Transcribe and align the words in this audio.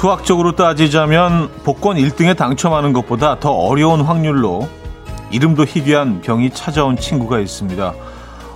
수학적으로 0.00 0.52
따지자면 0.52 1.50
복권 1.62 1.98
1등에 1.98 2.34
당첨하는 2.34 2.94
것보다 2.94 3.38
더 3.38 3.50
어려운 3.50 4.00
확률로 4.00 4.66
이름도 5.30 5.66
희귀한 5.66 6.22
병이 6.22 6.52
찾아온 6.54 6.96
친구가 6.96 7.38
있습니다. 7.38 7.92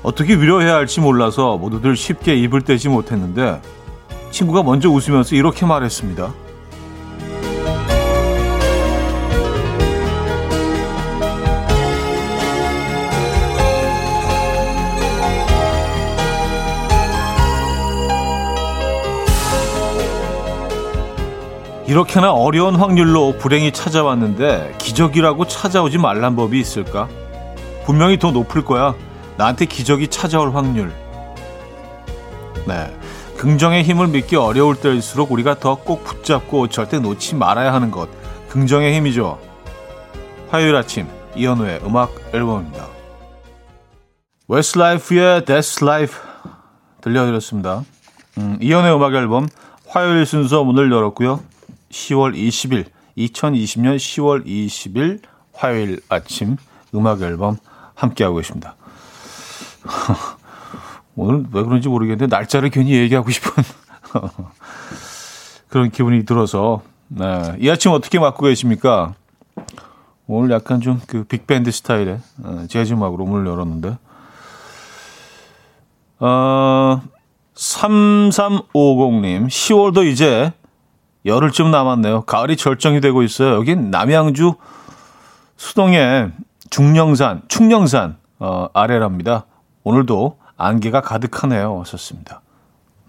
어떻게 0.02 0.36
위로해야 0.36 0.74
할지 0.74 1.02
몰라서 1.02 1.58
모두들 1.58 1.96
쉽게 1.96 2.34
입을 2.36 2.62
떼지 2.62 2.88
못했는데 2.88 3.60
친구가 4.30 4.62
먼저 4.62 4.88
웃으면서 4.88 5.36
이렇게 5.36 5.66
말했습니다. 5.66 6.32
이렇게나 21.94 22.32
어려운 22.32 22.74
확률로 22.74 23.38
불행이 23.38 23.70
찾아왔는데 23.70 24.74
기적이라고 24.78 25.46
찾아오지 25.46 25.98
말란 25.98 26.34
법이 26.34 26.58
있을까? 26.58 27.08
분명히 27.86 28.18
더 28.18 28.32
높을 28.32 28.64
거야. 28.64 28.96
나한테 29.36 29.66
기적이 29.66 30.08
찾아올 30.08 30.52
확률. 30.56 30.92
네. 32.66 32.92
긍정의 33.36 33.84
힘을 33.84 34.08
믿기 34.08 34.34
어려울 34.34 34.74
때일수록 34.74 35.30
우리가 35.30 35.60
더 35.60 35.76
꼭 35.76 36.02
붙잡고 36.02 36.66
절대 36.66 36.98
놓지 36.98 37.36
말아야 37.36 37.72
하는 37.72 37.92
것. 37.92 38.08
긍정의 38.48 38.92
힘이죠. 38.96 39.38
화요일 40.50 40.74
아침 40.74 41.06
이현우의 41.36 41.82
음악 41.86 42.12
앨범입니다. 42.32 42.88
웨스트라이프의 44.48 45.42
That's 45.42 45.80
Life 45.80 46.16
들려드렸습니다. 47.02 47.84
음, 48.38 48.58
이현우의 48.60 48.96
음악 48.96 49.14
앨범 49.14 49.46
화요일 49.86 50.26
순서 50.26 50.64
문을 50.64 50.90
열었고요. 50.90 51.53
10월 51.94 52.34
20일, 52.34 52.86
2020년 53.16 53.96
10월 53.96 54.44
20일 54.44 55.20
화요일 55.52 56.00
아침 56.08 56.56
음악 56.94 57.22
앨범 57.22 57.56
함께하고 57.94 58.36
계십니다. 58.36 58.74
오늘 61.16 61.44
왜 61.52 61.62
그런지 61.62 61.88
모르겠는데 61.88 62.34
날짜를 62.34 62.70
괜히 62.70 62.94
얘기하고 62.94 63.30
싶은 63.30 63.62
그런 65.68 65.90
기분이 65.90 66.24
들어서 66.24 66.82
네. 67.06 67.56
이 67.60 67.70
아침 67.70 67.92
어떻게 67.92 68.18
맞고 68.18 68.46
계십니까? 68.46 69.14
오늘 70.26 70.50
약간 70.50 70.80
좀 70.80 71.00
그 71.06 71.22
빅밴드 71.24 71.70
스타일의 71.70 72.18
어, 72.42 72.64
재즈 72.68 72.94
음악으로 72.94 73.24
문을 73.26 73.46
열었는데 73.46 73.98
어, 76.18 77.02
3350님 77.54 79.46
10월도 79.46 80.10
이제 80.10 80.52
열흘쯤 81.24 81.70
남았네요. 81.70 82.22
가을이 82.22 82.56
절정이 82.56 83.00
되고 83.00 83.22
있어요. 83.22 83.54
여긴 83.54 83.90
남양주 83.90 84.54
수동의 85.56 86.32
중령산, 86.70 87.42
충령산 87.48 88.16
어, 88.38 88.68
아래랍니다. 88.74 89.46
오늘도 89.84 90.38
안개가 90.56 91.00
가득하네요. 91.00 91.76
왔었습니다. 91.76 92.42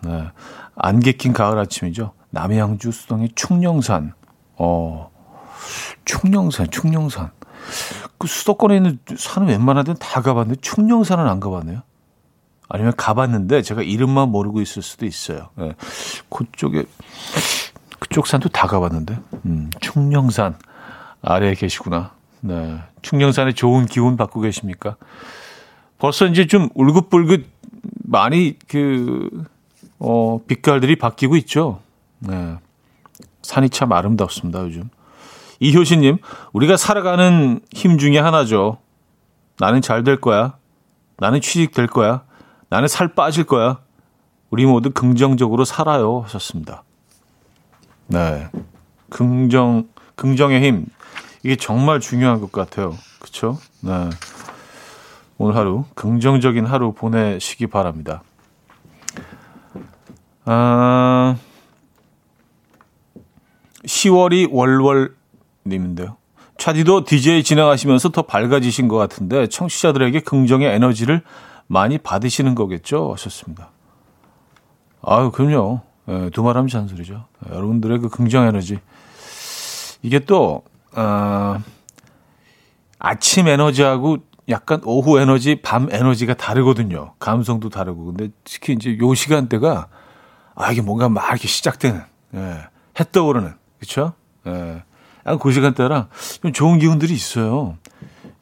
네. 0.04 0.32
안개 0.76 1.14
낀 1.14 1.34
가을 1.34 1.58
아침이죠. 1.58 2.14
남양주 2.30 2.92
수동의 2.92 3.30
충령산. 3.36 4.14
어, 4.58 5.12
충령산, 6.06 6.70
충령산. 6.70 7.32
그 8.18 8.28
수도권에 8.28 8.78
있는 8.78 9.00
산은 9.18 9.50
웬만한 9.50 9.86
데는 9.86 9.98
다 10.00 10.22
가봤는데 10.22 10.62
충령산은 10.62 11.28
안 11.28 11.40
가봤네요. 11.40 11.82
아니면 12.68 12.94
가봤는데 12.96 13.62
제가 13.62 13.82
이름만 13.82 14.30
모르고 14.30 14.62
있을 14.62 14.82
수도 14.82 15.06
있어요. 15.06 15.50
네. 15.56 15.74
그쪽에 16.30 16.86
그쪽 18.00 18.28
산도 18.28 18.50
다 18.50 18.68
가봤는데. 18.68 19.20
음, 19.46 19.70
충령산 19.80 20.58
아래에 21.22 21.56
계시구나. 21.56 22.12
네. 22.42 22.80
충령산에 23.02 23.54
좋은 23.54 23.86
기운 23.86 24.18
받고 24.18 24.42
계십니까? 24.42 24.96
벌써 25.98 26.26
이제 26.28 26.46
좀 26.46 26.70
울긋불긋 26.76 27.46
많이 28.04 28.58
그, 28.68 29.30
어, 30.00 30.40
빛깔들이 30.48 30.98
바뀌고 30.98 31.36
있죠. 31.38 31.80
네. 32.20 32.58
산이 33.42 33.70
참 33.70 33.92
아름답습니다, 33.92 34.62
요즘. 34.62 34.90
이효신님, 35.60 36.18
우리가 36.54 36.78
살아가는 36.78 37.60
힘 37.72 37.98
중에 37.98 38.20
하나죠. 38.20 38.78
나는 39.58 39.82
잘 39.82 40.04
될 40.04 40.20
거야. 40.20 40.58
나는 41.18 41.40
취직 41.42 41.74
될 41.74 41.88
거야. 41.88 42.24
나는 42.70 42.88
살 42.88 43.14
빠질 43.16 43.46
거야. 43.46 43.80
우리 44.50 44.66
모두 44.66 44.92
긍정적으로 44.92 45.64
살아요. 45.64 46.22
하셨습니다. 46.22 46.84
네. 48.08 48.50
긍정, 49.10 49.88
긍정의 50.16 50.62
힘. 50.62 50.86
이게 51.44 51.56
정말 51.56 52.00
중요한 52.00 52.42
것 52.42 52.52
같아요. 52.52 52.98
그쵸? 53.20 53.58
네. 53.82 54.10
오늘 55.38 55.56
하루 55.56 55.86
긍정적인 55.96 56.66
하루 56.66 56.94
보내시기 56.94 57.68
바랍니다. 57.68 58.24
아, 60.46 61.38
10월이 63.84 64.48
월월님인데요. 64.52 66.18
차디도 66.58 67.04
DJ 67.04 67.44
진행하시면서 67.44 68.10
더 68.10 68.22
밝아지신 68.22 68.88
것 68.88 68.98
같은데 68.98 69.48
청취자들에게 69.48 70.22
긍정의 70.22 70.74
에너지를 70.74 71.22
많이 71.68 71.98
받으시는 71.98 72.56
거겠죠? 72.56 73.12
하셨습니다. 73.14 73.72
아유, 75.02 75.32
그럼요. 75.32 75.82
예, 76.08 76.30
두말 76.32 76.56
하면 76.58 76.68
잔소리죠. 76.68 77.26
예, 77.48 77.56
여러분들의 77.56 78.00
그 78.00 78.10
긍정 78.10 78.46
에너지. 78.46 78.80
이게 80.02 80.20
또, 80.20 80.64
어, 80.96 81.58
아침 83.00 83.48
에너지하고 83.48 84.18
약간 84.50 84.82
오후 84.84 85.20
에너지, 85.20 85.62
밤 85.62 85.88
에너지가 85.92 86.36
다르거든요. 86.36 87.14
감성도 87.20 87.70
다르고. 87.70 88.06
근데 88.06 88.30
특히 88.44 88.74
이제 88.74 88.98
요 89.00 89.14
시간대가, 89.16 89.88
아, 90.54 90.72
이게 90.72 90.82
뭔가 90.82 91.10
막 91.10 91.28
이렇게 91.30 91.48
시작되는, 91.48 92.02
예, 92.36 92.40
해 93.00 93.06
떠오르는, 93.12 93.54
그쵸? 93.80 94.14
예. 94.48 94.84
그 95.42 95.52
시간대랑 95.52 96.10
좀 96.44 96.54
좋은 96.54 96.78
기운들이 96.78 97.14
있어요. 97.14 97.78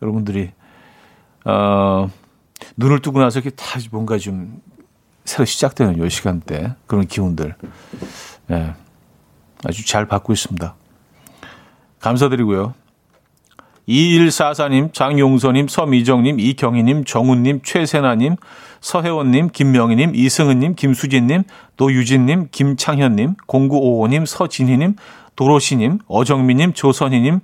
여러분들이, 0.01 0.51
어, 1.45 2.09
눈을 2.75 3.01
뜨고 3.01 3.19
나서 3.19 3.39
이렇게 3.39 3.55
다 3.55 3.79
뭔가 3.91 4.17
좀 4.17 4.61
새로 5.25 5.45
시작되는 5.45 5.97
요 5.97 6.09
시간대 6.09 6.75
그런 6.87 7.07
기운들 7.07 7.55
예, 8.51 8.73
아주 9.63 9.85
잘 9.85 10.05
받고 10.05 10.33
있습니다. 10.33 10.75
감사드리고요. 11.99 12.73
2144님, 13.87 14.93
장용서님, 14.93 15.67
서미정님, 15.67 16.39
이경희님, 16.39 17.03
정훈님, 17.03 17.61
최세나님, 17.63 18.37
서혜원님, 18.79 19.49
김명희님, 19.51 20.15
이승은님, 20.15 20.75
김수진님, 20.75 21.43
노유진님, 21.77 22.49
김창현님, 22.51 23.35
0955님, 23.47 24.25
서진희님, 24.25 24.95
도로시님, 25.35 25.99
어정미님, 26.07 26.73
조선희님, 26.73 27.39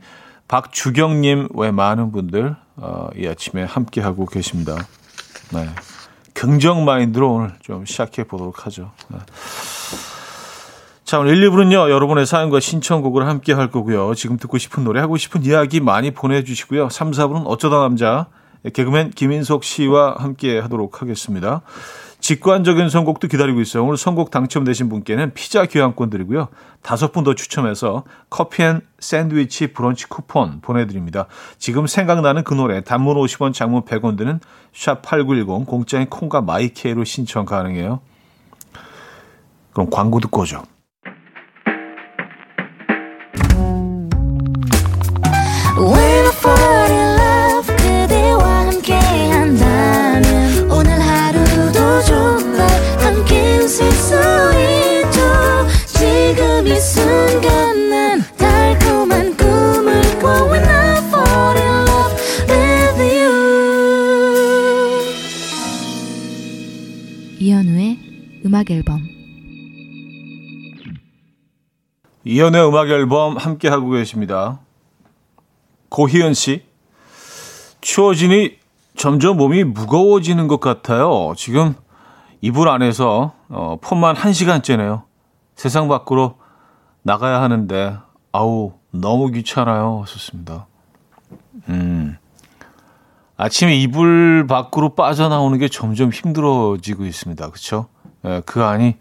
박주경님 0.48 1.50
외 1.56 1.72
많은 1.72 2.12
분들 2.12 2.56
어, 2.78 3.10
이 3.16 3.28
아침에 3.28 3.64
함께하고 3.64 4.26
계십니다. 4.26 4.76
네. 5.54 5.68
긍정 6.40 6.86
마인드로 6.86 7.34
오늘 7.34 7.52
좀 7.60 7.84
시작해 7.84 8.24
보도록 8.24 8.66
하죠. 8.66 8.92
네. 9.10 9.18
자, 11.04 11.20
오늘 11.20 11.36
1, 11.36 11.50
2부는요, 11.50 11.90
여러분의 11.90 12.26
사연과 12.26 12.62
신청곡을 12.62 13.28
함께 13.28 13.52
할 13.52 13.70
거고요. 13.70 14.14
지금 14.16 14.38
듣고 14.38 14.58
싶은 14.58 14.86
노래, 14.86 15.02
하고 15.02 15.18
싶은 15.18 15.44
이야기 15.44 15.82
많이 15.82 16.12
보내주시고요. 16.12 16.88
3, 16.88 17.12
4부는 17.12 17.44
어쩌다 17.46 17.80
남자, 17.80 18.28
개그맨 18.74 19.12
김인석 19.12 19.66
씨와 19.66 20.16
함께 20.18 20.60
하도록 20.60 21.02
하겠습니다. 21.02 21.62
직관적인 22.20 22.90
선곡도 22.90 23.28
기다리고 23.28 23.62
있어요. 23.62 23.86
오늘 23.86 23.98
선곡 23.98 24.30
당첨되신 24.30 24.90
분께는 24.90 25.34
피자 25.34 25.66
교환권 25.66 26.10
드리고요. 26.10 26.50
다섯 26.82 27.12
분 27.12 27.24
더 27.24 27.34
추첨해서 27.34 28.04
커피 28.30 28.64
and 28.64 28.82
샌드위치 29.00 29.68
브런치 29.74 30.08
쿠폰 30.08 30.62
보내드립니다. 30.62 31.28
지금 31.58 31.88
생각나는 31.88 32.44
그 32.44 32.54
노래 32.54 32.82
단문 32.82 33.16
50원 33.18 33.54
장문 33.54 33.84
100원 33.84 34.18
드는 34.18 34.40
샵8910 34.74 35.66
공짜인 35.66 36.10
콩과 36.10 36.42
마이케이로 36.42 37.04
신청 37.04 37.46
가능해요. 37.46 38.00
그럼 39.74 39.90
광고 39.90 40.20
듣고 40.20 40.42
오죠. 40.42 40.64
음악 68.50 68.72
앨범 68.72 69.00
이연의 72.24 72.68
음악 72.68 72.90
앨범 72.90 73.38
함께 73.38 73.70
하고 73.70 73.92
계십니다. 73.92 74.60
고희연 75.90 76.34
씨. 76.34 76.66
추워지니 77.82 78.58
점점 78.98 79.38
몸이 79.38 79.66
무거워지는 79.66 80.48
것 80.48 80.60
같아요. 80.60 81.34
지금 81.38 81.76
이불 82.42 82.70
안에서 82.70 83.34
어, 83.50 83.78
폰만 83.82 84.16
한 84.16 84.34
시간째네요. 84.34 85.04
세상 85.56 85.88
밖으로 85.88 86.40
나가야 87.04 87.44
하는데 87.44 88.00
아우 88.32 88.74
너무 88.90 89.30
귀찮아요. 89.30 90.02
하셨습니다. 90.02 90.66
음. 91.68 92.18
아침에 93.38 93.76
이불 93.76 94.48
밖으로 94.48 94.96
빠져나오는 94.96 95.56
게 95.60 95.68
점점 95.68 96.10
힘들어지고 96.10 97.06
있습니다. 97.06 97.48
그렇죠? 97.48 97.90
예, 98.26 98.42
그 98.46 98.64
안이 98.64 98.96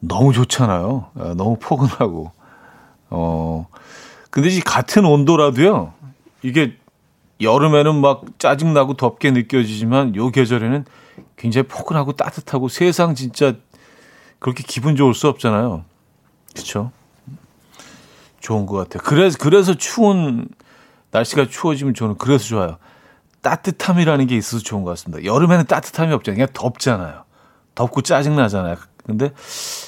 너무 0.00 0.32
좋잖아요. 0.32 1.10
예, 1.18 1.34
너무 1.34 1.56
포근하고. 1.60 2.32
어. 3.10 3.66
근데 4.30 4.48
이 4.48 4.60
같은 4.60 5.04
온도라도요. 5.04 5.92
이게 6.42 6.76
여름에는 7.40 8.00
막 8.00 8.24
짜증나고 8.38 8.94
덥게 8.94 9.30
느껴지지만 9.32 10.16
요 10.16 10.30
계절에는 10.30 10.84
굉장히 11.36 11.66
포근하고 11.68 12.12
따뜻하고 12.12 12.68
세상 12.68 13.14
진짜 13.14 13.54
그렇게 14.38 14.64
기분 14.66 14.96
좋을 14.96 15.14
수 15.14 15.28
없잖아요. 15.28 15.84
그렇죠? 16.54 16.90
좋은 18.40 18.66
것 18.66 18.76
같아요. 18.76 19.02
그래서 19.04 19.38
그래서 19.38 19.74
추운 19.74 20.48
날씨가 21.10 21.48
추워지면 21.48 21.94
저는 21.94 22.16
그래서 22.16 22.44
좋아요. 22.46 22.78
따뜻함이라는 23.42 24.26
게 24.28 24.36
있어서 24.36 24.62
좋은 24.62 24.82
것 24.82 24.90
같습니다. 24.90 25.24
여름에는 25.24 25.66
따뜻함이 25.66 26.12
없잖아요. 26.12 26.36
그냥 26.36 26.48
덥잖아요. 26.52 27.21
덥고 27.74 28.02
짜증 28.02 28.36
나잖아요. 28.36 28.76
근데 29.04 29.32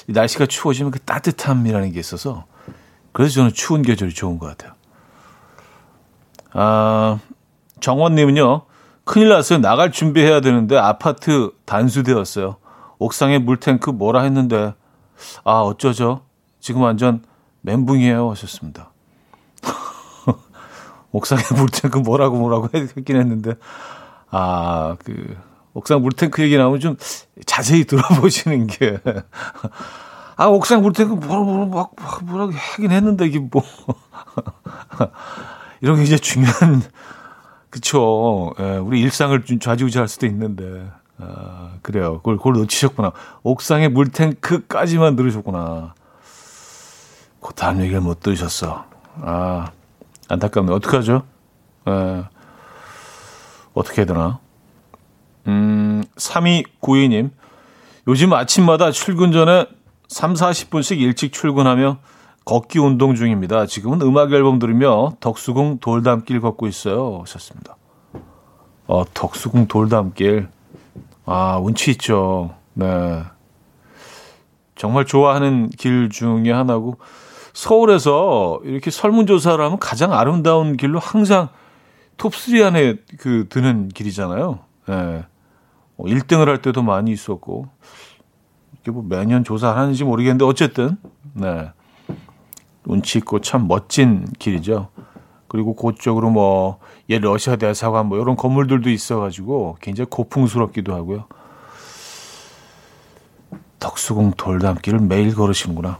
날씨가 0.07 0.45
추워지면 0.45 0.91
그 0.91 0.99
따뜻함이라는 0.99 1.91
게 1.91 1.99
있어서 1.99 2.45
그래서 3.11 3.35
저는 3.35 3.53
추운 3.53 3.81
계절이 3.81 4.13
좋은 4.13 4.39
것 4.39 4.47
같아요. 4.47 4.73
아, 6.51 7.19
정원님은요, 7.79 8.63
큰일 9.05 9.29
났어요. 9.29 9.59
나갈 9.59 9.91
준비해야 9.91 10.41
되는데 10.41 10.77
아파트 10.77 11.51
단수되었어요. 11.65 12.57
옥상에 12.99 13.39
물탱크 13.39 13.89
뭐라 13.89 14.23
했는데, 14.23 14.73
아, 15.43 15.59
어쩌죠? 15.59 16.23
지금 16.59 16.81
완전 16.81 17.23
멘붕이에요. 17.61 18.31
하셨습니다. 18.31 18.91
옥상에 21.11 21.41
물탱크 21.55 21.99
뭐라고 21.99 22.37
뭐라고 22.37 22.69
했긴 22.73 23.15
했는데, 23.15 23.53
아, 24.29 24.97
그, 25.05 25.37
옥상 25.75 26.01
물탱크 26.01 26.41
얘기 26.41 26.57
나오면 26.57 26.79
좀 26.79 26.97
자세히 27.45 27.83
들어보시는 27.83 28.67
게. 28.67 28.97
아, 30.37 30.47
옥상 30.47 30.81
물탱크 30.81 31.13
뭐라고, 31.13 31.65
뭐라고, 31.65 31.95
뭐라고 32.23 32.53
하긴 32.53 32.91
했는데, 32.91 33.25
이게 33.25 33.39
뭐. 33.39 33.61
이런 35.81 35.97
게 35.97 36.03
이제 36.03 36.17
중요한, 36.17 36.81
그쵸. 37.69 38.53
예, 38.59 38.77
우리 38.77 39.01
일상을 39.01 39.43
좀 39.43 39.59
좌지우지할 39.59 40.07
수도 40.07 40.25
있는데. 40.25 40.89
아, 41.17 41.73
그래요. 41.81 42.17
그걸, 42.19 42.37
그걸 42.37 42.53
놓치셨구나. 42.53 43.11
옥상에 43.43 43.89
물탱크까지만 43.89 45.17
들으셨구나. 45.17 45.93
그 47.41 47.53
다음 47.53 47.81
얘기를 47.81 47.99
못 47.99 48.21
들으셨어. 48.21 48.85
아, 49.21 49.71
안타깝네. 50.29 50.71
어떡하죠? 50.73 51.23
예, 51.89 52.23
어떻게 53.73 54.01
해야 54.01 54.05
되나? 54.05 54.39
음, 55.47 56.03
3292님. 56.15 57.31
요즘 58.07 58.33
아침마다 58.33 58.91
출근 58.91 59.31
전에 59.31 59.67
3, 60.07 60.33
40분씩 60.33 60.99
일찍 60.99 61.33
출근하며 61.33 61.97
걷기 62.45 62.77
운동 62.77 63.15
중입니다. 63.15 63.65
지금은 63.65 64.01
음악 64.01 64.31
앨범 64.31 64.59
들으며 64.59 65.13
덕수궁 65.19 65.79
돌담길 65.79 66.41
걷고 66.41 66.67
있어요. 66.67 67.21
하셨습니다. 67.21 67.75
어, 68.87 69.03
덕수궁 69.13 69.67
돌담길. 69.67 70.47
아, 71.25 71.57
운치 71.57 71.91
있죠. 71.91 72.53
네. 72.73 73.23
정말 74.75 75.05
좋아하는 75.05 75.69
길 75.69 76.09
중에 76.09 76.51
하나고 76.51 76.97
서울에서 77.53 78.59
이렇게 78.63 78.91
설문조사를 78.91 79.63
하면 79.63 79.79
가장 79.79 80.13
아름다운 80.13 80.77
길로 80.77 80.99
항상 80.99 81.49
톱3 82.17 82.63
안에 82.63 82.95
그 83.17 83.47
드는 83.49 83.89
길이잖아요. 83.89 84.59
네. 84.87 85.23
1등을 85.97 86.45
할 86.45 86.61
때도 86.61 86.81
많이 86.83 87.11
있었고 87.11 87.67
이게 88.81 88.91
뭐 88.91 89.03
매년 89.07 89.43
조사를 89.43 89.79
하는지 89.79 90.03
모르겠는데 90.03 90.45
어쨌든 90.45 90.97
네. 91.33 91.71
운치 92.85 93.19
있고 93.19 93.41
참 93.41 93.67
멋진 93.67 94.25
길이죠. 94.37 94.89
그리고 95.47 95.75
그쪽으로 95.75 96.29
뭐, 96.31 96.79
옛 97.09 97.19
러시아 97.19 97.55
대사관 97.55 98.07
뭐 98.07 98.19
이런 98.19 98.35
건물들도 98.35 98.89
있어가지고 98.89 99.77
굉장히 99.79 100.09
고풍스럽기도 100.09 100.93
하고요. 100.93 101.25
덕수궁 103.79 104.33
돌담길을 104.37 104.99
매일 104.99 105.33
걸으시는구나. 105.35 105.99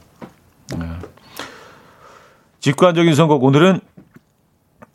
네. 0.77 0.85
직관적인 2.59 3.13
선곡 3.13 3.43
오늘은 3.43 3.79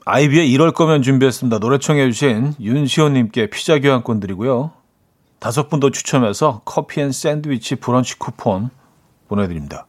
아이비의 0.04 0.50
이럴 0.50 0.72
거면 0.72 1.02
준비했습니다. 1.02 1.60
노래 1.60 1.78
청해 1.78 2.10
주신 2.10 2.54
윤시호님께 2.60 3.50
피자 3.50 3.78
교환권 3.78 4.18
드리고요. 4.18 4.72
다섯 5.40 5.68
분 5.70 5.80
더 5.80 5.90
추첨해서 5.90 6.60
커피 6.66 7.00
and 7.00 7.12
샌드위치 7.12 7.76
브런치 7.76 8.18
쿠폰 8.18 8.68
보내드립니다. 9.26 9.86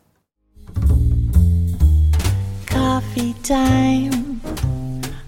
Coffee 2.68 3.34
time. 3.44 4.40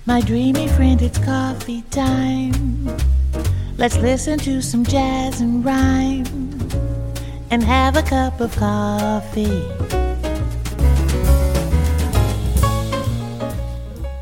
My 0.07 0.21
dreamy 0.21 0.67
friend, 0.69 1.01
it's 1.01 1.19
coffee 1.23 1.83
time. 1.89 2.87
Let's 3.77 3.97
listen 3.97 4.37
to 4.39 4.59
some 4.59 4.85
jazz 4.85 5.41
and 5.41 5.65
rhyme 5.65 6.25
and 7.51 7.63
have 7.65 7.97
a 7.97 8.03
cup 8.03 8.41
of 8.41 8.55
coffee. 8.57 9.61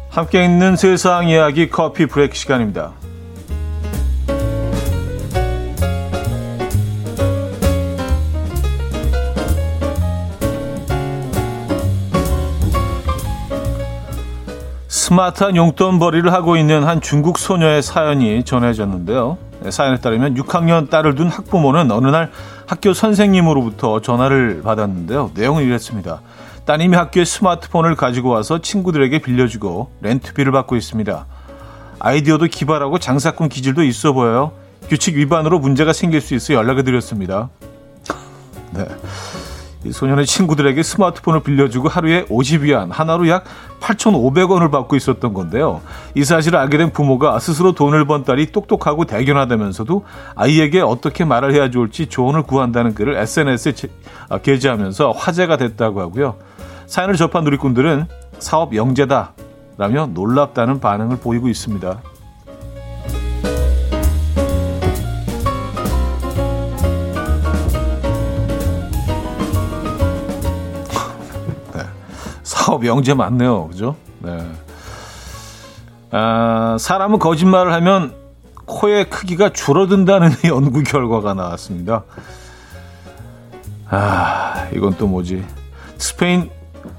함께 0.10 0.44
있는 0.44 0.76
세상 0.76 1.30
이야기 1.30 1.70
커피 1.70 2.08
브레이크 2.08 2.36
시간입니다. 2.36 3.01
스마트한 15.12 15.58
용돈벌이를 15.58 16.32
하고 16.32 16.56
있는 16.56 16.86
한 16.86 17.02
중국 17.02 17.38
소녀의 17.38 17.82
사연이 17.82 18.46
전해졌는데요. 18.46 19.38
사연에 19.70 20.00
따르면 20.00 20.36
6학년 20.36 20.90
딸을 20.90 21.16
둔 21.16 21.28
학부모는 21.28 21.92
어느 21.92 22.08
날 22.08 22.32
학교 22.66 22.94
선생님으로부터 22.94 24.00
전화를 24.00 24.62
받았는데요. 24.64 25.32
내용은 25.34 25.64
이랬습니다. 25.64 26.22
따님이 26.64 26.96
학교에 26.96 27.26
스마트폰을 27.26 27.96
가지고 27.96 28.30
와서 28.30 28.60
친구들에게 28.60 29.20
빌려주고 29.20 29.92
렌트비를 30.00 30.54
받고 30.54 30.78
있습니다. 30.78 31.26
아이디어도 32.00 32.46
기발하고 32.46 32.98
장사꾼 32.98 33.50
기질도 33.50 33.84
있어 33.84 34.14
보여요. 34.14 34.54
규칙 34.88 35.18
위반으로 35.18 35.60
문제가 35.60 35.92
생길 35.92 36.22
수 36.22 36.36
있어 36.36 36.54
연락을 36.54 36.86
드렸습니다. 36.86 37.50
네. 38.72 38.86
이 39.84 39.92
소년의 39.92 40.28
친구들에게 40.28 40.82
스마트폰을 40.84 41.42
빌려주고 41.42 41.90
하루에 41.90 42.26
50위안, 42.26 42.92
하나로 42.92 43.28
약 43.30 43.46
8,500원을 43.80 44.70
받고 44.70 44.96
있었던 44.96 45.34
건데요. 45.34 45.82
이 46.14 46.24
사실을 46.24 46.60
알게 46.60 46.78
된 46.78 46.92
부모가 46.92 47.40
스스로 47.40 47.72
돈을 47.72 48.06
번 48.06 48.24
딸이 48.24 48.52
똑똑하고 48.52 49.06
대견하다면서도 49.06 50.06
아이에게 50.36 50.82
어떻게 50.82 51.26
말을 51.26 51.54
해야 51.54 51.72
좋을지 51.72 52.08
조언을 52.08 52.44
구한다는 52.44 52.94
글을 52.94 53.16
SNS에 53.18 53.74
아, 54.30 54.38
게재하면서 54.38 55.12
화제가 55.12 55.58
됐다고 55.58 56.00
하고요. 56.00 56.36
사연을 56.86 57.16
접한 57.16 57.44
누리꾼들은 57.44 58.06
사업 58.38 58.76
영재다 58.76 59.34
라며 59.78 60.08
놀랍다는 60.14 60.80
반응을 60.80 61.18
보이고 61.18 61.48
있습니다. 61.48 62.02
영재 72.84 73.14
맞네요. 73.14 73.68
그죠? 73.68 73.96
네. 74.20 74.46
아, 76.12 76.78
사람은 76.80 77.20
거짓말을 77.20 77.74
하면 77.74 78.14
코의 78.66 79.10
크기가 79.10 79.50
줄어든다는 79.50 80.30
연구 80.46 80.84
결과가 80.84 81.34
나왔습니다. 81.34 82.04
아, 83.90 84.68
이건 84.74 84.96
또 84.98 85.08
뭐지? 85.08 85.44
스페인 85.98 86.50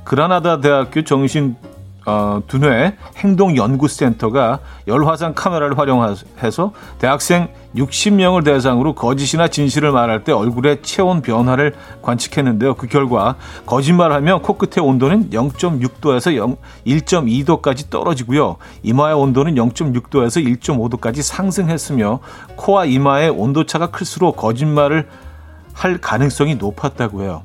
그라나다 0.05 0.61
대학교 0.61 1.03
정신 1.03 1.57
어, 2.05 2.43
두뇌 2.47 2.97
행동연구센터가 3.17 4.59
열화상 4.89 5.35
카메라를 5.35 5.79
활용해서 5.79 6.73
대학생 6.99 7.49
60명을 7.77 8.45
대상으로 8.45 8.95
거짓이나 8.95 9.49
진실을 9.49 9.93
말할 9.93 10.25
때 10.25 10.33
얼굴의 10.33 10.83
체온 10.83 11.23
변화를 11.23 11.75
관측했는데요. 12.03 12.75
그 12.75 12.87
결과 12.87 13.37
거짓말하면 13.67 14.43
코끝의 14.43 14.85
온도는 14.85 15.31
0.6도에서 15.31 16.57
1.2도까지 16.87 17.89
떨어지고요. 17.89 18.57
이마의 18.83 19.15
온도는 19.15 19.55
0.6도에서 19.55 20.45
1.5도까지 20.61 21.23
상승했으며 21.23 22.21
코와 22.57 22.85
이마의 22.85 23.31
온도차가 23.31 23.87
클수록 23.87 24.37
거짓말을 24.37 25.09
할 25.73 25.99
가능성이 25.99 26.57
높았다고 26.57 27.23
해요. 27.23 27.43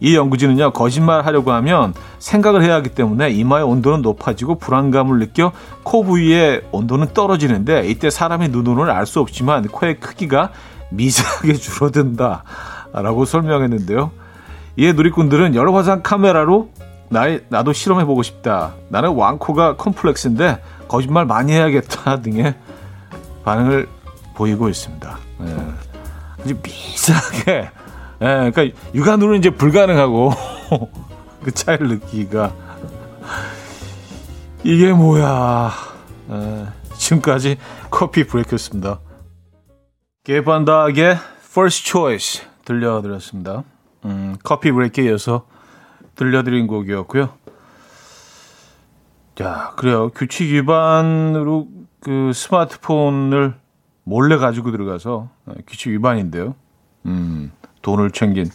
이 0.00 0.16
연구진은요, 0.16 0.72
거짓말 0.72 1.24
하려고 1.26 1.52
하면 1.52 1.94
생각을 2.18 2.62
해야 2.62 2.74
하기 2.76 2.90
때문에 2.90 3.30
이마의 3.30 3.64
온도는 3.64 4.02
높아지고 4.02 4.58
불안감을 4.58 5.18
느껴 5.18 5.52
코 5.82 6.02
부위의 6.04 6.62
온도는 6.72 7.08
떨어지는데 7.12 7.86
이때 7.86 8.08
사람의 8.10 8.48
눈으로는 8.48 8.92
알 8.92 9.06
수 9.06 9.20
없지만 9.20 9.66
코의 9.68 10.00
크기가 10.00 10.50
미세하게 10.90 11.54
줄어든다. 11.60 12.44
라고 12.92 13.24
설명했는데요. 13.24 14.10
이에 14.76 14.92
누리꾼들은 14.92 15.54
여러 15.54 15.72
화상 15.72 16.02
카메라로 16.02 16.70
나의, 17.08 17.44
나도 17.48 17.72
실험해보고 17.72 18.22
싶다. 18.22 18.74
나는 18.88 19.10
왕코가 19.10 19.76
컴플렉스인데 19.76 20.62
거짓말 20.88 21.26
많이 21.26 21.52
해야겠다 21.52 22.20
등의 22.22 22.54
반응을 23.44 23.88
보이고 24.34 24.68
있습니다. 24.68 25.18
예. 25.42 26.54
미세하게 26.62 27.70
예, 28.22 28.50
그러니까 28.50 28.78
육안으로는 28.94 29.38
이제 29.38 29.50
불가능하고 29.50 30.30
그 31.42 31.52
차이를 31.52 31.88
느끼기가 31.88 32.54
이게 34.62 34.92
뭐야? 34.92 35.70
예, 36.30 36.66
지금까지 36.96 37.56
커피 37.90 38.26
브레이크였습니다. 38.26 39.00
게반다의 40.24 41.16
First 41.50 41.88
Choice 41.88 42.46
들려드렸습니다. 42.64 43.64
음, 44.04 44.36
커피 44.44 44.70
브레이크에 44.70 45.06
이어서 45.06 45.46
들려드린 46.14 46.66
곡이었고요. 46.66 47.30
자, 49.34 49.72
그래요. 49.76 50.10
규칙 50.10 50.52
위반으로 50.52 51.68
그 52.00 52.32
스마트폰을 52.34 53.54
몰래 54.04 54.36
가지고 54.36 54.70
들어가서 54.70 55.30
예, 55.48 55.62
규칙 55.66 55.88
위반인데요. 55.92 56.54
음, 57.06 57.50
돈을 57.82 58.10
챙긴 58.10 58.50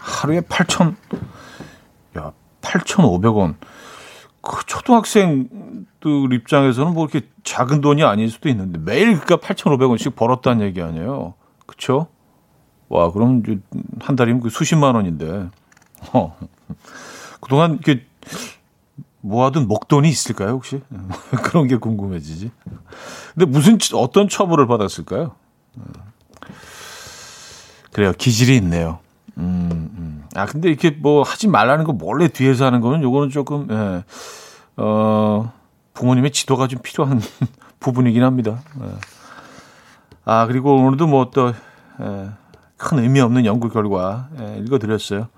하루에 0.00 0.40
8천 0.40 0.94
야 2.18 2.32
8,500원. 2.60 3.56
그 4.40 4.66
초등학생들 4.66 6.32
입장에서는 6.32 6.94
뭐 6.94 7.06
이렇게 7.06 7.28
작은 7.44 7.80
돈이 7.80 8.02
아닐 8.02 8.28
수도 8.28 8.48
있는데 8.48 8.78
매일 8.78 9.18
그니까 9.18 9.36
8,500원씩 9.36 10.16
벌었다는 10.16 10.66
얘기 10.66 10.82
아니에요. 10.82 11.34
그쵸? 11.66 12.08
와, 12.88 13.10
그럼 13.10 13.42
한 14.00 14.16
달이면 14.16 14.42
그 14.42 14.50
수십만 14.50 14.94
원인데. 14.96 15.48
어. 16.12 16.36
그동안 17.40 17.72
이렇게 17.72 18.04
모아둔 19.20 19.68
목돈이 19.68 20.08
있을까요, 20.08 20.50
혹시? 20.50 20.82
그런 21.44 21.68
게 21.68 21.76
궁금해지지. 21.76 22.50
근데 23.34 23.46
무슨, 23.46 23.78
어떤 23.94 24.28
처벌을 24.28 24.66
받았을까요? 24.66 25.34
그래요. 27.92 28.12
기질이 28.16 28.56
있네요. 28.56 28.98
음, 29.38 29.90
음. 29.96 30.24
아, 30.34 30.46
근데 30.46 30.68
이렇게 30.68 30.90
뭐 30.90 31.22
하지 31.22 31.46
말라는 31.48 31.84
거 31.84 31.92
몰래 31.92 32.28
뒤에서 32.28 32.64
하는 32.64 32.80
거는 32.80 33.02
요거는 33.02 33.30
조금, 33.30 33.68
예, 33.70 34.04
어, 34.76 35.52
부모님의 35.94 36.32
지도가 36.32 36.68
좀 36.68 36.80
필요한 36.82 37.20
부분이긴 37.80 38.22
합니다. 38.22 38.62
예. 38.82 38.94
아, 40.24 40.46
그리고 40.46 40.74
오늘도 40.76 41.06
뭐 41.06 41.30
또, 41.30 41.52
예, 42.00 42.30
큰 42.76 42.98
의미 42.98 43.20
없는 43.20 43.44
연구 43.44 43.68
결과, 43.68 44.28
예, 44.40 44.58
읽어드렸어요. 44.58 45.28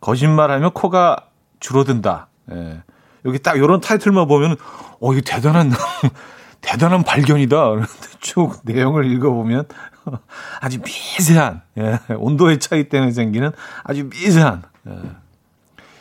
거짓말하면 0.00 0.72
코가 0.72 1.28
줄어든다. 1.60 2.28
예. 2.52 2.82
여기 3.26 3.38
딱 3.38 3.58
요런 3.58 3.80
타이틀만 3.80 4.28
보면, 4.28 4.56
어, 5.00 5.12
이거 5.12 5.20
대단한, 5.20 5.72
대단한 6.62 7.02
발견이다. 7.02 7.56
쭉 8.20 8.60
내용을 8.64 9.04
읽어보면 9.12 9.66
아주 10.60 10.78
미세한 10.80 11.62
예, 11.78 11.98
온도의 12.14 12.58
차이 12.60 12.88
때문에 12.88 13.12
생기는 13.12 13.50
아주 13.84 14.04
미세한 14.04 14.62
예, 14.88 14.92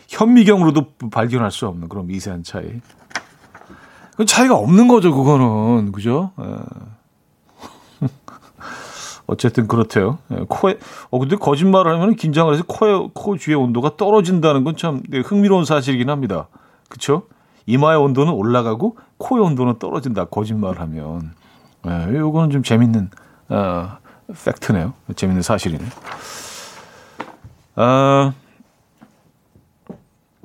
현미경으로도 0.09 1.09
발견할 1.11 1.51
수 1.51 1.67
없는 1.67 1.89
그런 1.89 2.07
미세한 2.07 2.43
차이. 2.43 2.81
그 4.15 4.25
차이가 4.25 4.55
없는 4.55 4.87
거죠, 4.87 5.13
그거는 5.13 5.91
그죠? 5.91 6.31
예. 6.39 8.07
어쨌든 9.27 9.67
그렇대요. 9.67 10.19
예, 10.31 10.45
코에 10.47 10.77
어 11.09 11.19
근데 11.19 11.35
거짓말을 11.35 11.91
하면 11.93 12.15
긴장을 12.15 12.53
해서 12.53 12.63
코에 12.67 13.09
코 13.13 13.37
주위의 13.37 13.59
온도가 13.61 13.97
떨어진다는 13.97 14.63
건 14.63 14.75
참 14.75 15.01
흥미로운 15.25 15.65
사실이긴 15.65 16.09
합니다. 16.09 16.47
그렇죠? 16.89 17.23
이마의 17.65 17.97
온도는 17.99 18.31
올라가고 18.33 18.97
코의 19.17 19.43
온도는 19.43 19.79
떨어진다. 19.79 20.25
거짓말을 20.25 20.79
하면. 20.81 21.33
예, 21.87 22.15
요거는 22.17 22.51
좀 22.51 22.63
재밌는 22.63 23.09
어, 23.49 23.97
팩트네요. 24.45 24.93
재밌는 25.15 25.41
사실이네. 25.41 25.85
아, 27.75 28.33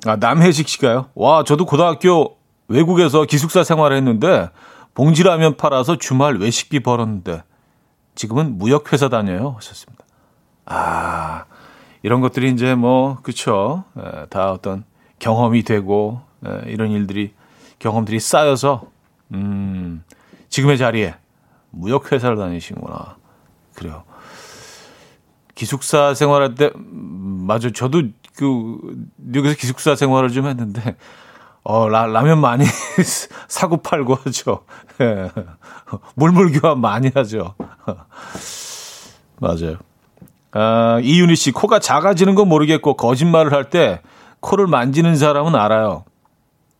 아, 0.07 0.17
남혜식 0.17 0.69
씨가요. 0.69 1.11
와, 1.15 1.45
저도 1.45 1.67
고등학교 1.67 2.37
외국에서 2.69 3.25
기숙사 3.25 3.65
생활을 3.65 3.97
했는데 3.97 4.49
봉지라면 4.95 5.57
팔아서 5.57 5.97
주말 5.97 6.37
외식비 6.37 6.81
벌었는데 6.81 7.43
지금은 8.15 8.59
무역회사 8.59 9.09
다녀요. 9.09 9.55
하셨습니다. 9.57 10.05
아, 10.67 11.45
이런 12.03 12.21
것들이 12.21 12.51
이제 12.51 12.75
뭐, 12.75 13.19
그쵸. 13.23 13.85
에, 13.99 14.27
다 14.27 14.53
어떤 14.53 14.85
경험이 15.19 15.63
되고, 15.63 16.21
에, 16.47 16.71
이런 16.71 16.91
일들이, 16.91 17.35
경험들이 17.79 18.21
쌓여서, 18.21 18.85
음, 19.33 20.05
지금의 20.49 20.79
자리에 20.79 21.15
무역회사를 21.71 22.37
다니시구나. 22.37 23.17
그래요. 23.75 24.05
기숙사 25.55 26.15
생활할 26.15 26.55
때, 26.55 26.71
맞아. 26.75 27.71
저도 27.71 28.03
그, 28.37 28.79
뉴욕에서 29.19 29.57
기숙사 29.57 29.95
생활을 29.95 30.31
좀 30.31 30.47
했는데, 30.47 30.97
어, 31.63 31.89
라, 31.89 32.07
라면 32.07 32.41
많이 32.41 32.65
사고 33.49 33.77
팔고 33.79 34.15
하죠. 34.15 34.65
예. 35.01 35.31
물물 36.15 36.53
교환 36.59 36.81
많이 36.81 37.11
하죠. 37.15 37.55
맞아요. 39.39 39.77
아, 40.53 40.99
이윤희 41.03 41.37
씨, 41.37 41.53
코가 41.53 41.79
작아지는 41.79 42.35
건 42.35 42.49
모르겠고, 42.49 42.95
거짓말을 42.97 43.53
할 43.53 43.71
때 43.71 44.01
코를 44.41 44.67
만지는 44.67 45.17
사람은 45.17 45.55
알아요. 45.55 46.05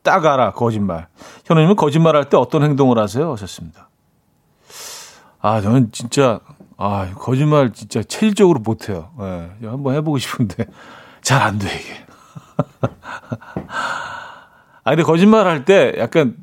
딱 0.03 0.25
알아, 0.25 0.53
거짓말. 0.53 1.09
현우님은 1.45 1.77
거짓말 1.77 2.17
할 2.17 2.25
때 2.31 2.39
어떤 2.39 2.63
행동을 2.63 2.99
하세요? 2.99 3.31
하셨습니다. 3.33 3.90
아, 5.43 5.61
저는 5.61 5.91
진짜, 5.93 6.41
아, 6.77 7.13
거짓말 7.15 7.73
진짜 7.73 8.03
체질적으로 8.03 8.61
못해요. 8.61 9.11
예, 9.63 9.67
한번 9.67 9.95
해보고 9.97 10.19
싶은데, 10.19 10.67
잘 11.23 11.43
안 11.43 11.59
돼, 11.59 11.69
이게. 11.69 11.95
아, 14.85 14.91
근데 14.91 15.03
거짓말 15.03 15.47
할 15.47 15.65
때 15.65 15.95
약간, 15.99 16.37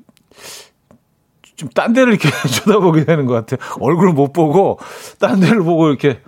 좀 1.55 1.69
딴 1.73 1.93
데를 1.93 2.13
이렇게 2.13 2.29
쳐다보게 2.49 3.05
되는 3.05 3.25
것 3.25 3.33
같아요. 3.33 3.59
얼굴을 3.81 4.13
못 4.13 4.31
보고, 4.33 4.79
딴 5.19 5.39
데를 5.39 5.63
보고 5.63 5.87
이렇게, 5.89 6.21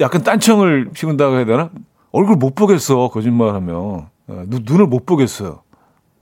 약간 0.00 0.22
딴청을 0.22 0.90
피운다고 0.94 1.36
해야 1.36 1.44
되나? 1.44 1.70
얼굴 2.12 2.36
못 2.36 2.54
보겠어, 2.54 3.08
거짓말 3.08 3.54
하면. 3.54 4.08
예, 4.30 4.44
눈을 4.48 4.86
못 4.86 5.06
보겠어요. 5.06 5.62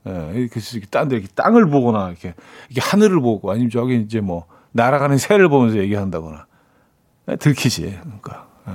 예, 0.06 0.32
이렇게, 0.34 0.60
딴 0.90 1.08
데, 1.08 1.16
이렇게 1.16 1.28
땅을 1.34 1.68
보거나, 1.70 2.08
이렇게, 2.10 2.34
이렇게 2.70 2.80
하늘을 2.88 3.20
보고, 3.20 3.50
아니면 3.50 3.70
저기 3.70 3.96
이제 4.00 4.20
뭐, 4.20 4.46
날아가는 4.78 5.18
새를 5.18 5.48
보면서 5.48 5.78
얘기한다거나. 5.78 6.46
들키지. 7.38 7.98
그러니까. 8.02 8.46
예. 8.68 8.72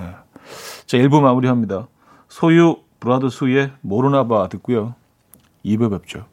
자, 0.85 0.97
1부 0.97 1.21
마무리합니다. 1.21 1.87
소유 2.27 2.77
브라더 2.99 3.29
수의 3.29 3.71
모르나 3.81 4.27
봐 4.27 4.47
듣고요. 4.49 4.95
2부 5.65 5.89
뵙죠. 5.91 6.25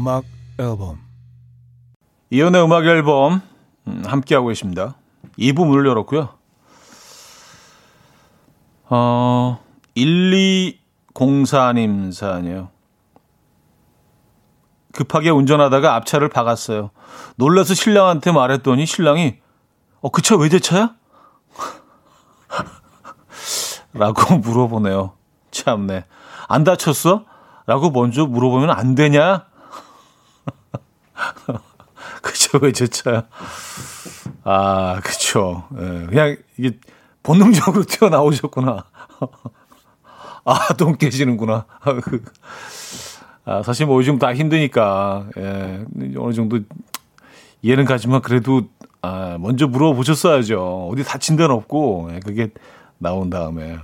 음악 0.00 0.24
앨범 0.58 0.98
이연의 2.30 2.64
음악 2.64 2.86
앨범 2.86 3.42
음, 3.86 4.02
함께하고 4.06 4.48
계십니다. 4.48 4.94
2부 5.38 5.66
문을 5.66 5.86
열었고요. 5.86 6.30
어, 8.88 9.60
1204님 9.94 12.12
사연이에요. 12.12 12.70
급하게 14.94 15.28
운전하다가 15.28 15.94
앞차를 15.96 16.30
박았어요. 16.30 16.92
놀라서 17.36 17.74
신랑한테 17.74 18.32
말했더니 18.32 18.86
신랑이 18.86 19.36
어, 20.00 20.08
그차 20.08 20.34
외제차야? 20.34 20.94
라고 23.92 24.38
물어보네요. 24.38 25.12
참네. 25.50 26.06
안 26.48 26.64
다쳤어? 26.64 27.26
라고 27.66 27.90
먼저 27.90 28.24
물어보면 28.24 28.70
안 28.70 28.94
되냐? 28.94 29.49
그쵸, 32.22 32.58
외제차야. 32.60 33.24
아, 34.44 35.00
그쵸. 35.02 35.64
예, 35.78 36.06
그냥 36.06 36.36
이게 36.56 36.78
본능적으로 37.22 37.84
튀어나오셨구나. 37.84 38.84
아, 40.44 40.72
똥 40.74 40.96
깨지는구나. 40.96 41.66
아, 43.44 43.62
사실 43.62 43.86
뭐 43.86 43.98
요즘 43.98 44.18
다 44.18 44.34
힘드니까, 44.34 45.26
예, 45.36 45.84
어느 46.16 46.32
정도 46.32 46.60
이해는 47.62 47.84
가지만 47.84 48.22
그래도, 48.22 48.62
아, 49.02 49.36
먼저 49.38 49.66
물어보셨어야죠. 49.66 50.88
어디 50.92 51.04
다친 51.04 51.36
데는 51.36 51.50
없고, 51.54 52.10
예, 52.14 52.20
그게 52.20 52.50
나온 52.98 53.30
다음에. 53.30 53.78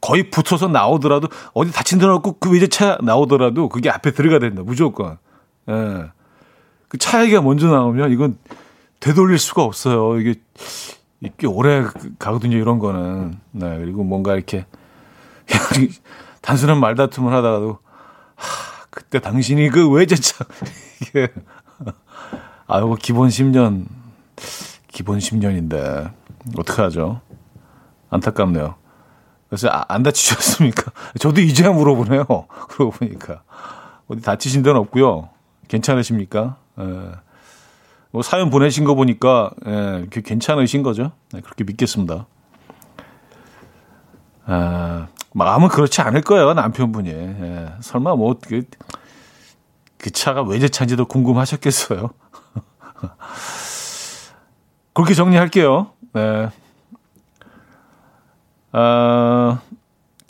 거의 0.00 0.30
붙어서 0.30 0.68
나오더라도, 0.68 1.28
어디 1.54 1.72
다친 1.72 1.98
데는 1.98 2.14
없고, 2.14 2.38
그 2.38 2.50
외제차 2.52 2.98
나오더라도 3.02 3.68
그게 3.68 3.90
앞에 3.90 4.12
들어가야 4.12 4.38
된다. 4.38 4.62
무조건. 4.64 5.18
예. 5.68 6.15
그 6.88 6.98
차 6.98 7.22
얘기가 7.22 7.42
먼저 7.42 7.66
나오면 7.68 8.12
이건 8.12 8.38
되돌릴 9.00 9.38
수가 9.38 9.62
없어요. 9.62 10.18
이게, 10.20 10.34
꽤 11.38 11.46
오래 11.46 11.84
가거든요, 12.18 12.56
이런 12.56 12.78
거는. 12.78 13.38
네, 13.52 13.78
그리고 13.78 14.04
뭔가 14.04 14.34
이렇게, 14.34 14.66
단순한 16.42 16.78
말다툼을 16.80 17.32
하다가도, 17.32 17.78
하, 18.34 18.86
그때 18.90 19.20
당신이 19.20 19.68
그 19.70 19.90
외제차, 19.90 20.44
이게, 21.02 21.28
아, 22.66 22.78
이거 22.78 22.96
기본 23.00 23.28
10년, 23.28 23.86
기본 24.88 25.18
10년인데, 25.18 26.12
어떡하죠? 26.56 27.20
안타깝네요. 28.10 28.76
그래서 29.48 29.68
아, 29.68 29.84
안 29.88 30.02
다치셨습니까? 30.02 30.92
저도 31.20 31.40
이제야 31.40 31.70
물어보네요. 31.72 32.24
그러고 32.68 32.90
보니까. 32.92 33.42
어디 34.08 34.22
다치신 34.22 34.62
데는 34.62 34.80
없고요. 34.80 35.28
괜찮으십니까? 35.68 36.56
예. 36.78 37.12
뭐 38.10 38.22
사연 38.22 38.50
보내신 38.50 38.84
거 38.84 38.94
보니까 38.94 39.50
예, 39.66 40.06
괜찮으신 40.10 40.82
거죠? 40.82 41.12
네, 41.32 41.40
그렇게 41.40 41.64
믿겠습니다. 41.64 42.26
아, 44.46 45.08
마음은 45.34 45.68
그렇지 45.68 46.00
않을 46.00 46.22
거예요, 46.22 46.54
남편분이. 46.54 47.10
예, 47.10 47.72
설마 47.80 48.14
뭐, 48.14 48.36
그, 48.40 48.62
그 49.98 50.10
차가 50.10 50.42
외제차인지도 50.42 51.06
궁금하셨겠어요. 51.06 52.10
그렇게 54.94 55.12
정리할게요. 55.14 55.90
네. 56.14 56.48
아, 58.72 59.60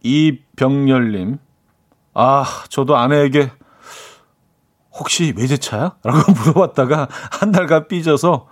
이병렬님. 0.03 1.39
아, 2.15 2.45
저도 2.69 2.97
아내에게 2.97 3.51
혹시 4.99 5.33
외제차야? 5.37 5.97
라고 6.03 6.33
물어봤다가 6.33 7.09
한 7.31 7.53
달간 7.53 7.89
삐져서 7.89 8.49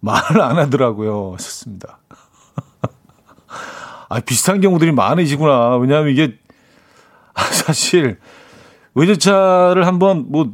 말을 0.00 0.40
안 0.40 0.58
하더라고요. 0.58 1.36
좋습니다. 1.38 1.98
아, 4.08 4.20
비슷한 4.20 4.60
경우들이 4.60 4.92
많으시구나. 4.92 5.76
왜냐하면 5.76 6.12
이게 6.12 6.38
사실 7.34 8.18
외제차를 8.94 9.86
한번 9.86 10.26
뭐 10.28 10.52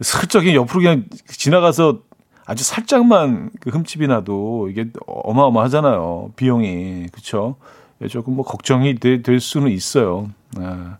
슬쩍이 0.00 0.54
옆으로 0.54 0.80
그냥 0.80 1.04
지나가서 1.26 2.00
아주 2.44 2.64
살짝만 2.64 3.50
그 3.60 3.70
흠집이 3.70 4.08
나도 4.08 4.68
이게 4.68 4.86
어마어마하잖아요. 5.06 6.32
비용이. 6.36 7.06
그쵸? 7.12 7.56
예, 8.02 8.08
조금 8.08 8.34
뭐 8.34 8.44
걱정이 8.44 8.96
되, 8.96 9.22
될 9.22 9.40
수는 9.40 9.70
있어요. 9.70 10.28
아. 10.58 10.96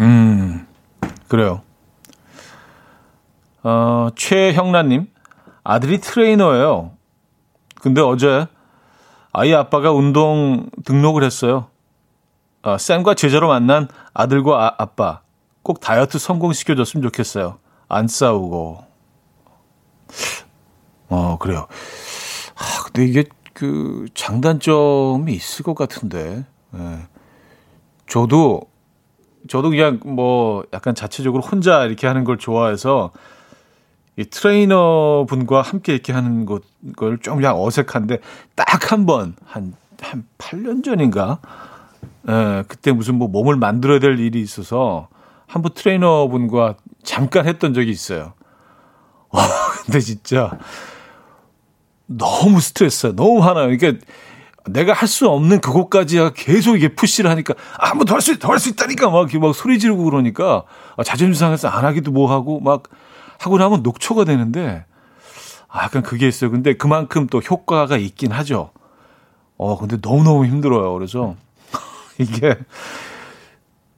음. 0.00 0.66
그래요. 1.32 1.62
어, 3.62 4.08
최형란님, 4.16 5.06
아들이 5.64 5.98
트레이너예요. 5.98 6.92
근데 7.80 8.02
어제 8.02 8.46
아이 9.32 9.54
아빠가 9.54 9.92
운동 9.92 10.68
등록을 10.84 11.24
했어요. 11.24 11.68
어, 12.60 12.76
쌤과 12.76 13.14
제자로 13.14 13.48
만난 13.48 13.88
아들과 14.12 14.66
아, 14.66 14.74
아빠 14.76 15.22
꼭 15.62 15.80
다이어트 15.80 16.18
성공시켜줬으면 16.18 17.02
좋겠어요. 17.04 17.56
안 17.88 18.08
싸우고. 18.08 18.84
어, 21.08 21.38
그래요. 21.38 21.66
아, 22.56 22.82
근데 22.84 23.06
이게 23.06 23.24
그 23.54 24.04
장단점이 24.12 25.32
있을 25.32 25.64
것 25.64 25.72
같은데. 25.72 26.44
예. 26.74 27.06
저도 28.06 28.71
저도 29.48 29.70
그냥 29.70 30.00
뭐 30.04 30.64
약간 30.72 30.94
자체적으로 30.94 31.42
혼자 31.42 31.84
이렇게 31.84 32.06
하는 32.06 32.24
걸 32.24 32.38
좋아해서 32.38 33.10
이 34.16 34.24
트레이너 34.24 35.26
분과 35.28 35.62
함께 35.62 35.92
이렇게 35.94 36.12
하는 36.12 36.44
걸 36.96 37.19
좀 37.19 37.36
그냥 37.36 37.60
어색한데 37.60 38.18
딱 38.54 38.92
한 38.92 39.06
번, 39.06 39.34
한, 39.46 39.74
한 40.00 40.24
8년 40.38 40.84
전인가? 40.84 41.38
예, 42.28 42.62
그때 42.68 42.92
무슨 42.92 43.14
뭐 43.16 43.26
몸을 43.28 43.56
만들어야 43.56 43.98
될 44.00 44.18
일이 44.20 44.40
있어서 44.42 45.08
한 45.46 45.62
번 45.62 45.72
트레이너 45.74 46.28
분과 46.28 46.76
잠깐 47.02 47.46
했던 47.46 47.74
적이 47.74 47.90
있어요. 47.90 48.34
와, 49.30 49.42
근데 49.84 50.00
진짜 50.00 50.58
너무 52.06 52.60
스트레스야. 52.60 53.12
너무 53.12 53.42
화나요. 53.42 53.76
그러니까 53.76 54.04
내가 54.68 54.92
할 54.92 55.08
수 55.08 55.28
없는 55.28 55.60
그곳까지 55.60 56.30
계속 56.34 56.76
이게 56.76 56.94
push를 56.94 57.28
하니까 57.30 57.54
아, 57.78 57.88
한번 57.90 58.06
더할 58.06 58.20
수, 58.20 58.38
더 58.38 58.52
할 58.52 58.58
수 58.58 58.68
있다니까 58.70 59.10
막 59.10 59.20
이렇게 59.20 59.38
막 59.38 59.54
소리 59.54 59.78
지르고 59.78 60.04
그러니까 60.04 60.62
아, 60.96 61.02
자존심 61.02 61.34
상해서 61.34 61.68
안 61.68 61.84
하기도 61.84 62.12
뭐 62.12 62.30
하고 62.30 62.60
막 62.60 62.84
하고 63.38 63.58
나면 63.58 63.82
녹초가 63.82 64.24
되는데 64.24 64.84
아, 65.68 65.84
약간 65.84 66.02
그게 66.02 66.28
있어요. 66.28 66.50
근데 66.50 66.74
그만큼 66.74 67.26
또 67.26 67.38
효과가 67.38 67.96
있긴 67.96 68.30
하죠. 68.32 68.70
어, 69.56 69.78
근데 69.78 70.00
너무 70.00 70.22
너무 70.22 70.46
힘들어요. 70.46 70.92
그래서 70.94 71.34
이게 72.18 72.56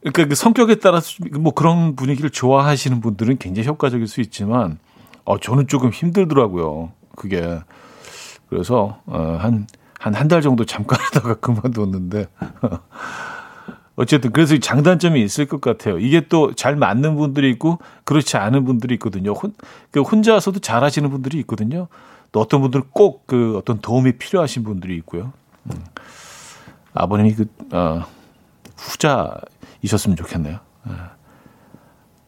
그러니까 0.00 0.27
그 0.27 0.35
성격에 0.35 0.77
따라서 0.77 1.16
뭐 1.38 1.53
그런 1.53 1.96
분위기를 1.96 2.31
좋아하시는 2.31 3.00
분들은 3.00 3.38
굉장히 3.38 3.68
효과적일 3.68 4.07
수 4.07 4.20
있지만 4.20 4.79
어, 5.24 5.38
저는 5.38 5.66
조금 5.68 5.90
힘들더라고요. 5.90 6.92
그게. 7.16 7.61
그래서 8.48 8.98
어, 9.07 9.38
한 9.40 9.66
한 10.04 10.14
한 10.14 10.28
달 10.28 10.42
정도 10.42 10.64
잠깐 10.66 10.98
하다가 11.00 11.34
그만뒀는데 11.40 12.26
어쨌든 13.96 14.32
그래서 14.32 14.58
장단점이 14.58 15.22
있을 15.22 15.46
것 15.46 15.60
같아요. 15.60 15.98
이게 15.98 16.26
또 16.28 16.52
잘 16.52 16.76
맞는 16.76 17.16
분들이 17.16 17.48
있고 17.52 17.78
그렇지 18.04 18.36
않은 18.36 18.64
분들이 18.64 18.94
있거든요. 18.94 19.32
혼, 19.32 19.54
그 19.90 20.02
혼자서도 20.02 20.58
잘 20.60 20.82
하시는 20.84 21.08
분들이 21.10 21.38
있거든요. 21.40 21.88
또 22.32 22.40
어떤 22.40 22.60
분들은 22.60 22.86
꼭 22.92 23.24
그 23.26 23.56
어떤 23.56 23.78
도움이 23.80 24.18
필요하신 24.18 24.64
분들이 24.64 24.96
있고요. 24.96 25.32
음. 25.70 25.84
아버님이 26.92 27.34
그 27.34 27.46
어, 27.72 28.04
후자이셨으면 28.76 30.16
좋겠네요. 30.16 30.58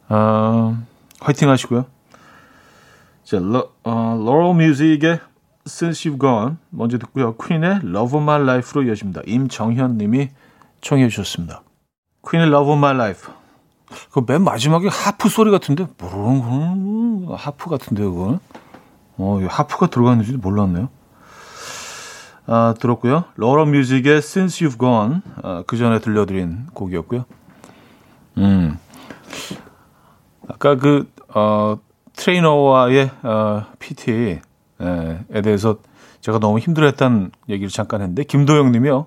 어, 0.08 0.78
화이팅 1.20 1.50
하시고요. 1.50 1.84
자, 3.24 3.38
러, 3.38 3.70
어, 3.82 4.16
로럴 4.24 4.54
뮤직의 4.54 5.18
Since 5.66 6.08
You've 6.10 6.20
Gone 6.20 6.56
먼저 6.70 6.98
듣고요. 6.98 7.36
퀸의 7.36 7.80
Love 7.84 8.18
of 8.18 8.22
My 8.22 8.40
Life로 8.40 8.84
이어집니다. 8.84 9.22
임정현 9.26 9.98
님이 9.98 10.30
청해 10.80 11.08
주셨습니다. 11.08 11.62
퀸의 12.30 12.46
Love 12.48 12.72
of 12.72 12.78
My 12.78 12.94
Life. 12.94 13.32
그 14.12 14.20
맨 14.26 14.42
마지막에 14.42 14.88
하프 14.88 15.28
소리 15.28 15.50
같은데 15.50 15.86
뭐런 15.98 17.28
하프 17.36 17.70
같은데 17.70 18.02
그거는 18.02 18.40
어, 19.18 19.40
하프가 19.48 19.86
들어갔는지도 19.88 20.38
몰랐네요. 20.38 20.88
아, 22.48 22.74
들었고요. 22.78 23.24
러러 23.36 23.64
뮤직의 23.64 24.18
Since 24.18 24.66
You've 24.66 24.78
Gone 24.78 25.20
아, 25.42 25.64
그 25.66 25.76
전에 25.76 25.98
들려드린 26.00 26.66
곡이었고요. 26.74 27.24
음. 28.38 28.78
아까 30.48 30.76
그 30.76 31.10
어, 31.34 31.78
트레이너와의 32.14 33.10
어, 33.22 33.66
PT 33.78 34.40
에 34.80 35.42
대해서 35.42 35.78
제가 36.20 36.38
너무 36.38 36.58
힘들어했다는 36.58 37.30
얘기를 37.48 37.68
잠깐 37.70 38.00
했는데 38.02 38.24
김도영 38.24 38.72
님이요. 38.72 39.06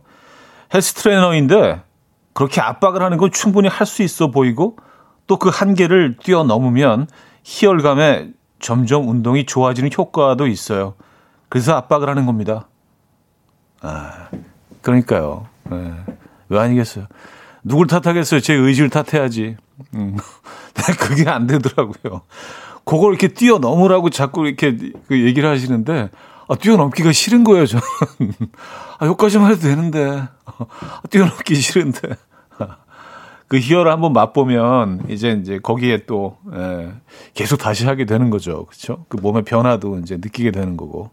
헬스 0.74 0.94
트레이너인데 0.96 1.82
그렇게 2.34 2.62
압박을 2.62 3.02
하는 3.02 3.18
건 3.18 3.32
충분히 3.32 3.68
할 3.68 3.86
수 3.88 4.04
있어 4.04 4.32
보이고 4.32 4.78
또 5.28 5.38
그 5.38 5.50
한계를 5.50 6.18
뛰어넘으면 6.18 7.08
희열감에 7.44 8.30
점점 8.60 9.08
운동이 9.10 9.46
좋아지는 9.46 9.90
효과도 9.98 10.48
있어요. 10.48 10.96
그래서 11.50 11.76
압박을 11.76 12.10
하는 12.10 12.26
겁니다. 12.26 12.68
아, 13.82 14.30
그러니까요. 14.82 15.48
네. 15.70 15.94
왜 16.50 16.60
아니겠어요? 16.60 17.06
누굴 17.64 17.88
탓하겠어요? 17.88 18.40
제 18.40 18.54
의지를 18.54 18.90
탓해야지. 18.90 19.56
음. 19.94 20.18
그게 21.00 21.30
안 21.30 21.46
되더라고요. 21.48 22.22
그걸 22.86 23.12
이렇게 23.12 23.28
뛰어넘으라고 23.30 24.10
자꾸 24.10 24.48
이렇게 24.48 24.76
그 25.08 25.20
얘기를 25.24 25.50
하시는데, 25.50 26.10
아, 26.48 26.56
뛰어넘기가 26.56 27.12
싫은 27.12 27.44
거예요, 27.44 27.66
저는. 27.66 27.84
아, 29.00 29.06
여기까지만 29.06 29.52
해도 29.52 29.62
되는데. 29.62 30.24
아, 30.46 31.02
뛰어넘기 31.10 31.56
싫은데. 31.56 32.16
그 33.50 33.58
희열을 33.58 33.92
한번 33.92 34.14
맛보면 34.14 35.06
이제 35.10 35.32
이제 35.32 35.58
거기에 35.58 36.06
또 36.06 36.38
예, 36.54 36.92
계속 37.34 37.58
다시 37.58 37.86
하게 37.86 38.06
되는 38.06 38.30
거죠. 38.30 38.68
그렇죠? 38.68 39.06
그 39.10 39.18
몸의 39.18 39.44
변화도 39.44 40.00
이제 40.00 40.18
느끼게 40.18 40.52
되는 40.52 40.78
거고. 40.78 41.10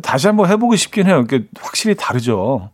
다시 0.00 0.28
한번 0.28 0.48
해 0.48 0.56
보고 0.56 0.76
싶긴 0.76 1.08
해요. 1.08 1.22
이게 1.24 1.46
확실히 1.60 1.96
다르죠. 1.96 2.70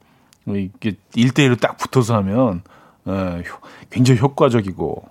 이게 0.47 0.97
1대1로 1.16 1.59
딱 1.59 1.79
붙어서 1.79 2.16
하면 2.16 2.62
예, 3.09 3.42
굉장히 3.90 4.21
효과적이고 4.21 5.09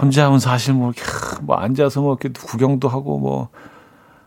혼자 0.00 0.26
하면 0.26 0.38
사실 0.38 0.74
뭐, 0.74 0.92
뭐 1.42 1.56
앉아서 1.56 2.00
뭐 2.00 2.16
이렇게 2.20 2.28
구경도 2.38 2.88
하고 2.88 3.18
뭐 3.18 3.48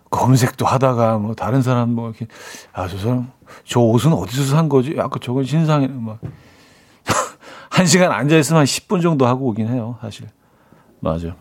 검색도 0.09 0.65
하다가 0.65 1.17
뭐 1.17 1.35
다른 1.35 1.61
사람 1.61 1.91
뭐 1.91 2.09
이렇게 2.09 2.27
아 2.73 2.87
저 2.87 2.97
사람 2.97 3.31
저 3.63 3.79
옷은 3.79 4.13
어디서 4.13 4.43
산 4.45 4.67
거지? 4.69 4.95
아까 4.99 5.19
저건 5.21 5.43
신상에 5.43 5.87
막 5.87 6.19
한 7.69 7.85
시간 7.85 8.11
앉아 8.11 8.37
있으면 8.37 8.59
한 8.59 8.65
10분 8.65 9.01
정도 9.01 9.25
하고 9.27 9.47
오긴 9.47 9.67
해요, 9.69 9.97
사실. 10.01 10.27
맞아. 10.99 11.35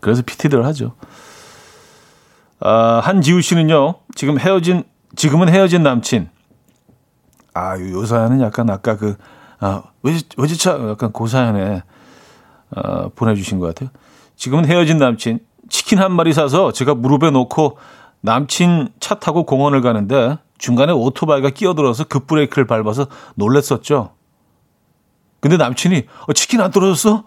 그래서 0.00 0.22
PT들 0.22 0.64
하죠. 0.66 0.94
아, 2.58 3.00
한지우 3.04 3.40
씨는요, 3.40 3.94
지금 4.14 4.38
헤어진, 4.40 4.84
지금은 5.14 5.48
헤어진 5.48 5.82
남친. 5.82 6.28
아, 7.54 7.78
요 7.78 8.04
사연은 8.06 8.40
약간 8.40 8.70
아까 8.70 8.96
그, 8.96 9.16
아, 9.60 9.82
외지, 10.02 10.24
외지차, 10.36 10.88
약간 10.88 11.12
그 11.12 11.26
사연에, 11.28 11.82
아, 12.74 13.08
보내주신 13.14 13.58
것 13.58 13.66
같아요. 13.66 13.90
지금은 14.36 14.66
헤어진 14.66 14.98
남친. 14.98 15.40
치킨 15.68 15.98
한 15.98 16.12
마리 16.12 16.32
사서 16.32 16.72
제가 16.72 16.94
무릎에 16.94 17.30
놓고 17.30 17.78
남친 18.20 18.90
차 19.00 19.16
타고 19.16 19.44
공원을 19.44 19.80
가는데 19.80 20.38
중간에 20.58 20.92
오토바이가 20.92 21.50
끼어들어서 21.50 22.04
급브레이크를 22.04 22.66
밟아서 22.66 23.06
놀랬었죠. 23.34 24.14
근데 25.40 25.56
남친이 25.56 26.06
어, 26.28 26.32
치킨 26.32 26.60
안 26.60 26.70
떨어졌어? 26.70 27.24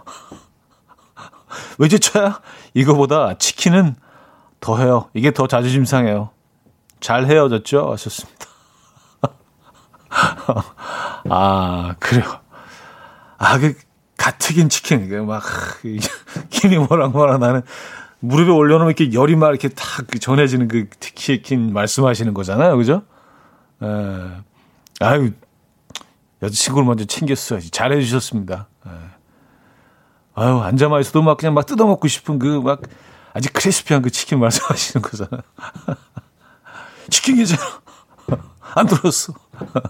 외제차야? 1.80 2.40
이거보다 2.74 3.38
치킨은 3.38 3.96
더 4.62 4.78
해요. 4.78 5.10
이게 5.14 5.32
더 5.32 5.48
자존심 5.48 5.86
상해요. 5.86 6.30
잘 7.02 7.26
헤어졌죠? 7.26 7.92
하셨습니다. 7.92 8.46
아, 11.30 11.96
그래요. 12.00 12.24
아, 13.38 13.60
그, 13.60 13.76
가트긴 14.26 14.70
치킨. 14.70 15.06
이게 15.06 15.20
막, 15.20 15.44
김이 16.50 16.80
뭐랑 16.80 17.12
뭐랑 17.12 17.40
나는 17.40 17.62
무릎에 18.20 18.50
올려놓으면 18.50 18.96
이렇게 18.98 19.14
열이 19.14 19.36
막 19.36 19.50
이렇게 19.50 19.70
탁 19.70 20.08
전해지는 20.20 20.68
그 20.68 20.90
치킨 21.00 21.72
말씀하시는 21.74 22.34
거잖아요. 22.34 22.76
그죠? 22.76 23.04
에, 23.84 23.86
아유, 25.00 25.32
여자친구를 26.42 26.88
먼저 26.88 27.06
챙겼어야지. 27.06 27.70
잘해주셨습니다. 27.70 28.68
예. 28.88 28.92
아유, 30.34 30.60
앉아만 30.60 31.02
있어도 31.02 31.22
막 31.22 31.38
그냥 31.38 31.54
막 31.54 31.66
뜯어먹고 31.66 32.08
싶은 32.08 32.40
그 32.40 32.60
막 32.62 32.82
아직 33.34 33.54
크리스피한 33.54 34.02
그 34.02 34.10
치킨 34.10 34.40
말씀하시는 34.40 35.04
거잖아. 35.04 35.44
치킨 37.12 37.36
괜찮아. 37.36 37.62
안 38.76 38.88
들었어. 38.88 39.34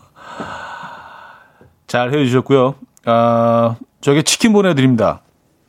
잘 1.87 2.13
해주셨고요. 2.13 2.75
아, 3.05 3.75
저게 4.05 4.21
치킨 4.21 4.53
보내드립니다. 4.53 5.21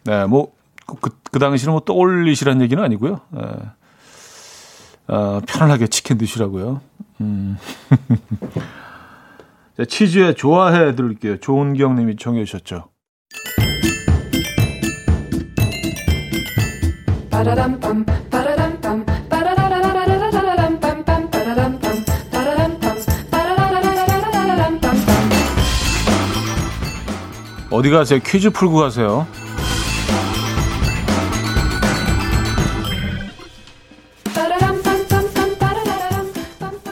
네, 0.05 0.27
뭐, 0.27 0.53
그, 0.85 1.11
그 1.33 1.39
당시는 1.39 1.73
뭐 1.73 1.81
떠올리시란 1.81 2.61
얘기는 2.61 2.85
아니고요. 2.85 3.23
네. 3.31 3.41
아, 5.07 5.41
편안하게 5.47 5.87
치킨 5.87 6.19
드시라고요. 6.19 6.83
음. 7.23 7.57
자, 9.79 9.87
치즈에 9.87 10.35
좋아해 10.35 10.95
드릴게요. 10.95 11.39
조은경 11.39 11.97
님이 11.97 12.17
청해 12.17 12.45
주셨죠. 12.45 12.91
어디 27.77 27.91
가세요? 27.91 28.21
퀴즈 28.25 28.49
풀고 28.49 28.79
가세요. 28.79 29.27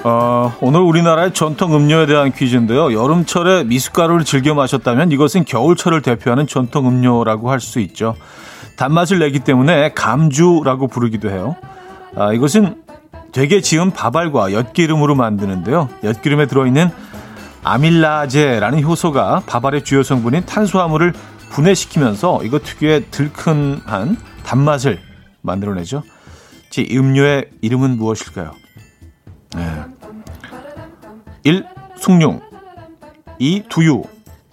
어, 0.07 0.55
오늘 0.61 0.81
우리나라의 0.81 1.33
전통 1.33 1.75
음료에 1.75 2.05
대한 2.05 2.31
퀴즈인데요. 2.31 2.93
여름철에 2.93 3.65
미숫가루를 3.65 4.27
즐겨 4.27 4.53
마셨다면 4.53 5.13
이것은 5.13 5.47
겨울철을 5.47 6.03
대표하는 6.03 6.47
전통 6.47 6.87
음료라고 6.89 7.51
할 7.51 7.61
수 7.61 7.81
있죠. 7.81 8.15
단맛을 8.77 9.21
내기 9.21 9.39
때문에 9.39 9.93
감주라고 9.95 10.89
부르기도 10.89 11.31
해요. 11.31 11.57
아, 12.17 12.33
이것은 12.35 12.83
되게 13.33 13.61
지은 13.63 13.93
밥알과 13.93 14.53
엿기름으로 14.53 15.15
만드는데요. 15.15 15.89
엿기름에 16.03 16.47
들어있는 16.47 16.91
아밀라제라는 17.65 18.83
효소가 18.85 19.43
밥알의 19.47 19.85
주요 19.85 20.03
성분인 20.03 20.45
탄수화물을 20.45 21.13
분해시키면서 21.51 22.43
이것 22.45 22.63
특유의 22.63 23.07
들큰한 23.11 24.17
단맛을 24.45 25.01
만들어내죠. 25.41 26.03
제 26.71 26.87
음료의 26.91 27.47
이름은 27.63 27.97
무엇일까요? 27.97 28.53
네. 29.57 29.83
1. 31.45 31.65
숭늉 31.99 32.41
2. 33.39 33.65
두유 33.69 34.03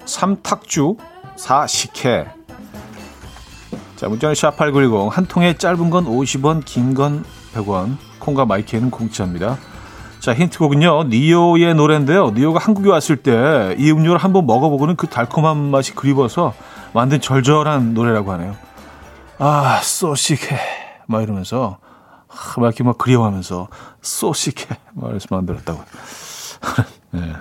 3. 0.06 0.42
탁주 0.42 0.96
4. 1.36 1.68
식혜 1.68 2.28
자, 3.96 4.08
문자는 4.08 4.34
샵8910 4.34 5.10
한 5.10 5.26
통에 5.28 5.54
짧은 5.56 5.90
건 5.90 6.06
50원, 6.06 6.64
긴 6.66 6.94
건 6.96 7.24
100원 7.54 7.98
콩과 8.20 8.46
마이키에는 8.46 8.90
공짜입니다. 8.90 9.58
자, 10.22 10.34
힌트곡은요. 10.36 11.06
니오의 11.06 11.74
노래인데요. 11.76 12.30
니오가 12.32 12.60
한국에 12.60 12.90
왔을 12.90 13.18
때 13.18 13.32
이 13.78 13.92
음료를 13.92 14.18
한번 14.20 14.46
먹어보고는 14.46 14.96
그 14.96 15.08
달콤한 15.08 15.58
맛이 15.58 15.96
그리워서 15.96 16.54
만든 16.94 17.20
절절한 17.22 17.94
노래라고 17.94 18.32
하네요. 18.34 18.56
아, 19.40 19.80
쏘시게 19.82 20.58
막 21.08 21.24
이러면서 21.24 21.80
막 22.58 22.66
이렇게 22.68 22.84
막 22.84 22.98
그리워하면서 22.98 23.68
쏘시게 24.02 24.68
말해서 24.94 25.28
만들었다고. 25.32 25.82
네. 27.12 27.34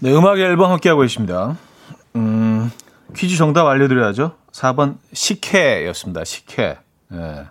네, 0.00 0.12
음악 0.12 0.38
앨범 0.38 0.70
함께하고 0.72 1.02
계십니다. 1.02 1.56
음, 2.16 2.70
퀴즈 3.14 3.36
정답 3.36 3.66
알려드려야죠. 3.66 4.32
4번 4.52 4.96
식혜였습니다. 5.12 6.24
식혜. 6.24 6.78
네. 7.08 7.46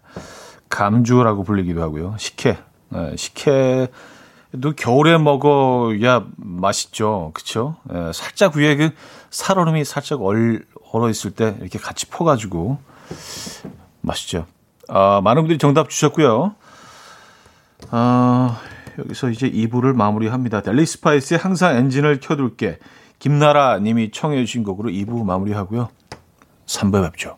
감주라고 0.70 1.44
불리기도 1.44 1.82
하고요. 1.82 2.16
식혜. 2.18 2.58
네, 2.90 3.16
식혜도 3.16 4.76
겨울에 4.76 5.18
먹어야 5.18 6.26
맛있죠. 6.36 7.32
그쵸? 7.34 7.78
네, 7.84 8.12
살짝 8.14 8.56
위에 8.56 8.76
그 8.76 8.90
살얼음이 9.30 9.84
살짝 9.86 10.22
얼, 10.22 10.66
얼어 10.92 11.10
있을 11.10 11.32
때 11.32 11.56
이렇게 11.60 11.80
같이 11.80 12.08
퍼가지고 12.08 12.78
맛있죠. 14.02 14.46
아, 14.88 15.22
많은 15.24 15.44
분들이 15.44 15.58
정답 15.58 15.90
주셨고요. 15.90 16.56
아, 17.92 18.60
여기서 18.98 19.30
이제 19.30 19.50
2부를 19.50 19.94
마무리합니다. 19.94 20.62
델리 20.62 20.86
스파이스의 20.86 21.40
항상 21.40 21.76
엔진을 21.76 22.20
켜둘게. 22.20 22.80
김나라 23.20 23.80
님이 23.80 24.12
청해 24.12 24.38
주신 24.46 24.64
곡으로 24.64 24.90
2부 24.90 25.24
마무리하고요. 25.26 25.90
3부에 26.66 27.12
뵙죠. 27.12 27.38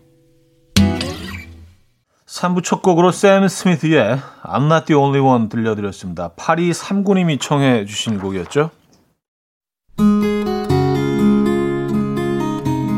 3부 2.31 2.63
첫 2.63 2.81
곡으로 2.81 3.11
샘 3.11 3.45
스미스의 3.45 4.21
I'm 4.43 4.65
Not 4.71 4.85
The 4.85 4.97
Only 4.97 5.19
One 5.19 5.49
들려드렸습니다. 5.49 6.29
8239님이 6.37 7.41
청해 7.41 7.85
주신 7.85 8.19
곡이었죠. 8.19 8.69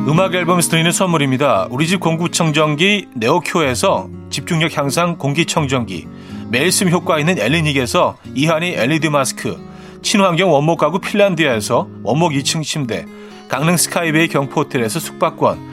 음악 0.08 0.36
앨범에서 0.36 0.70
드리는 0.70 0.92
선물입니다. 0.92 1.68
우리 1.72 1.88
집 1.88 2.00
공구청정기 2.00 3.08
네오큐에서 3.16 4.08
집중력 4.30 4.78
향상 4.78 5.18
공기청정기 5.18 6.08
매일 6.50 6.72
숨 6.72 6.92
효과 6.92 7.18
있는 7.18 7.40
엘리닉에서 7.40 8.18
이하니 8.36 8.76
LED 8.76 9.10
마스크 9.10 9.60
친환경 10.04 10.54
원목 10.54 10.78
가구 10.78 11.00
핀란디아에서 11.00 11.88
원목 12.04 12.34
2층 12.34 12.62
침대 12.62 13.08
강릉 13.48 13.78
스카이베이 13.78 14.28
경포호텔에서 14.28 15.00
숙박권 15.00 15.73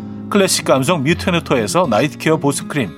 클래식 0.31 0.63
감성 0.63 1.03
뮤테너토에서 1.03 1.87
night 1.89 2.16
care 2.16 2.37
보습크림 2.37 2.89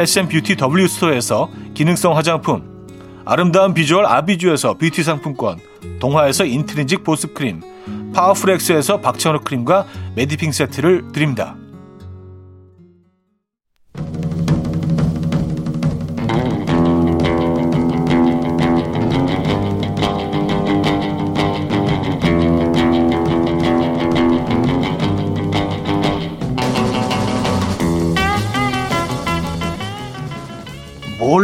헬센뷰티 0.00 0.56
W스토어에서 0.60 1.48
기능성 1.74 2.16
화장품 2.16 2.76
아름다운 3.24 3.72
비주얼 3.72 4.04
아비주에서 4.04 4.74
뷰티 4.74 5.04
상품권 5.04 5.58
동화에서 6.00 6.44
인트리직 6.44 7.04
보습크림 7.04 7.60
파워풀엑스에서 8.12 9.00
박찬호 9.00 9.40
크림과 9.40 9.86
메디핑 10.16 10.50
세트를 10.50 11.12
드립니다. 11.12 11.56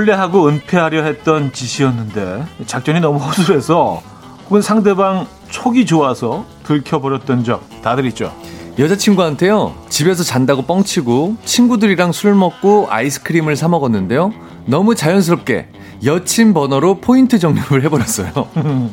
몰래 0.02 0.14
하고 0.14 0.48
은폐하려 0.48 1.04
했던 1.04 1.52
짓이었는데 1.52 2.44
작전이 2.66 2.98
너무 2.98 3.20
허술해서 3.20 4.02
혹은 4.46 4.60
상대방 4.60 5.28
촉이 5.48 5.86
좋아서 5.86 6.44
들켜버렸던 6.64 7.44
적 7.44 7.62
다들 7.82 8.06
있죠. 8.06 8.34
여자친구한테요 8.80 9.72
집에서 9.88 10.24
잔다고 10.24 10.62
뻥치고 10.62 11.36
친구들이랑 11.44 12.10
술 12.10 12.34
먹고 12.34 12.88
아이스크림을 12.90 13.54
사 13.54 13.68
먹었는데요 13.68 14.32
너무 14.66 14.96
자연스럽게 14.96 15.68
여친 16.04 16.52
번호로 16.52 17.00
포인트 17.00 17.38
정립을 17.38 17.84
해버렸어요 17.84 18.32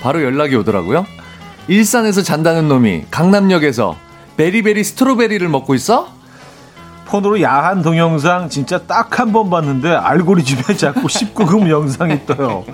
바로 0.00 0.22
연락이 0.24 0.56
오더라고요 0.56 1.06
일산에서 1.68 2.22
잔다는 2.22 2.68
놈이 2.68 3.04
강남역에서 3.12 3.96
베리베리 4.38 4.82
스트로베리를 4.82 5.46
먹고 5.46 5.74
있어? 5.76 6.17
폰으로 7.08 7.40
야한 7.42 7.82
동영상 7.82 8.48
진짜 8.48 8.78
딱 8.78 9.18
한 9.18 9.32
번 9.32 9.50
봤는데 9.50 9.90
알고리즘에 9.94 10.76
자꾸 10.76 11.02
19금 11.08 11.68
영상이 11.68 12.26
떠요. 12.26 12.64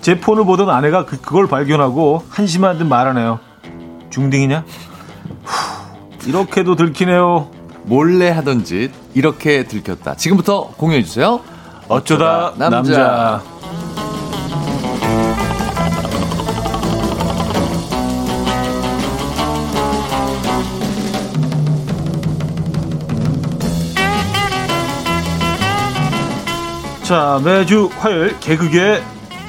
제 0.00 0.18
폰을 0.20 0.44
보던 0.44 0.70
아내가 0.70 1.04
그, 1.04 1.20
그걸 1.20 1.46
발견하고 1.48 2.24
한심한 2.30 2.78
듯 2.78 2.84
말하네요. 2.84 3.38
중딩이냐? 4.10 4.64
후, 5.44 6.28
이렇게도 6.28 6.76
들키네요. 6.76 7.48
몰래 7.84 8.30
하던 8.30 8.64
짓 8.64 8.90
이렇게 9.14 9.64
들켰다 9.64 10.14
지금부터 10.14 10.68
공유해 10.76 11.02
주세요 11.02 11.40
어쩌다, 11.88 12.52
남자. 12.56 12.70
남자. 12.92 13.42
자 27.10 27.40
매주 27.44 27.90
화요일 27.98 28.38
개그계 28.38 29.02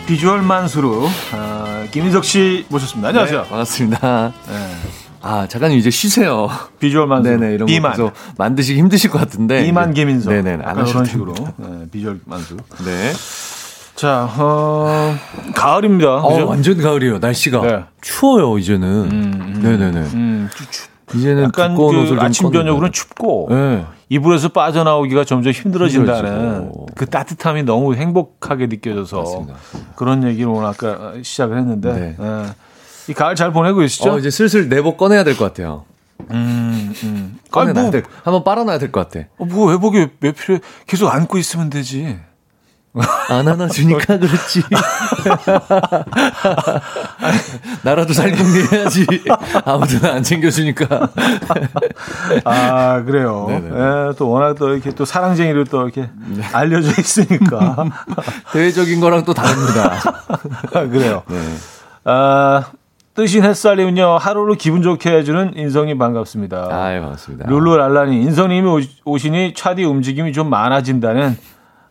비주얼 0.08 0.42
만수로 0.42 1.08
아, 1.32 1.86
김인석 1.92 2.26
씨 2.26 2.66
모셨습니다. 2.70 3.10
안녕하세요. 3.10 3.44
네, 3.44 3.50
반갑습니다 3.50 4.34
네. 4.50 4.68
아 5.22 5.46
작가님 5.48 5.78
이제 5.78 5.92
쉬세요 5.92 6.50
비주얼 6.80 7.06
만수. 7.06 7.30
네네 7.30 7.54
이런 7.54 7.68
비만. 7.68 7.94
거 7.94 8.12
만드시기 8.40 8.80
힘드실 8.80 9.12
것 9.12 9.20
같은데 9.20 9.64
비만 9.64 9.94
김인석. 9.94 10.34
네네 10.34 10.64
안 10.64 10.76
됩니다. 10.78 11.04
식으로 11.06 11.36
네, 11.58 11.86
비주얼 11.92 12.22
만수. 12.26 12.58
네 12.84 13.14
자, 13.94 14.28
어, 14.40 15.16
가을입니다. 15.54 16.16
어, 16.16 16.34
그죠? 16.34 16.48
완전 16.48 16.82
가을이에요. 16.82 17.20
날씨가 17.20 17.62
네. 17.62 17.84
추워요 18.02 18.58
이제는. 18.58 19.60
네네네. 19.62 20.00
음, 20.16 20.50
추- 20.56 20.72
추- 20.72 20.88
이제는 21.14 21.44
약간 21.44 21.76
그좀 21.76 22.20
아침 22.20 22.52
저녁으로는. 22.52 22.92
춥고 22.92 23.50
네. 23.52 23.86
이불에서 24.12 24.50
빠져나오기가 24.50 25.24
점점 25.24 25.54
힘들어진다는. 25.54 26.70
그 26.96 27.06
따뜻함이 27.06 27.64
너무 27.64 27.96
행복하게 27.96 28.68
느껴져서 28.68 29.18
맞습니다. 29.20 29.54
그런 29.96 30.26
얘기를 30.26 30.50
오늘 30.50 30.68
아까 30.68 31.14
시작을 31.24 31.58
했는데 31.58 31.94
네. 31.94 32.18
예. 32.20 32.46
이 33.08 33.14
가을 33.14 33.36
잘 33.36 33.54
보내고 33.54 33.80
계시죠? 33.80 34.12
어, 34.12 34.20
이제 34.20 34.30
슬슬 34.30 34.68
내복 34.68 34.98
꺼내야 34.98 35.24
될 35.24 35.38
것 35.38 35.46
같아요. 35.46 35.86
음, 36.30 36.94
음. 37.06 37.40
꺼내놔야 37.52 37.84
뭐, 37.84 37.92
될, 37.92 38.04
한번 38.24 38.44
빨아놔야 38.44 38.80
될 38.80 38.92
것 38.92 39.08
같아. 39.10 39.28
어, 39.38 39.46
뭐 39.46 39.72
외복이 39.72 40.08
왜 40.20 40.32
필요해? 40.34 40.60
계속 40.88 41.08
안고 41.08 41.38
있으면 41.38 41.70
되지. 41.70 42.20
안 43.30 43.48
안아주니까 43.48 44.18
그렇지. 44.20 44.64
나라도 47.84 48.14
살 48.14 48.32
궁리해야지. 48.32 49.06
아무튼 49.66 50.06
안 50.10 50.24
챙겨주니까. 50.24 51.10
아, 52.44 53.02
그래요. 53.04 53.46
네네. 53.48 53.68
예, 53.70 54.14
또 54.18 54.30
워낙 54.30 54.56
또 54.56 54.74
이렇게 54.74 54.92
또 54.92 55.06
사랑쟁이로 55.06 55.64
또 55.66 55.84
이렇게 55.84 56.10
알려져 56.52 56.90
있으니까. 57.00 57.86
대외적인 58.52 59.00
거랑 59.00 59.24
또 59.24 59.34
다릅니다. 59.34 59.94
아, 60.74 60.86
그래요. 60.88 61.24
네. 61.28 61.38
아, 62.04 62.66
뜨신 63.14 63.44
햇살님은요, 63.44 64.18
하루를 64.20 64.56
기분 64.56 64.82
좋게 64.82 65.12
해주는 65.18 65.54
인성이 65.56 65.98
반갑습니다. 65.98 66.68
아유, 66.72 67.02
반갑습니다. 67.02 67.50
룰루랄라니, 67.50 68.22
인성님이 68.22 68.68
오- 68.68 68.82
오시니 69.12 69.54
차디 69.56 69.84
움직임이 69.84 70.32
좀 70.34 70.50
많아진다는, 70.50 71.38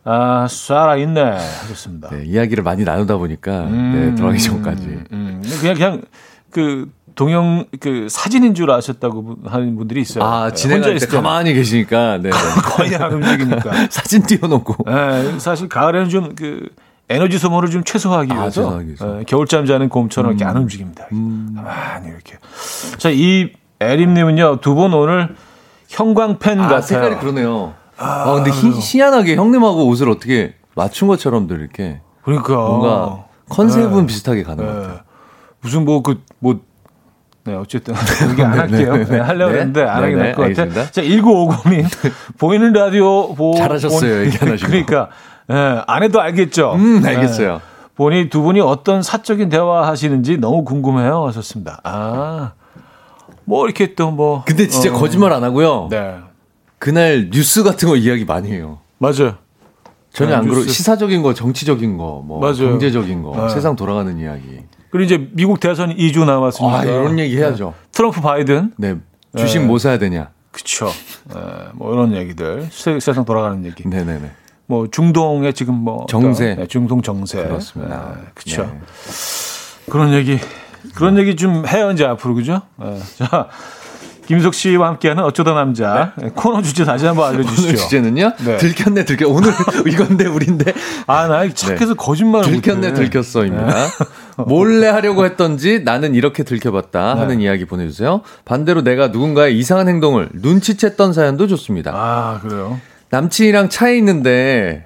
아, 0.03 0.47
살아있네. 0.49 1.21
하셨습니다. 1.21 2.09
네, 2.09 2.23
이야기를 2.25 2.63
많이 2.63 2.83
나누다 2.83 3.17
보니까 3.17 3.65
네, 3.65 4.15
들어가기 4.15 4.39
전까지. 4.39 4.83
음, 5.11 5.41
그냥, 5.59 5.75
그냥, 5.75 6.01
그, 6.49 6.89
동영, 7.13 7.65
그, 7.79 8.07
사진인 8.09 8.55
줄 8.55 8.71
아셨다고 8.71 9.37
하는 9.45 9.75
분들이 9.75 10.01
있어요. 10.01 10.23
아, 10.23 10.49
네, 10.49 10.55
진행할 10.55 10.89
때 10.91 10.95
있을 10.95 11.07
때는 11.09 11.23
가만히 11.23 11.53
계시니까 11.53 12.17
네. 12.17 12.29
거의 12.63 12.95
안 12.95 13.11
움직이니까. 13.13 13.71
사진 13.91 14.23
띄워놓고. 14.23 14.85
네, 14.89 15.37
사실 15.39 15.69
가을에는 15.69 16.09
좀 16.09 16.35
그, 16.35 16.67
에너지 17.09 17.37
소모를 17.37 17.69
좀 17.69 17.83
최소화하기 17.83 18.31
아, 18.31 18.39
위해서 18.39 18.77
위해서. 18.77 19.19
예, 19.19 19.23
겨울잠 19.25 19.65
자는 19.65 19.89
곰처럼 19.89 20.31
이렇게 20.31 20.45
안 20.45 20.55
움직입니다. 20.57 21.07
가만히 21.09 22.07
이렇게. 22.07 22.37
자, 22.97 23.09
이 23.11 23.51
에림님은요 23.81 24.61
두 24.61 24.75
분 24.75 24.93
오늘 24.93 25.35
형광펜 25.89 26.59
아, 26.61 26.63
같아요. 26.63 26.81
색깔이 26.81 27.15
그러네요. 27.17 27.73
아, 28.01 28.33
근데 28.35 28.51
희, 28.51 28.69
희한하게 28.71 29.35
형님하고 29.35 29.85
옷을 29.87 30.09
어떻게 30.09 30.55
맞춘 30.75 31.07
것처럼들 31.07 31.59
이렇게 31.59 32.01
그러니까 32.23 32.55
뭔가 32.55 33.25
컨셉은 33.49 34.01
네. 34.01 34.05
비슷하게 34.07 34.43
가는 34.43 34.65
것 34.65 34.71
예. 34.71 34.75
같아요. 34.81 34.99
무슨 35.61 35.85
뭐 35.85 36.01
그 36.01 36.15
뭐 36.39 36.59
네, 37.43 37.55
어쨌든 37.55 37.95
얘기 38.31 38.43
안 38.43 38.57
할게요. 38.57 38.95
네, 39.09 39.19
하려고 39.19 39.51
네. 39.53 39.59
했는데 39.59 39.81
안 39.83 40.01
네, 40.01 40.03
하게 40.03 40.15
네, 40.15 40.21
될것 40.35 40.55
같아요. 40.55 40.85
자, 40.91 41.01
1950님 41.01 41.85
보이는 42.37 42.71
라디오 42.73 43.33
보 43.33 43.55
잘하셨어요, 43.55 43.99
본- 43.99 44.25
얘기 44.25 44.37
안 44.41 44.51
하시고. 44.51 44.69
그러니까 44.69 45.09
예, 45.49 45.81
안 45.87 46.03
해도 46.03 46.21
알겠죠. 46.21 46.73
음, 46.75 47.01
알겠어요. 47.03 47.53
예, 47.55 47.59
보니 47.95 48.29
두 48.29 48.41
분이 48.43 48.61
어떤 48.61 49.01
사적인 49.01 49.49
대화 49.49 49.87
하시는지 49.87 50.37
너무 50.37 50.63
궁금해요. 50.63 51.25
하셨습니다. 51.27 51.81
아, 51.83 52.51
뭐 53.45 53.65
이렇게 53.65 53.95
또 53.95 54.11
뭐. 54.11 54.43
근데 54.45 54.67
진짜 54.67 54.91
어, 54.91 54.93
거짓말 54.93 55.33
안 55.33 55.43
하고요. 55.43 55.87
네, 55.89 56.17
그날 56.81 57.29
뉴스 57.29 57.61
같은 57.61 57.87
거 57.87 57.95
이야기 57.95 58.25
많이 58.25 58.51
해요. 58.51 58.79
맞아요. 58.97 59.35
전혀 60.11 60.31
네, 60.31 60.35
안 60.37 60.47
그러고. 60.47 60.63
시사적인 60.63 61.21
거, 61.21 61.35
정치적인 61.35 61.95
거, 61.95 62.23
뭐 62.25 62.39
맞아요. 62.39 62.71
경제적인 62.71 63.21
거, 63.21 63.35
네. 63.39 63.53
세상 63.53 63.75
돌아가는 63.75 64.17
이야기. 64.17 64.63
그리고 64.89 65.05
이제 65.05 65.29
미국 65.33 65.59
대선 65.59 65.95
2주 65.95 66.25
남았으니까. 66.25 66.79
아, 66.79 66.83
이런 66.83 67.19
얘기 67.19 67.37
해야죠. 67.37 67.75
트럼프 67.91 68.19
바이든. 68.19 68.73
네. 68.77 68.95
주식 69.37 69.59
네. 69.59 69.65
뭐 69.67 69.77
사야 69.77 69.99
되냐? 69.99 70.31
그쵸. 70.49 70.89
예, 71.35 71.69
뭐 71.73 71.93
이런 71.93 72.15
얘기들. 72.15 72.67
세, 72.71 72.99
세상 72.99 73.25
돌아가는 73.25 73.63
얘기. 73.63 73.87
네, 73.87 74.03
네, 74.03 74.17
네. 74.19 74.31
뭐 74.65 74.87
중동의 74.89 75.53
지금 75.53 75.75
뭐 75.75 76.07
정세. 76.09 76.55
네, 76.55 76.65
중동 76.65 77.03
정세 77.03 77.43
그렇습니다. 77.43 78.15
네, 78.17 78.23
그렇죠. 78.33 78.63
네. 78.63 78.79
그런 79.87 80.13
얘기 80.13 80.39
그런 80.95 81.19
얘기 81.19 81.35
좀 81.35 81.67
해요 81.67 81.91
이제 81.91 82.05
앞으로 82.05 82.33
그죠? 82.33 82.63
네. 82.77 82.99
자 83.17 83.49
김석 84.31 84.53
씨와 84.53 84.87
함께하는 84.87 85.25
어쩌다 85.25 85.53
남자 85.53 86.13
네, 86.15 86.29
코너 86.33 86.61
주제 86.61 86.85
다시 86.85 87.05
한번 87.05 87.33
알려주시죠. 87.33 87.75
주제는요? 87.75 88.31
네. 88.45 88.55
들켰네, 88.57 89.03
들켰. 89.03 89.27
오늘 89.29 89.51
이건데 89.91 90.25
우린데 90.25 90.73
아나 91.05 91.49
착해서 91.53 91.95
거짓말을 91.95 92.49
들켰네, 92.49 92.91
못해. 92.91 92.93
들켰어입니다. 92.93 93.73
몰래 94.47 94.87
하려고 94.87 95.25
했던지 95.25 95.81
나는 95.83 96.15
이렇게 96.15 96.43
들켜봤다 96.43 97.17
하는 97.17 97.39
네. 97.39 97.43
이야기 97.43 97.65
보내주세요. 97.65 98.21
반대로 98.45 98.83
내가 98.83 99.09
누군가의 99.09 99.57
이상한 99.57 99.89
행동을 99.89 100.29
눈치챘던 100.33 101.11
사연도 101.11 101.47
좋습니다. 101.47 101.91
아 101.93 102.39
그래요. 102.41 102.79
남친이랑 103.09 103.67
차에 103.67 103.97
있는데 103.97 104.85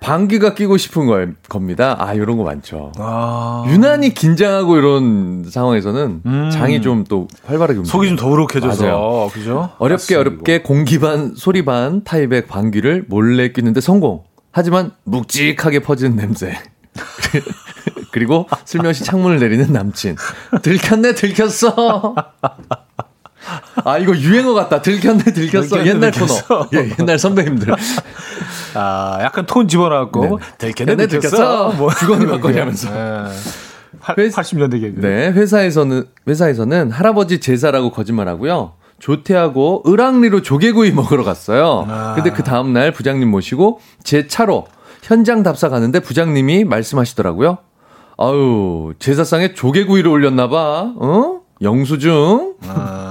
방귀가 0.00 0.54
끼고 0.54 0.76
싶은 0.76 1.06
거, 1.06 1.26
겁니다. 1.48 1.96
아, 1.98 2.12
이런 2.12 2.36
거 2.36 2.44
많죠. 2.44 2.92
아 2.98 3.64
유난히 3.68 4.12
긴장하고 4.14 4.76
이런 4.76 5.44
상황에서는 5.48 6.22
음. 6.26 6.50
장이 6.52 6.82
좀 6.82 7.04
또 7.08 7.28
활발하게 7.44 7.78
움직여요. 7.78 7.92
속이 7.92 8.08
좀 8.08 8.16
더부룩해져서 8.16 8.84
맞아요. 8.84 9.30
그죠? 9.32 9.70
어렵게 9.78 10.16
어렵게 10.16 10.62
공기 10.62 10.98
반 10.98 11.34
소리 11.36 11.64
반 11.64 12.02
타입의 12.04 12.46
방귀를 12.46 13.04
몰래 13.08 13.52
뀌는데 13.52 13.80
성공. 13.80 14.24
하지만 14.52 14.92
묵직하게 15.04 15.80
퍼지는 15.80 16.16
냄새. 16.16 16.58
그리고 18.10 18.46
슬며시 18.64 19.04
창문을 19.04 19.38
내리는 19.38 19.70
남친. 19.72 20.16
들켰네 20.62 21.14
들켰어. 21.14 22.14
아 23.84 23.98
이거 23.98 24.16
유행어 24.16 24.54
같다. 24.54 24.80
들켰네 24.82 25.24
들켰어. 25.24 25.68
들켰네, 25.76 25.90
옛날 25.90 26.10
들켰어. 26.10 26.46
코너. 26.46 26.68
예, 26.74 26.90
옛날 26.98 27.18
선배님들. 27.18 27.74
아 28.74 29.18
약간 29.22 29.46
톤 29.46 29.68
집어넣고 29.68 30.20
네. 30.22 30.30
들켰네 30.58 31.06
들켰어. 31.06 31.70
뭐 31.72 31.90
주거니. 31.92 32.26
네. 32.26 32.62
회- 34.18 34.28
80년대 34.28 34.80
개그. 34.80 35.00
네, 35.00 35.30
회사에서는 35.32 36.04
회사에서는 36.28 36.90
할아버지 36.90 37.40
제사라고 37.40 37.90
거짓말하고요. 37.90 38.72
조퇴하고 38.98 39.82
을왕리로 39.86 40.42
조개구이 40.42 40.92
먹으러 40.92 41.22
갔어요. 41.24 41.84
아. 41.88 42.12
근데 42.14 42.30
그 42.30 42.42
다음 42.42 42.72
날 42.72 42.92
부장님 42.92 43.30
모시고 43.30 43.80
제 44.02 44.26
차로 44.26 44.66
현장 45.02 45.42
답사 45.42 45.68
가는데 45.68 46.00
부장님이 46.00 46.64
말씀하시더라고요. 46.64 47.58
아유, 48.18 48.94
제사상에 48.98 49.52
조개구이를 49.54 50.10
올렸나 50.10 50.48
봐. 50.48 50.92
어? 50.96 51.40
영수증? 51.60 52.54
아, 52.68 53.05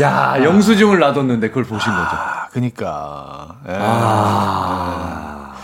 야, 0.00 0.42
영수증을 0.42 0.98
놔뒀는데 0.98 1.48
그걸 1.48 1.64
보신 1.64 1.92
거죠. 1.92 2.08
아, 2.16 2.48
그니까. 2.50 3.56
예. 3.68 3.76
아. 3.78 5.54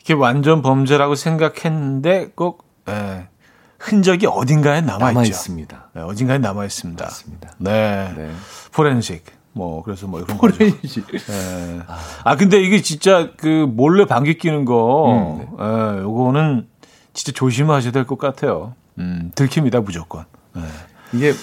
이게 0.00 0.14
완전 0.14 0.62
범죄라고 0.62 1.14
생각했는데 1.14 2.30
꼭 2.34 2.64
예, 2.88 3.28
흔적이 3.78 4.26
어딘가에 4.26 4.80
남아 4.80 4.98
남아 5.08 5.22
있죠. 5.22 5.30
있습니다. 5.30 5.90
네, 5.94 6.02
어딘가에 6.02 6.38
남아 6.38 6.64
있습니다. 6.64 7.04
맞습니다. 7.04 7.50
네. 7.58 8.12
네. 8.16 8.30
포렌식. 8.72 9.24
뭐 9.52 9.82
그래서 9.82 10.06
뭐 10.06 10.20
이런 10.20 10.38
거죠. 10.38 10.56
포렌식. 10.58 11.06
예. 11.12 11.80
아 12.24 12.36
근데 12.36 12.60
이게 12.60 12.82
진짜 12.82 13.30
그 13.36 13.46
몰래 13.68 14.04
방귀 14.06 14.38
끼는 14.38 14.64
거, 14.64 15.12
음, 15.12 15.46
예, 15.60 16.00
요거는 16.02 16.66
진짜 17.12 17.32
조심하셔야 17.32 17.92
될 17.92 18.04
것 18.06 18.18
같아요. 18.18 18.74
음, 18.98 19.30
들킵니다 19.34 19.84
무조건. 19.84 20.24
예. 20.56 20.62
이게 21.12 21.34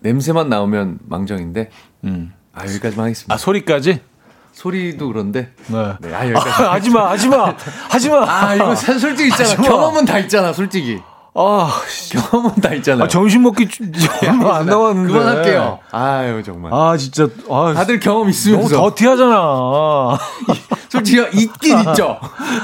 냄새만 0.00 0.48
나오면 0.48 0.98
망정인데 1.08 1.70
음. 2.04 2.32
아, 2.54 2.62
여기까지만 2.66 3.04
하겠습니다. 3.06 3.34
아 3.34 3.38
소리까지? 3.38 4.00
소리도 4.52 5.06
그런데 5.08 5.52
네. 5.68 5.92
네, 6.00 6.14
아, 6.14 6.24
여기까지. 6.28 6.50
하지 6.64 6.90
마, 6.90 7.10
하지 7.10 7.28
마, 7.28 7.54
하지 7.88 8.10
마. 8.10 8.24
아, 8.28 8.54
이거 8.54 8.74
사- 8.74 8.98
솔직히 8.98 9.28
있잖아. 9.28 9.50
하지 9.50 9.56
마. 9.60 9.68
경험은 9.68 10.04
다 10.04 10.18
있잖아, 10.18 10.52
솔직히. 10.52 11.00
아, 11.34 11.70
경험은 12.10 12.54
다 12.56 12.74
있잖아. 12.74 13.04
아, 13.04 13.08
점심 13.08 13.42
먹기 13.42 13.68
좀- 13.68 13.92
얼마 14.26 14.56
안 14.56 14.66
남았는데. 14.66 15.12
그만할게요. 15.12 15.78
아유, 15.92 16.42
정말. 16.42 16.74
아, 16.74 16.96
진짜. 16.96 17.28
아, 17.48 17.72
다들 17.74 18.00
경험 18.00 18.22
너무 18.22 18.30
있으면서. 18.30 18.76
더티하잖아. 18.76 20.18
솔직히 20.88 21.24
있긴 21.40 21.78
있죠. 21.80 22.18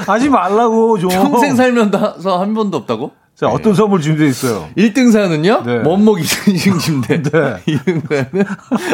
하지 0.05 0.27
말라고 0.27 0.97
좀. 0.99 1.09
평생 1.09 1.55
살면서 1.55 2.39
한 2.41 2.53
번도 2.53 2.75
없다고? 2.79 3.13
자, 3.35 3.49
어떤 3.49 3.73
선물 3.73 3.99
준비되어 4.01 4.27
있어요? 4.29 4.69
1등 4.77 5.11
사연은요? 5.11 5.63
네. 5.65 5.81
원목 5.83 6.19
2등 6.19 6.79
침대. 6.79 7.21
네. 7.21 7.29
2등 7.67 8.07
사연은, 8.07 8.45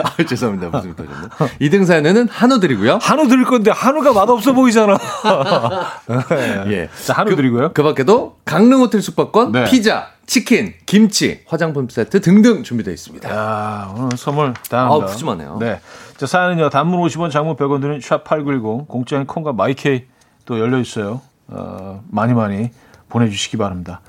아, 0.04 0.24
죄송합니다. 0.24 0.70
무슨 0.70 0.96
터졌네. 0.96 1.58
2등 1.62 1.86
사연은 1.86 2.28
한우 2.28 2.60
드리고요. 2.60 2.98
한우 3.00 3.28
드릴 3.28 3.46
건데 3.46 3.70
한우가 3.70 4.14
맛없어 4.14 4.54
보이잖아. 4.54 4.98
예. 6.72 6.90
자, 7.06 7.14
한우 7.14 7.30
그, 7.30 7.36
드리고요. 7.36 7.72
그 7.74 7.84
밖에도 7.84 8.38
강릉 8.44 8.82
호텔 8.82 9.04
숙박권, 9.04 9.52
네. 9.52 9.66
피자, 9.66 10.08
치킨, 10.26 10.74
김치, 10.88 11.42
화장품 11.46 11.88
세트 11.88 12.22
등등 12.22 12.64
준비되어 12.64 12.92
있습니다. 12.96 13.30
야, 13.30 13.94
오늘 13.96 14.18
선물 14.18 14.56
다양합니다. 14.72 15.06
아우, 15.06 15.12
푸짐하네요. 15.12 15.58
네. 15.60 15.80
자, 16.18 16.26
사연은요. 16.26 16.72
단문 16.72 17.00
50원, 17.02 17.30
장문 17.30 17.58
100원 17.58 17.80
드는 17.80 18.00
샵8910 18.00 18.88
공짜인 18.88 19.28
콩과 19.28 19.54
마이케이 19.54 20.06
또 20.46 20.60
열려 20.60 20.80
있어요. 20.80 21.22
어, 21.48 22.04
많이 22.10 22.34
많이 22.34 22.72
보내 23.08 23.30
주시기 23.30 23.58
바랍니다. 23.58 24.02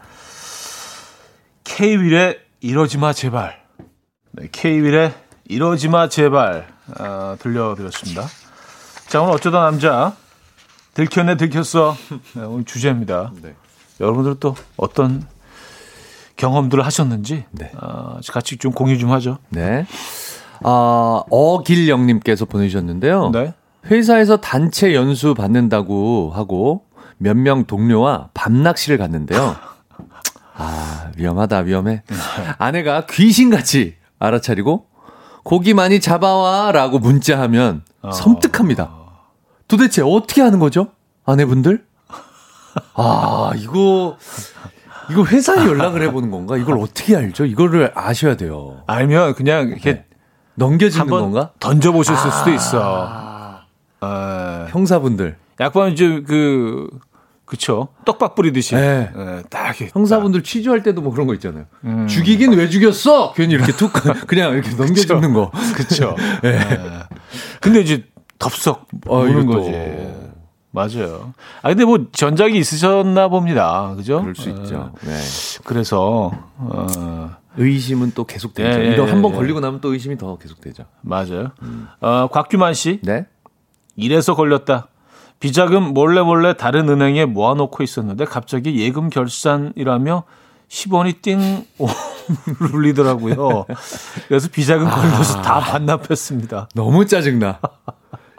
K-윌의 1.76 2.38
이러지 2.61 2.98
마 2.98 3.14
제발. 3.14 3.56
네, 4.32 4.46
K-윌의 4.52 5.14
이러지 5.48 5.88
마 5.88 6.06
제발 6.06 6.66
어, 7.00 7.35
들려드렸습니다. 7.38 8.26
자, 9.08 9.22
오늘 9.22 9.32
어쩌다 9.32 9.61
남자 9.62 10.14
들켰네 10.92 11.38
들켰어. 11.38 11.96
네, 12.37 12.42
오늘 12.42 12.64
주제입니다. 12.66 13.32
네. 13.40 13.54
여러분들 14.00 14.37
또 14.38 14.54
어떤 14.76 15.26
경험들을 16.37 16.85
하셨는지 16.85 17.44
네. 17.52 17.73
어, 17.81 18.18
같이 18.31 18.58
좀 18.58 18.73
공유 18.73 18.98
좀 18.98 19.10
하죠. 19.12 19.38
네. 19.48 19.87
아, 20.62 21.23
어길영님께서 21.31 22.44
보내주셨는데요. 22.44 23.31
네. 23.31 23.54
회사에서 23.87 24.37
단체 24.37 24.94
연수 24.94 25.33
받는다고 25.33 26.33
하고 26.35 26.85
몇 27.16 27.35
명 27.35 27.64
동료와 27.64 28.29
밤낚시를 28.35 28.98
갔는데요. 28.98 29.56
아, 30.55 31.11
위험하다, 31.17 31.59
위험해. 31.61 32.03
아내가 32.59 33.07
귀신같이 33.07 33.96
알아차리고 34.19 34.87
고기 35.42 35.75
많이 35.75 36.00
잡아와 36.00 36.73
라고 36.73 36.98
문자하면 36.98 37.83
섬뜩합니다. 38.13 38.90
도대체 39.69 40.03
어떻게 40.03 40.42
하는 40.42 40.59
거죠? 40.59 40.88
아내분들? 41.25 41.85
아, 42.94 43.53
이거, 43.57 44.17
이거 45.11 45.25
회사에 45.25 45.67
연락을 45.67 46.03
해보는 46.03 46.31
건가? 46.31 46.57
이걸 46.57 46.79
어떻게 46.79 47.17
알죠? 47.17 47.44
이거를 47.44 47.92
아셔야 47.94 48.37
돼요. 48.37 48.83
알면 48.87 49.35
그냥 49.35 49.69
이렇게 49.69 49.92
네. 49.94 50.05
넘겨주는 50.55 51.00
한번 51.00 51.21
건가? 51.23 51.53
던져보셨을 51.61 52.31
수도 52.31 52.50
있어. 52.53 53.61
어, 54.00 54.67
형사분들. 54.71 55.37
약간 55.61 55.92
이제 55.92 56.23
그 56.27 56.88
그쵸 57.53 57.88
떡밥 58.07 58.35
뿌리듯이 58.35 58.75
네. 58.75 59.11
예, 59.15 59.42
딱 59.50 59.77
형사분들 59.79 60.42
취조할 60.42 60.83
때도 60.83 61.03
뭐 61.03 61.13
그런 61.13 61.27
거 61.27 61.35
있잖아요. 61.35 61.67
음. 61.85 62.07
죽이긴 62.09 62.55
왜 62.55 62.71
죽였어? 62.71 63.35
괜히 63.35 63.53
이렇게 63.53 63.73
툭 63.73 63.92
그냥 64.27 64.55
이렇게 64.55 64.71
넘겨주는 64.75 65.35
거. 65.35 65.50
딱, 65.53 65.77
그쵸. 65.77 66.17
예. 66.44 66.59
근데 67.61 67.81
이제 67.83 68.07
덥석 68.38 68.87
어, 69.07 69.19
보는 69.19 69.42
이것도. 69.42 69.59
거지. 69.59 69.73
맞아요. 70.71 71.35
아 71.61 71.69
근데 71.69 71.85
뭐 71.85 72.07
전작이 72.11 72.57
있으셨나 72.57 73.29
봅니다. 73.29 73.92
그죠? 73.98 74.23
그럴 74.23 74.35
수 74.35 74.48
있죠. 74.48 74.94
네. 75.03 75.13
그래서 75.65 76.33
어 76.57 77.31
의심은 77.59 78.13
또 78.15 78.25
계속되죠. 78.25 78.81
예, 78.81 78.87
예, 78.87 78.94
이거 78.94 79.05
한번 79.05 79.33
예. 79.33 79.37
걸리고 79.37 79.61
나면 79.61 79.83
또 79.83 79.92
의심이 79.92 80.17
더 80.17 80.38
계속되죠. 80.38 80.85
맞아요. 81.03 81.50
어 82.00 82.29
곽규만 82.33 82.73
씨 82.73 82.98
네. 83.03 83.27
이래서 83.94 84.35
걸렸다. 84.35 84.88
비자금 85.42 85.92
몰래 85.92 86.22
몰래 86.22 86.56
다른 86.56 86.88
은행에 86.88 87.24
모아놓고 87.24 87.82
있었는데 87.82 88.26
갑자기 88.26 88.78
예금 88.78 89.10
결산이라며 89.10 90.22
10원이 90.68 91.20
띵 91.20 91.66
울리더라고요. 92.72 93.64
그래서 94.28 94.48
비자금 94.52 94.88
걸려서 94.88 95.42
다 95.42 95.58
반납했습니다. 95.58 96.68
너무 96.76 97.06
짜증나. 97.06 97.58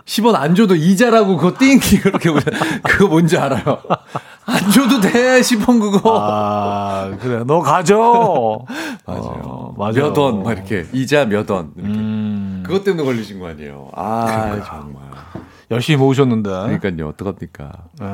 10원 0.06 0.36
안 0.36 0.56
줘도 0.56 0.76
이자라고 0.76 1.36
그거 1.36 1.58
띵기 1.60 2.00
그렇게 2.00 2.32
보자. 2.32 2.50
그거 2.84 3.08
뭔지 3.10 3.38
알아요. 3.38 3.82
안 4.46 4.72
줘도 4.72 5.02
돼 5.02 5.42
10원 5.42 5.82
그거. 5.82 6.18
아 6.22 7.12
그래 7.20 7.44
너 7.46 7.60
가져. 7.60 7.96
맞아요. 9.06 9.42
어, 9.44 9.76
맞아요. 9.78 9.94
몇 9.94 10.18
원, 10.18 10.44
막 10.44 10.54
이렇게. 10.54 10.86
이자 10.94 11.26
몇 11.26 11.52
원. 11.52 11.74
이렇게. 11.76 11.94
음, 11.94 12.64
그것 12.66 12.86
때문에 12.86 13.04
걸리신 13.04 13.40
거 13.42 13.48
아니에요. 13.50 13.90
아, 13.94 14.62
정말. 14.66 15.13
열심히 15.74 15.98
모으셨는데. 15.98 16.50
그러니까요. 16.50 17.10
어떡합니까. 17.10 17.72
예. 18.02 18.06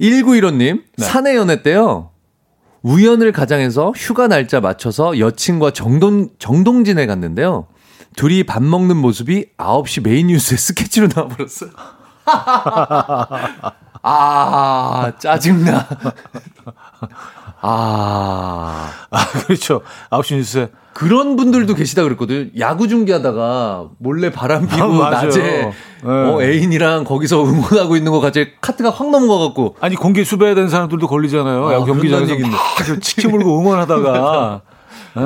1915님, 0.00 0.82
사내 0.98 1.36
연애 1.36 1.62
때요. 1.62 2.10
우연을 2.82 3.32
가장해서 3.32 3.92
휴가 3.96 4.28
날짜 4.28 4.60
맞춰서 4.60 5.18
여친과 5.18 5.72
정동, 5.72 6.28
정동진에 6.38 7.06
갔는데요. 7.06 7.66
둘이 8.14 8.44
밥 8.44 8.62
먹는 8.62 8.96
모습이 8.96 9.46
9시 9.58 10.02
메인 10.04 10.28
뉴스에 10.28 10.56
스케치로 10.56 11.08
나와버렸어요. 11.14 11.70
아, 14.02 15.12
짜증나. 15.18 15.88
아, 17.68 18.90
아 19.10 19.26
그렇죠. 19.44 19.82
9시 20.10 20.36
뉴스에 20.36 20.68
그런 20.92 21.36
분들도 21.36 21.74
계시다 21.74 22.04
그랬거든요. 22.04 22.48
야구 22.58 22.88
중계하다가 22.88 23.88
몰래 23.98 24.30
바람 24.30 24.66
피고 24.66 25.04
아. 25.04 25.10
낮에 25.10 25.42
네. 25.42 25.72
어, 26.04 26.38
애인이랑 26.40 27.04
거기서 27.04 27.44
응원하고 27.44 27.96
있는 27.96 28.12
거 28.12 28.20
갑자기 28.20 28.52
카트가 28.60 28.90
확 28.90 29.10
넘어가갖고 29.10 29.76
아니 29.80 29.96
공개 29.96 30.22
수배된 30.24 30.68
사람들도 30.68 31.06
걸리잖아요. 31.06 31.66
아, 31.68 31.74
야구 31.74 31.86
경기장에서 31.86 32.34
막 32.38 33.02
치킨 33.02 33.32
물고 33.32 33.58
응원하다가. 33.60 34.62
예. 35.18 35.22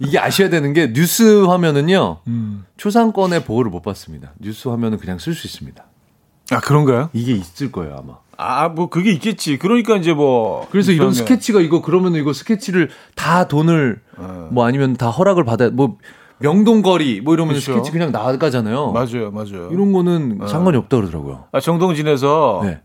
이게 0.00 0.18
아셔야 0.18 0.48
되는 0.48 0.72
게 0.72 0.92
뉴스 0.92 1.44
화면은요 1.44 2.18
음. 2.28 2.64
초상권의 2.76 3.44
보호를 3.44 3.70
못 3.70 3.82
받습니다. 3.82 4.32
뉴스 4.38 4.68
화면은 4.68 4.98
그냥 4.98 5.18
쓸 5.18 5.34
수 5.34 5.48
있습니다. 5.48 5.84
아 6.52 6.60
그런가요? 6.60 7.10
이게 7.12 7.32
있을 7.32 7.72
거예요 7.72 7.96
아마. 7.98 8.27
아 8.40 8.68
뭐 8.68 8.88
그게 8.88 9.10
있겠지. 9.10 9.58
그러니까 9.58 9.96
이제 9.96 10.12
뭐 10.14 10.66
그래서 10.70 10.92
이런 10.92 11.12
스케치가 11.12 11.60
이거 11.60 11.82
그러면 11.82 12.14
이거 12.14 12.32
스케치를 12.32 12.88
다 13.16 13.48
돈을 13.48 14.00
어. 14.16 14.48
뭐 14.52 14.64
아니면 14.64 14.94
다 14.96 15.10
허락을 15.10 15.44
받아 15.44 15.68
뭐 15.70 15.98
명동거리 16.38 17.20
뭐 17.20 17.34
이러면 17.34 17.54
그렇죠. 17.54 17.72
스케치 17.72 17.90
그냥 17.90 18.12
나가잖아요. 18.12 18.92
맞아요, 18.92 19.32
맞아요. 19.32 19.70
이런 19.72 19.92
거는 19.92 20.38
상관이 20.46 20.76
없다 20.76 20.96
그러더라고요. 20.98 21.46
아, 21.50 21.58
정동진에서 21.58 22.60
네. 22.62 22.80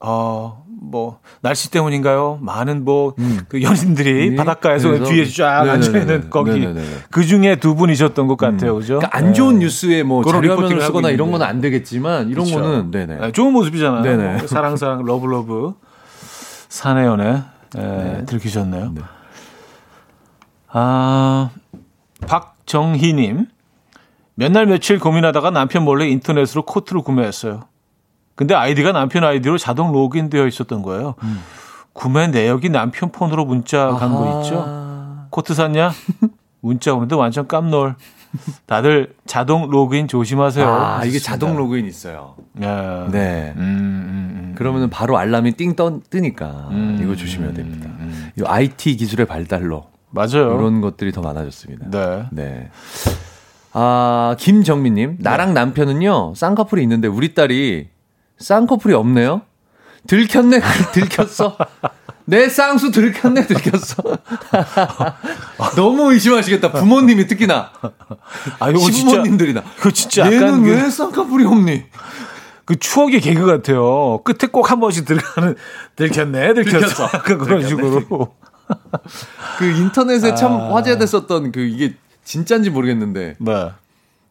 어, 0.00 0.64
뭐, 0.80 1.18
날씨 1.40 1.70
때문인가요? 1.70 2.38
많은 2.40 2.84
뭐, 2.84 3.14
그 3.48 3.62
연인들이 3.62 4.30
네. 4.30 4.36
바닷가에서 4.36 4.88
그래서- 4.90 5.04
뒤에 5.06 5.24
쫙 5.26 5.64
네네네네. 5.64 5.70
앉아 5.72 5.98
있는 5.98 6.30
거기. 6.30 6.50
네네네. 6.52 6.82
그 7.10 7.24
중에 7.24 7.56
두 7.56 7.74
분이셨던 7.74 8.26
것 8.28 8.36
같아요. 8.38 8.76
그죠? 8.76 8.98
그러니까 8.98 9.16
안 9.16 9.34
좋은 9.34 9.54
네. 9.58 9.64
뉴스에 9.64 10.02
뭐 10.04 10.22
그런 10.22 10.40
reporting을 10.42 10.82
하고 10.82 11.00
이런. 11.10 11.32
건 11.32 11.42
안 11.42 11.60
되겠지만 11.60 12.28
이런 12.30 12.44
그쵸. 12.44 12.60
거는 12.60 12.90
네네. 12.90 13.16
네, 13.18 13.32
좋은 13.32 13.52
모습이잖아요. 13.52 14.38
뭐 14.38 14.46
사랑, 14.46 14.76
사랑, 14.76 15.04
love, 15.04 15.26
love. 15.26 15.74
사내 16.68 17.04
연애. 17.06 17.42
예, 17.76 17.80
네. 17.80 18.24
들키셨네요. 18.26 18.94
아, 20.70 21.50
박정희님. 22.26 23.46
몇 24.34 24.52
날 24.52 24.66
며칠 24.66 24.98
고민하다가 25.00 25.50
남편 25.50 25.84
몰래 25.84 26.06
인터넷으로 26.08 26.62
코트를 26.62 27.02
구매했어요. 27.02 27.64
근데 28.38 28.54
아이디가 28.54 28.92
남편 28.92 29.24
아이디로 29.24 29.58
자동 29.58 29.90
로그인 29.90 30.30
되어 30.30 30.46
있었던 30.46 30.82
거예요. 30.82 31.16
구매 31.92 32.28
내역이 32.28 32.68
남편 32.70 33.10
폰으로 33.10 33.44
문자 33.44 33.88
간 33.88 34.12
거 34.12 34.40
있죠? 34.42 35.26
코트 35.30 35.54
샀냐? 35.54 35.90
문자 36.60 36.94
오는데 36.94 37.16
완전 37.16 37.48
깜놀. 37.48 37.96
다들 38.66 39.14
자동 39.26 39.68
로그인 39.68 40.06
조심하세요. 40.06 40.68
아, 40.68 41.04
이게. 41.04 41.18
자동 41.18 41.56
로그인 41.56 41.84
있어요. 41.86 42.36
예. 42.60 42.66
네. 43.10 43.54
음, 43.56 43.60
음, 43.60 44.32
음. 44.36 44.54
그러면은 44.56 44.88
바로 44.88 45.18
알람이 45.18 45.52
띵 45.54 45.74
떠, 45.74 45.98
뜨니까 46.08 46.68
음, 46.70 47.00
이거 47.02 47.16
조심해야 47.16 47.52
됩니다. 47.54 47.88
음. 47.98 48.30
이 48.38 48.42
IT 48.46 48.96
기술의 48.98 49.26
발달로 49.26 49.86
맞아요. 50.10 50.54
이런 50.56 50.80
것들이 50.80 51.10
더 51.10 51.22
많아졌습니다. 51.22 51.86
네. 51.90 52.26
네. 52.30 52.70
아, 53.72 54.36
김정민님, 54.38 55.16
나랑 55.18 55.54
남편은요, 55.54 56.34
쌍꺼풀이 56.36 56.82
있는데 56.82 57.08
우리 57.08 57.34
딸이 57.34 57.88
쌍꺼풀이 58.38 58.94
없네요? 58.94 59.42
들켰네, 60.06 60.60
들켰어. 60.92 61.56
내 62.24 62.48
쌍수 62.48 62.90
들켰네, 62.90 63.46
들켰어. 63.46 64.02
너무 65.76 66.12
의심하시겠다. 66.12 66.72
부모님이 66.72 67.26
특히나. 67.26 67.70
아, 68.58 68.70
이거 68.70 68.78
진짜 68.80 68.92
시부모님들이나. 68.98 69.62
그거 69.76 69.90
진짜 69.90 70.30
얘는 70.30 70.62
그- 70.62 70.70
왜 70.70 70.90
쌍꺼풀이 70.90 71.44
없니? 71.46 71.84
그 72.64 72.78
추억의 72.78 73.20
개그 73.22 73.46
같아요. 73.46 74.20
끝에 74.24 74.50
꼭 74.52 74.70
한 74.70 74.78
번씩 74.78 75.06
들어가는 75.06 75.56
들켰네, 75.96 76.52
들켰어. 76.54 77.08
들켰어. 77.08 77.22
그런 77.24 77.66
식으로. 77.66 78.34
그 79.58 79.64
인터넷에 79.64 80.34
참 80.34 80.52
아. 80.52 80.74
화제됐었던 80.74 81.52
그 81.52 81.60
이게 81.60 81.94
진짜인지 82.24 82.68
모르겠는데 82.68 83.36
네. 83.38 83.70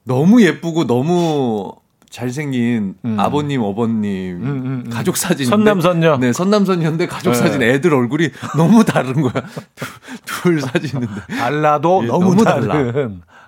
너무 0.04 0.44
예쁘고 0.44 0.86
너무 0.86 1.74
잘생긴 2.18 2.96
아버님, 3.18 3.62
어버님 3.62 4.42
음, 4.42 4.90
가족 4.92 5.18
사진 5.18 5.46
선남선녀. 5.46 6.18
네, 6.18 6.34
선남선녀인데 6.34 7.06
가족 7.06 7.30
네. 7.34 7.36
사진 7.36 7.62
애들 7.62 7.94
얼굴이 7.94 8.32
너무 8.58 8.84
다른 8.84 9.22
거야. 9.22 9.34
둘, 9.76 9.88
둘 10.26 10.62
사진인데. 10.62 11.28
달라도 11.38 12.00
예, 12.02 12.08
너무, 12.08 12.34
너무 12.34 12.44
달라. 12.44 12.74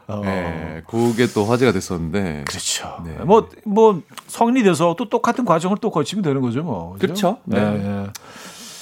어. 0.06 0.22
네, 0.24 0.84
그게 0.86 1.26
또 1.26 1.46
화제가 1.46 1.72
됐었는데. 1.72 2.44
그렇죠. 2.48 3.04
네. 3.04 3.14
뭐, 3.24 3.50
뭐, 3.66 4.04
성인이 4.28 4.62
돼서 4.62 4.96
또 5.00 5.10
똑같은 5.10 5.46
과정을 5.46 5.78
또 5.82 5.90
거치면 5.90 6.22
되는 6.22 6.40
거죠, 6.40 6.62
뭐. 6.62 6.96
그렇죠. 7.00 7.40
네. 7.46 7.60
네. 7.60 7.78
네. 7.80 8.08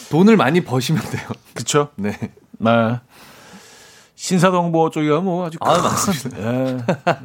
돈을 0.10 0.36
많이 0.36 0.66
버시면 0.66 1.02
돼요. 1.02 1.30
그렇죠. 1.54 1.90
네. 1.96 2.12
네. 2.60 3.00
신사동보 4.16 4.90
쪽이가 4.90 5.22
뭐 5.22 5.46
아주 5.46 5.58
아, 5.62 5.76
큰, 5.76 5.84
맞습니다. 5.84 6.42
예. 6.42 6.78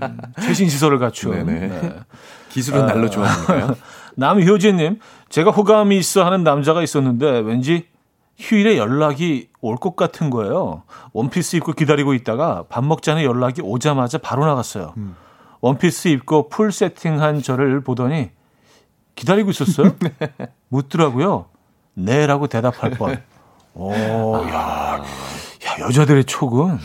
음, 0.03 0.19
최신 0.43 0.69
시설을 0.69 1.01
갖춘. 1.01 1.33
네네. 1.45 1.69
네. 1.69 1.95
기술은 2.53 2.87
날로 2.87 3.09
좋아하니까요. 3.11 3.77
남효진님, 4.17 4.99
제가 5.31 5.51
호감이 5.51 5.97
있어 5.99 6.25
하는 6.25 6.45
남자가 6.45 6.83
있었는데 6.83 7.41
왠지 7.41 7.87
휴일에 8.39 8.77
연락이 8.77 9.49
올 9.61 9.77
것 9.77 9.97
같은 9.97 10.29
거예요. 10.31 10.83
원피스 11.13 11.57
입고 11.57 11.73
기다리고 11.73 12.13
있다가 12.15 12.65
밥 12.69 12.85
먹자는 12.85 13.23
연락이 13.23 13.63
오자마자 13.63 14.19
바로 14.19 14.45
나갔어요. 14.47 14.95
원피스 15.61 16.09
입고 16.09 16.49
풀 16.49 16.73
세팅한 16.73 17.43
저를 17.43 17.83
보더니 17.83 18.31
기다리고 19.15 19.51
있었어요? 19.51 19.95
묻더라고요. 20.69 21.47
네라고 21.95 22.47
대답할 22.49 22.91
뻔. 22.99 23.23
오, 23.75 23.93
야, 23.93 24.99
야 24.99 25.79
여자들의 25.81 26.25
촉은. 26.25 26.79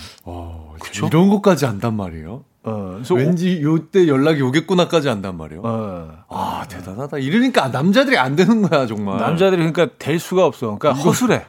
그쵸? 0.80 1.08
이런 1.08 1.30
것까지 1.30 1.66
안단 1.66 1.96
말이에요. 1.96 2.44
어, 2.68 3.02
왠지 3.12 3.62
요때 3.62 4.08
연락이 4.08 4.42
오겠구나까지 4.42 5.10
안단 5.10 5.38
말이에요. 5.38 5.62
어, 5.64 6.24
아, 6.30 6.66
대단하다. 6.68 7.20
이러니까 7.20 7.70
남자들이 7.70 8.18
안 8.18 8.36
되는 8.36 8.62
거야, 8.62 8.86
정말. 8.86 9.18
남자들이 9.18 9.72
그러니까 9.72 9.96
될 9.98 10.20
수가 10.20 10.46
없어. 10.46 10.78
그러니까 10.78 10.94
허술해. 11.02 11.46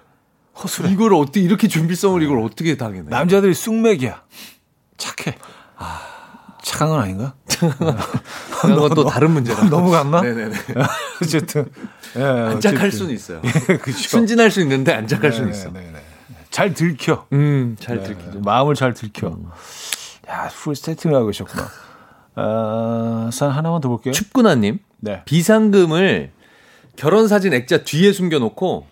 허술해. 0.62 0.92
이걸 0.92 1.14
어떻게 1.14 1.40
이렇게 1.40 1.68
준비성을 1.68 2.22
이걸 2.22 2.38
어떻게 2.40 2.76
당해내? 2.76 3.08
남자들이 3.08 3.54
쑥맥이야. 3.54 4.22
착해. 4.96 5.36
착한 6.62 6.88
건 6.90 7.00
아닌가? 7.00 7.34
그런 8.60 8.76
건또 8.78 9.04
다른 9.06 9.30
문제라. 9.30 9.70
너무 9.70 9.90
갔나? 9.90 10.20
네네네. 10.20 10.54
어쨌든. 11.22 11.66
예, 12.16 12.22
안착할. 12.22 12.92
수는 12.92 13.14
있어요. 13.14 13.40
그쵸. 13.80 13.98
순진할 13.98 14.50
수 14.50 14.60
있는데 14.60 14.92
안착할 14.92 15.32
수는 15.32 15.50
네, 15.50 15.56
있어. 15.56 15.70
네, 15.72 15.80
네. 15.92 16.02
잘 16.50 16.74
들켜. 16.74 17.26
음, 17.32 17.76
잘 17.80 17.98
네, 17.98 18.04
들키죠. 18.04 18.40
마음을 18.40 18.74
잘 18.74 18.92
들켜. 18.92 19.36
야, 20.30 20.48
풀 20.52 20.76
세팅을 20.76 21.16
하고 21.16 21.26
계셨구나. 21.26 21.68
아, 22.36 23.30
산 23.32 23.50
하나만 23.50 23.80
더 23.80 23.88
볼게요. 23.88 24.12
춥구나님 24.12 24.78
네. 25.00 25.22
비상금을 25.24 26.32
결혼 26.96 27.28
사진 27.28 27.52
액자 27.54 27.78
뒤에 27.84 28.12
숨겨놓고 28.12 28.86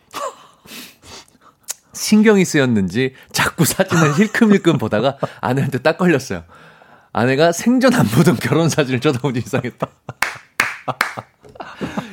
신경이 1.93 2.45
쓰였는지 2.45 3.15
자꾸 3.33 3.65
사진을 3.65 4.19
힐끔힐끔 4.19 4.79
보다가 4.79 5.17
아내한테 5.41 5.79
딱 5.79 5.99
걸렸어요. 5.99 6.45
아내가 7.13 7.53
생전 7.53 7.95
안 7.95 8.07
보던 8.07 8.37
결혼 8.37 8.69
사진을 8.69 9.01
쳐다보니 9.01 9.39
이상했다. 9.41 9.87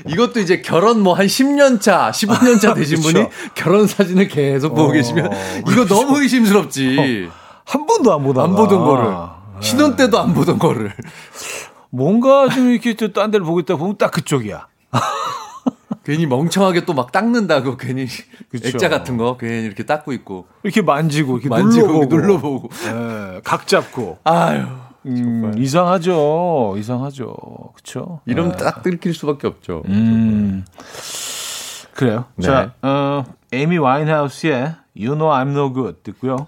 이것도 0.08 0.40
이제 0.40 0.62
결혼 0.62 1.02
뭐 1.02 1.14
한 1.14 1.28
10년 1.28 1.80
차, 1.82 2.12
15년 2.14 2.60
차 2.60 2.74
되신 2.74 2.98
그쵸. 2.98 3.12
분이 3.12 3.28
결혼 3.56 3.88
사진을 3.88 4.28
계속 4.28 4.70
보고 4.70 4.90
어, 4.90 4.92
계시면 4.92 5.30
이거 5.70 5.86
너무 5.86 6.22
의심스럽지. 6.22 7.30
한 7.66 7.86
번도 7.86 8.14
안 8.14 8.24
보다가 8.24 8.48
안 8.48 8.56
보던 8.56 8.80
거를. 8.84 9.10
네. 9.12 9.62
신혼 9.62 9.96
때도 9.96 10.20
안 10.20 10.34
보던 10.34 10.60
거를. 10.60 10.94
뭔가 11.90 12.50
좀 12.50 12.70
이렇게 12.70 12.94
또딴 12.96 13.32
데를 13.32 13.46
보고 13.46 13.60
있다 13.60 13.76
보면 13.76 13.98
딱 13.98 14.12
그쪽이야. 14.12 14.68
괜히 16.04 16.26
멍청하게 16.26 16.86
또 16.86 16.94
막 16.94 17.12
닦는다고 17.12 17.78
괜히 17.78 18.08
그쵸. 18.50 18.68
액자 18.68 18.90
같은 18.90 19.16
거 19.18 19.38
괜히 19.38 19.66
이렇게 19.66 19.84
닦고 19.86 20.12
있고 20.14 20.48
이렇게 20.64 20.82
만지고 20.82 21.38
이렇게 21.38 21.48
만지고 21.50 22.06
눌러보고, 22.06 22.16
눌러보고. 22.16 22.70
예, 23.36 23.42
각 23.44 23.68
잡고. 23.68 24.18
아유. 24.26 24.66
음, 25.06 25.54
이상하죠. 25.58 26.76
이상하죠. 26.78 27.36
그쵸? 27.76 28.22
이러면 28.26 28.54
예. 28.54 28.64
딱 28.64 28.84
들킬 28.84 29.14
수밖에 29.14 29.48
없죠. 29.48 29.84
음. 29.88 30.66
그래요. 31.94 32.26
네. 32.36 32.48
자, 32.48 32.74
어, 32.82 33.24
에이미 33.52 33.78
와인하우스의 33.78 34.76
You 34.98 35.16
Know 35.16 35.30
I'm 35.32 35.50
No 35.52 35.74
Good 35.74 36.00
듣고요. 36.04 36.48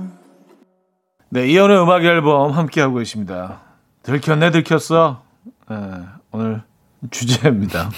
네, 1.33 1.47
이연의 1.47 1.81
음악 1.81 2.03
앨범 2.03 2.51
함께하고 2.51 2.95
계십니다. 2.95 3.59
들켰네, 4.03 4.51
들켰어. 4.51 5.21
예, 5.71 5.75
오늘 6.31 6.61
주제입니다. 7.09 7.89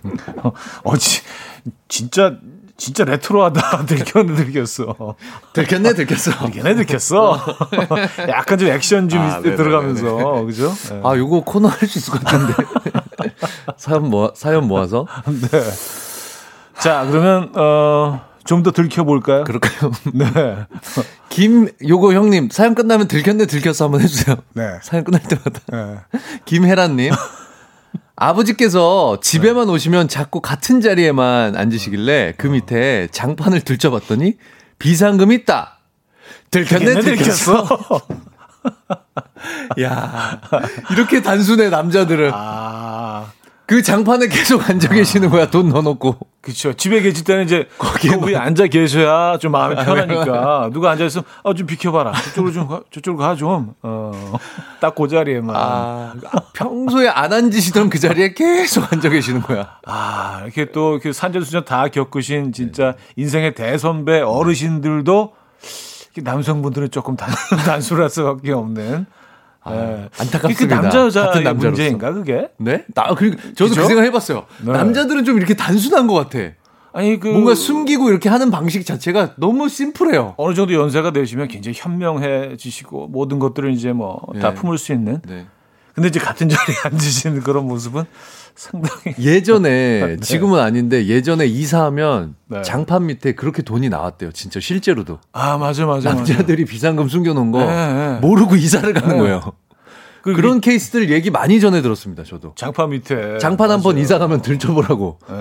어, 0.82 0.96
지, 0.96 1.20
진짜, 1.88 2.36
진짜 2.78 3.04
레트로하다. 3.04 3.84
들켰네, 3.86 4.34
들켰어. 4.36 5.16
들켰네, 5.52 5.92
들켰어. 5.92 6.30
들켰네, 6.46 6.74
들켰어. 6.76 7.38
약간 8.28 8.56
좀 8.58 8.68
액션 8.68 9.08
좀 9.10 9.20
아. 9.20 9.40
들어가면서, 9.42 10.42
그죠? 10.44 10.72
예. 10.92 11.00
아, 11.04 11.14
요거 11.14 11.42
코너 11.44 11.68
할 11.68 11.86
수 11.86 11.98
있을 11.98 12.14
것 12.14 12.24
같은데. 12.24 12.54
사연 13.76 14.08
모, 14.08 14.32
사연 14.34 14.66
모아서? 14.66 15.06
네. 15.26 15.60
자, 16.80 17.04
그러면, 17.06 17.52
어, 17.54 18.31
좀 18.44 18.62
더 18.62 18.70
들켜볼까요? 18.70 19.44
그럴까요? 19.44 19.92
네. 20.14 20.66
김, 21.28 21.68
요거 21.86 22.12
형님, 22.12 22.48
사연 22.50 22.74
끝나면 22.74 23.08
들켰네, 23.08 23.46
들켰어 23.46 23.86
한번 23.86 24.00
해주세요. 24.00 24.36
네. 24.54 24.78
사연 24.82 25.04
끝날 25.04 25.22
때마다. 25.22 25.60
네. 25.70 26.20
김혜란님. 26.44 27.12
아버지께서 28.14 29.18
집에만 29.20 29.68
오시면 29.68 30.08
자꾸 30.08 30.40
같은 30.40 30.80
자리에만 30.80 31.56
앉으시길래 31.56 32.34
그 32.36 32.46
밑에 32.46 33.08
장판을 33.10 33.62
들춰봤더니 33.62 34.36
비상금 34.78 35.32
있다. 35.32 35.78
들켰네, 36.50 37.00
들켰어. 37.00 37.66
야 39.82 40.40
이렇게 40.92 41.22
단순해, 41.22 41.70
남자들은. 41.70 42.30
아. 42.34 43.32
그 43.66 43.80
장판에 43.80 44.26
계속 44.28 44.60
앉아 44.68 44.88
계시는 44.88 45.30
거야, 45.30 45.48
돈 45.48 45.68
넣어놓고. 45.70 46.16
그쵸. 46.42 46.72
집에 46.72 47.00
계실 47.00 47.24
때는 47.24 47.44
이제 47.44 47.68
거기에 47.78 48.16
위에 48.20 48.36
앉아 48.36 48.66
계셔야 48.66 49.38
좀 49.38 49.52
마음이 49.52 49.76
편하니까 49.76 50.70
누가 50.72 50.90
앉아 50.90 51.04
있으면 51.04 51.24
아 51.44 51.54
좀 51.54 51.66
비켜봐라. 51.68 52.12
저쪽으로 52.12 52.52
좀 52.52 52.66
가, 52.68 52.80
저쪽으로 52.90 53.22
가 53.24 53.36
좀. 53.36 53.74
어. 53.82 54.32
딱 54.80 54.94
그 54.96 55.06
자리에만. 55.08 55.54
아. 55.54 56.14
아, 56.32 56.38
평소에 56.52 57.08
안 57.08 57.32
앉으시던 57.32 57.88
그 57.90 57.98
자리에 58.00 58.34
계속 58.34 58.92
앉아 58.92 59.08
계시는 59.08 59.42
거야. 59.42 59.78
아, 59.86 60.40
이렇게 60.42 60.72
또그 60.72 61.12
산전수전 61.12 61.64
다 61.64 61.86
겪으신 61.88 62.52
진짜 62.52 62.94
인생의 63.16 63.54
대선배 63.54 64.20
어르신들도 64.22 65.32
남성분들은 66.16 66.90
조금 66.90 67.16
단, 67.16 67.30
단순할 67.64 68.10
수밖에 68.10 68.52
없는. 68.52 69.06
예. 69.70 70.08
안타깝습니다. 70.18 70.76
그 70.76 70.82
남자 70.82 71.00
여자의 71.00 71.26
같은 71.26 71.44
남자로서. 71.44 71.68
문제인가 71.68 72.12
그게? 72.12 72.48
네? 72.58 72.84
나, 72.94 73.14
그, 73.14 73.36
저도 73.54 73.70
그죠? 73.70 73.82
그 73.82 73.86
생각 73.86 74.02
해봤어요. 74.02 74.46
네. 74.64 74.72
남자들은 74.72 75.24
좀 75.24 75.36
이렇게 75.36 75.54
단순한 75.54 76.06
것 76.06 76.14
같아. 76.14 76.52
아니 76.94 77.18
그 77.18 77.28
뭔가 77.28 77.54
숨기고 77.54 78.10
이렇게 78.10 78.28
하는 78.28 78.50
방식 78.50 78.84
자체가 78.84 79.34
너무 79.36 79.68
심플해요. 79.68 80.34
어느 80.36 80.54
정도 80.54 80.74
연세가 80.74 81.12
되시면 81.12 81.48
굉장히 81.48 81.76
현명해지시고 81.78 83.08
모든 83.08 83.38
것들을 83.38 83.72
이제 83.72 83.92
뭐다 83.92 84.50
네. 84.50 84.54
품을 84.54 84.76
수 84.78 84.92
있는. 84.92 85.20
네. 85.26 85.46
근데 85.94 86.08
이제 86.08 86.18
같은 86.20 86.48
자리에 86.48 86.76
앉으시는 86.84 87.42
그런 87.42 87.66
모습은 87.66 88.04
상당히 88.54 89.14
예전에, 89.18 90.16
지금은 90.22 90.60
아닌데 90.60 91.06
예전에 91.06 91.46
이사하면 91.46 92.34
네. 92.48 92.62
장판 92.62 93.06
밑에 93.06 93.34
그렇게 93.34 93.62
돈이 93.62 93.88
나왔대요. 93.88 94.32
진짜 94.32 94.60
실제로도. 94.60 95.18
아 95.32 95.56
맞아 95.58 95.86
맞아 95.86 96.12
남자들이 96.14 96.64
비상금 96.64 97.08
숨겨놓은 97.08 97.52
거 97.52 97.60
네, 97.60 97.66
네. 97.66 98.18
모르고 98.20 98.56
이사를 98.56 98.92
가는 98.92 99.16
네. 99.16 99.18
거예요. 99.18 99.52
그 100.22 100.34
그런 100.34 100.60
케이스들 100.60 101.10
얘기 101.10 101.30
많이 101.30 101.60
전해 101.60 101.82
들었습니다, 101.82 102.22
저도. 102.22 102.52
장판 102.56 102.90
밑에 102.90 103.38
장판 103.38 103.70
한 103.70 103.82
번. 103.82 103.98
이사 103.98 104.18
가면 104.18 104.40
들춰보라고. 104.42 105.18
예. 105.28 105.34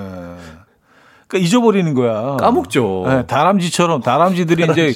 그러니까 1.27 1.47
잊어버리는 1.47 1.93
거야. 1.93 2.37
까먹죠. 2.37 3.05
예, 3.07 3.23
다람쥐처럼 3.27 4.01
다람쥐들이 4.01 4.67
이제 4.71 4.95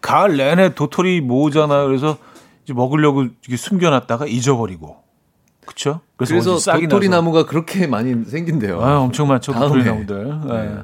가을 0.00 0.36
내내 0.38 0.74
도토리 0.74 1.20
모으잖아요. 1.20 1.86
그래서 1.86 2.16
이제 2.66 2.74
먹으려고 2.74 3.22
이렇게 3.22 3.56
숨겨놨다가 3.56 4.26
잊어버리고. 4.26 4.96
그쵸? 5.64 6.00
그래서 6.16 6.58
싹이 6.58 6.88
도토리 6.88 7.08
나서. 7.08 7.20
나무가 7.20 7.46
그렇게 7.46 7.86
많이 7.86 8.24
생긴대요. 8.24 8.82
아, 8.82 8.98
엄청 8.98 9.28
많죠. 9.28 9.52
도토리 9.52 9.84
나무들. 9.84 10.40
예. 10.48 10.52
네. 10.52 10.78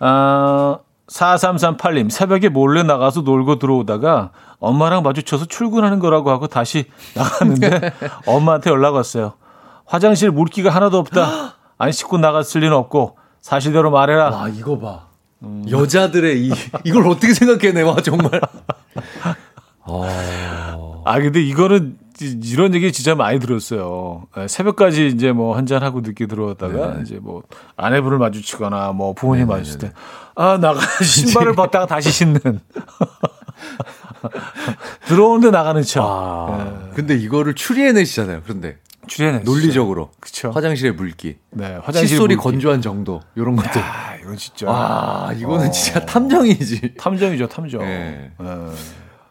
아, 0.00 0.78
4338님, 1.08 2.10
새벽에 2.10 2.50
몰래 2.50 2.82
나가서 2.82 3.22
놀고 3.22 3.58
들어오다가 3.58 4.32
엄마랑 4.58 5.02
마주쳐서 5.02 5.46
출근하는 5.46 5.98
거라고 6.00 6.30
하고 6.30 6.48
다시 6.48 6.84
나갔는데 7.16 7.92
엄마한테 8.26 8.70
연락 8.70 8.94
왔어요. 8.94 9.34
화장실 9.86 10.30
물기가 10.30 10.68
하나도 10.70 10.98
없다. 10.98 11.56
안 11.78 11.92
씻고 11.92 12.18
나갔을 12.18 12.60
리는 12.60 12.76
없고 12.76 13.16
사실대로 13.40 13.90
말해라. 13.90 14.30
와, 14.30 14.48
이거 14.48 14.78
봐. 14.78 15.06
여자들의 15.70 16.46
이, 16.46 16.52
이걸 16.84 17.06
어떻게 17.08 17.32
생각해내, 17.34 17.82
와, 17.82 17.96
정말. 17.96 18.30
어, 19.86 21.02
아, 21.04 21.20
근데 21.20 21.42
이거는 21.42 21.98
이- 22.22 22.40
이런 22.44 22.74
얘기 22.74 22.92
진짜 22.92 23.14
많이 23.14 23.38
들었어요. 23.40 24.24
예, 24.38 24.46
새벽까지 24.48 25.08
이제 25.08 25.32
뭐 25.32 25.56
한잔하고 25.56 26.00
늦게 26.00 26.26
들어왔다가 26.26 26.94
네. 26.94 27.02
이제 27.02 27.18
뭐 27.20 27.42
아내분을 27.76 28.18
마주치거나 28.18 28.92
뭐 28.92 29.12
부모님 29.14 29.48
마주칠 29.48 29.78
때, 29.78 29.92
아, 30.36 30.56
나가, 30.58 30.80
신발을 31.04 31.54
벗다가 31.54 31.86
다시 31.86 32.10
신는. 32.10 32.40
들어오는데 35.06 35.50
나가는 35.50 35.82
척. 35.82 36.02
아, 36.04 36.90
근데 36.94 37.14
이거를 37.16 37.54
추리해내시잖아요, 37.54 38.40
그런데. 38.44 38.78
출연해. 39.06 39.40
논리적으로. 39.40 40.10
그쵸. 40.18 40.50
화장실의 40.50 40.92
물기. 40.92 41.36
네, 41.50 41.74
화장실 41.82 42.08
칫솔이 42.16 42.36
물기. 42.36 42.42
건조한 42.42 42.80
정도. 42.80 43.20
요런 43.36 43.54
것들. 43.56 43.82
아, 43.82 44.14
이건 44.22 44.36
진짜. 44.38 44.66
아, 44.70 45.30
이거는 45.36 45.66
어. 45.66 45.70
진짜 45.70 46.00
탐정이지. 46.06 46.94
탐정이죠, 46.96 47.46
탐정. 47.48 47.80
네. 47.82 48.30
예. 48.40 48.46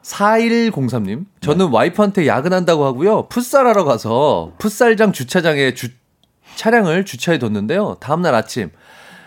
4103님. 0.03 1.25
저는 1.41 1.69
와이프한테 1.69 2.27
야근한다고 2.27 2.85
하고요. 2.85 3.27
풋살하러 3.27 3.85
가서 3.85 4.51
풋살장 4.59 5.13
주차장에 5.13 5.73
주, 5.73 5.89
차량을 6.55 7.05
주차해 7.05 7.39
뒀는데요. 7.39 7.97
다음날 7.99 8.35
아침 8.35 8.69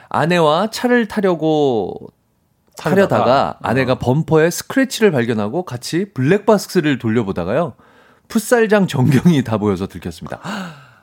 아내와 0.09 0.70
차를 0.70 1.09
타려고 1.09 1.95
타려다가 2.77 3.24
타려다가. 3.24 3.59
아내가 3.62 3.95
범퍼에 3.97 4.51
스크래치를 4.51 5.11
발견하고 5.11 5.64
같이 5.64 6.12
블랙박스를 6.12 6.99
돌려보다가요. 6.99 7.74
풋살장 8.29 8.87
전경이 8.87 9.45
다 9.45 9.57
보여서 9.57 9.87
들켰습니다. 9.87 10.41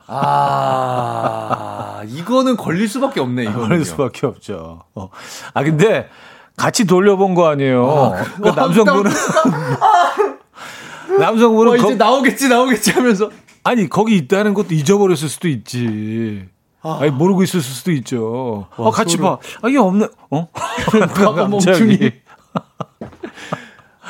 아, 0.06 2.02
이거는 2.06 2.56
걸릴 2.56 2.88
수밖에 2.88 3.20
없네, 3.20 3.44
이거는. 3.44 3.68
걸릴 3.68 3.84
수밖에 3.84 4.26
없죠. 4.26 4.82
어. 4.94 5.08
아, 5.54 5.64
근데 5.64 6.08
같이 6.56 6.84
돌려본 6.86 7.34
거 7.34 7.48
아니에요. 7.48 8.14
그 8.42 8.48
남성분은. 8.48 9.10
남성분은 11.18 11.70
와, 11.70 11.76
이제 11.76 11.86
거- 11.86 11.94
나오겠지, 11.94 12.48
나오겠지 12.48 12.90
하면서. 12.92 13.30
아니 13.64 13.88
거기 13.88 14.16
있다는 14.16 14.54
것도 14.54 14.74
잊어버렸을 14.74 15.28
수도 15.28 15.48
있지. 15.48 16.46
아. 16.82 17.00
니 17.02 17.10
모르고 17.10 17.42
있을 17.42 17.60
수도 17.60 17.92
있죠. 17.92 18.66
와, 18.76 18.88
어, 18.88 18.90
같이 18.90 19.16
소름. 19.16 19.24
봐. 19.30 19.38
아, 19.62 19.68
이게 19.68 19.78
없네. 19.78 20.06
어? 20.30 20.48
과거 21.14 21.48
멈춤이. 21.48 21.98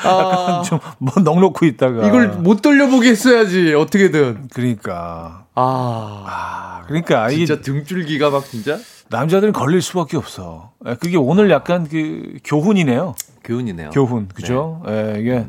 아, 0.03 0.61
좀뭐 0.65 1.23
넉넉히 1.23 1.67
있다가. 1.69 2.05
이걸 2.07 2.27
못 2.27 2.61
돌려보게 2.61 3.09
했어야지, 3.09 3.73
어떻게든. 3.73 4.49
그러니까. 4.53 5.44
아, 5.55 6.23
아, 6.27 6.83
그러니까 6.87 7.29
이 7.29 7.37
진짜 7.45 7.61
등줄기가 7.61 8.29
막 8.29 8.45
진짜 8.45 8.77
남자들은 9.09 9.53
걸릴 9.53 9.81
수밖에 9.81 10.17
없어. 10.17 10.71
예, 10.85 10.95
그게 10.95 11.17
오늘 11.17 11.49
약간 11.49 11.87
그 11.87 12.37
교훈이네요. 12.43 13.15
교훈이네요. 13.43 13.91
교훈, 13.91 14.27
그죠? 14.27 14.83
예, 14.87 15.15
이게 15.19 15.45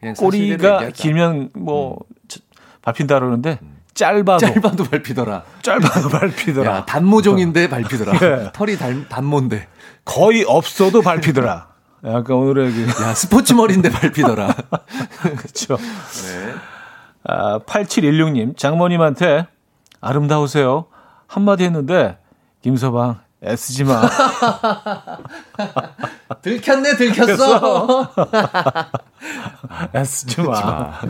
그냥 0.00 0.14
사실대로 0.14 0.16
꼬리가 0.30 0.74
얘기하자. 0.76 0.90
길면 0.90 1.50
뭐 1.54 1.98
자- 2.28 2.40
밟힌다 2.82 3.18
그러는데 3.18 3.58
짧아도 3.94 4.38
짧아도 4.38 4.84
밟히더라. 4.84 5.44
짧아도 5.62 6.08
밟히더라. 6.08 6.70
야, 6.78 6.84
단모종인데 6.86 7.68
밟히더라. 7.68 8.14
예. 8.22 8.50
털이 8.52 8.76
단, 8.78 9.06
단모인데. 9.08 9.68
거의 10.04 10.44
없어도 10.48 11.02
밟히더라. 11.02 11.68
약간 12.04 12.36
오늘의 12.36 12.72
그 12.72 13.02
야, 13.04 13.14
스포츠 13.14 13.52
머리인데 13.52 13.90
밟히더라. 13.90 14.54
그렇죠. 15.36 15.76
네. 15.76 16.54
아, 17.24 17.58
8716님, 17.60 18.56
장모님한테 18.56 19.46
아름다우세요. 20.00 20.86
한마디 21.26 21.64
했는데, 21.64 22.18
김서방, 22.62 23.20
애쓰지 23.44 23.84
마. 23.84 24.02
들켰네, 26.42 26.96
들켰어. 26.96 28.08
애쓰지 29.94 30.42
마. 30.42 30.92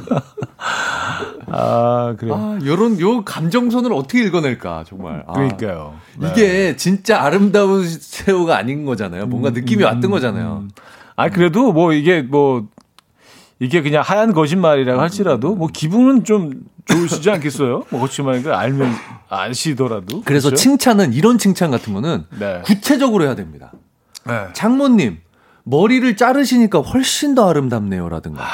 아, 1.48 2.14
그래요. 2.18 2.34
아, 2.34 2.58
요런, 2.64 3.00
요 3.00 3.24
감정선을 3.24 3.92
어떻게 3.92 4.22
읽어낼까, 4.24 4.84
정말. 4.86 5.24
아, 5.26 5.32
그러니까요. 5.32 5.94
네. 6.18 6.30
이게 6.30 6.76
진짜 6.76 7.22
아름다운 7.22 7.86
새우가 7.86 8.56
아닌 8.56 8.84
거잖아요. 8.84 9.26
뭔가 9.26 9.50
느낌이 9.50 9.82
왔던 9.82 10.10
거잖아요. 10.10 10.68
아, 11.16 11.28
그래도 11.28 11.72
뭐 11.72 11.92
이게 11.92 12.22
뭐, 12.22 12.66
이게 13.62 13.80
그냥 13.80 14.02
하얀 14.04 14.32
거짓말이라고 14.32 15.00
할지라도, 15.00 15.54
뭐 15.54 15.68
기분은 15.72 16.24
좀 16.24 16.64
좋으시지 16.86 17.30
않겠어요? 17.30 17.84
뭐 17.90 18.00
거짓말이니까 18.00 18.58
알면, 18.58 18.92
아시더라도. 19.28 20.22
그래서 20.24 20.48
그렇죠? 20.48 20.60
칭찬은, 20.60 21.12
이런 21.12 21.38
칭찬 21.38 21.70
같은 21.70 21.92
거는 21.92 22.24
네. 22.40 22.60
구체적으로 22.64 23.22
해야 23.22 23.36
됩니다. 23.36 23.70
네. 24.26 24.48
장모님, 24.52 25.20
머리를 25.62 26.16
자르시니까 26.16 26.80
훨씬 26.80 27.36
더 27.36 27.48
아름답네요라든가. 27.48 28.42
아, 28.42 28.48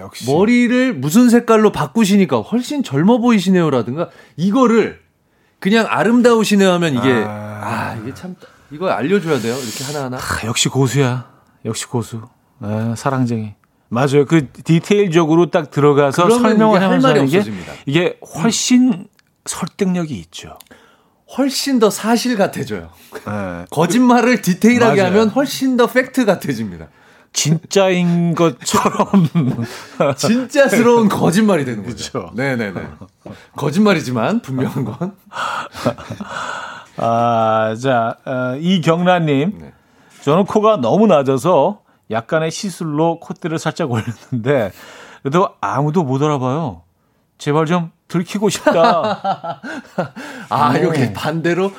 역시. 0.00 0.28
머리를 0.28 0.94
무슨 0.94 1.28
색깔로 1.30 1.70
바꾸시니까 1.70 2.40
훨씬 2.40 2.82
젊어 2.82 3.18
보이시네요라든가 3.18 4.08
이거를 4.36 5.00
그냥 5.60 5.86
아름다우시네요 5.88 6.72
하면 6.72 6.94
이게 6.94 7.12
아, 7.24 7.92
아. 7.94 7.98
이게 8.02 8.12
참 8.14 8.34
이거 8.72 8.88
알려줘야 8.88 9.38
돼요 9.38 9.54
이렇게 9.56 9.84
하나 9.84 10.06
하나 10.06 10.16
아, 10.16 10.46
역시 10.46 10.68
고수야. 10.68 11.30
역시 11.64 11.86
고수. 11.86 12.22
아, 12.60 12.94
사랑쟁이. 12.96 13.54
맞아요. 13.90 14.24
그 14.24 14.48
디테일적으로 14.52 15.50
딱 15.50 15.70
들어가서 15.70 16.30
설명을 16.30 16.80
하면서 16.80 17.08
말이 17.08 17.18
하는 17.18 17.30
게 17.30 17.38
없어집니다. 17.38 17.72
이게 17.86 18.18
훨씬 18.36 19.08
설득력이 19.44 20.14
있죠. 20.14 20.56
훨씬 21.36 21.78
더 21.78 21.90
사실 21.90 22.36
같아져요 22.36 22.90
예. 23.28 23.64
거짓말을 23.70 24.42
디테일하게 24.42 25.02
맞아요. 25.02 25.12
하면 25.14 25.28
훨씬 25.28 25.76
더 25.76 25.86
팩트 25.86 26.24
같아집니다 26.24 26.88
진짜인 27.32 28.34
것처럼 28.36 29.06
진짜스러운 30.16 31.08
거짓말이 31.08 31.64
되는 31.64 31.84
거죠. 31.86 32.30
네네네 32.34 32.82
거짓말이지만 33.56 34.42
분명한 34.42 34.84
건 34.84 35.14
아, 36.96 37.74
자, 37.80 38.16
어, 38.26 38.56
이경란님. 38.60 39.58
네. 39.58 39.72
저는 40.22 40.44
코가 40.44 40.78
너무 40.78 41.06
낮아서 41.06 41.80
약간의 42.10 42.50
시술로 42.50 43.20
콧대를 43.20 43.58
살짝 43.58 43.90
올렸는데, 43.90 44.72
그래도 45.22 45.50
아무도 45.60 46.02
못 46.02 46.22
알아봐요. 46.22 46.82
제발 47.38 47.66
좀 47.66 47.90
들키고 48.08 48.48
싶다. 48.50 49.60
아 50.50 50.72
오. 50.72 50.76
이렇게 50.76 51.12
반대로 51.12 51.72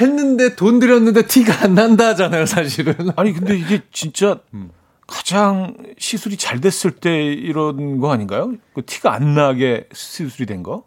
했는데 0.00 0.54
돈 0.56 0.78
들였는데 0.78 1.26
티가 1.26 1.64
안 1.64 1.74
난다 1.74 2.08
하잖아요 2.08 2.46
사실은 2.46 3.10
아니, 3.16 3.32
근데 3.32 3.56
이게 3.56 3.82
진짜 3.92 4.38
음. 4.54 4.70
가장 5.06 5.76
시술이 5.98 6.36
잘 6.36 6.60
됐을 6.60 6.92
때 6.92 7.24
이런 7.32 7.98
거 7.98 8.12
아닌가요? 8.12 8.52
그 8.74 8.84
티가 8.84 9.12
안 9.12 9.34
나게 9.34 9.88
시술이 9.92 10.46
된 10.46 10.62
거? 10.62 10.84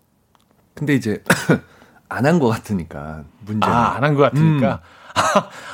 근데 0.74 0.94
이제 0.96 1.24
안 2.10 2.26
한 2.26 2.40
것 2.40 2.48
같으니까 2.50 3.24
문제는 3.46 3.74
아, 3.76 3.96
안 3.96 4.04
한 4.04 4.16
것 4.16 4.22
같으니까. 4.24 4.82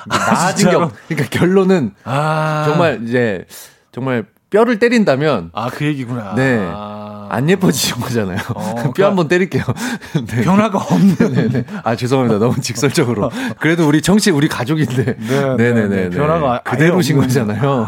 나아진 0.08 0.66
진짜로? 0.66 0.88
경 0.88 0.92
그러니까 1.08 1.30
결론은 1.30 1.94
아. 2.04 2.64
정말 2.68 3.02
이제 3.04 3.46
정말 3.92 4.26
뼈를 4.50 4.80
때린다면 4.80 5.52
아, 5.54 5.70
그 5.70 5.86
얘기구나. 5.86 6.34
네. 6.36 6.60
아, 6.74 7.28
안 7.32 7.50
예뻐지신 7.50 8.02
거잖아요. 8.02 8.38
어, 8.54 8.92
뼈 8.96 9.06
한번 9.08 9.28
때릴게요. 9.30 9.64
네. 10.28 10.42
변화가 10.44 10.78
없는. 10.78 11.16
네네. 11.34 11.66
아 11.84 11.96
죄송합니다. 11.96 12.40
너무 12.40 12.60
직설적으로. 12.60 13.32
그래도 13.60 13.88
우리 13.88 14.02
청취 14.02 14.32
우리 14.32 14.50
가족인데. 14.50 15.16
네, 15.18 15.56
네네네. 15.56 15.88
네, 15.88 16.10
변화가 16.10 16.52
아예 16.52 16.60
그대로신. 16.64 17.18
거잖아요. 17.18 17.88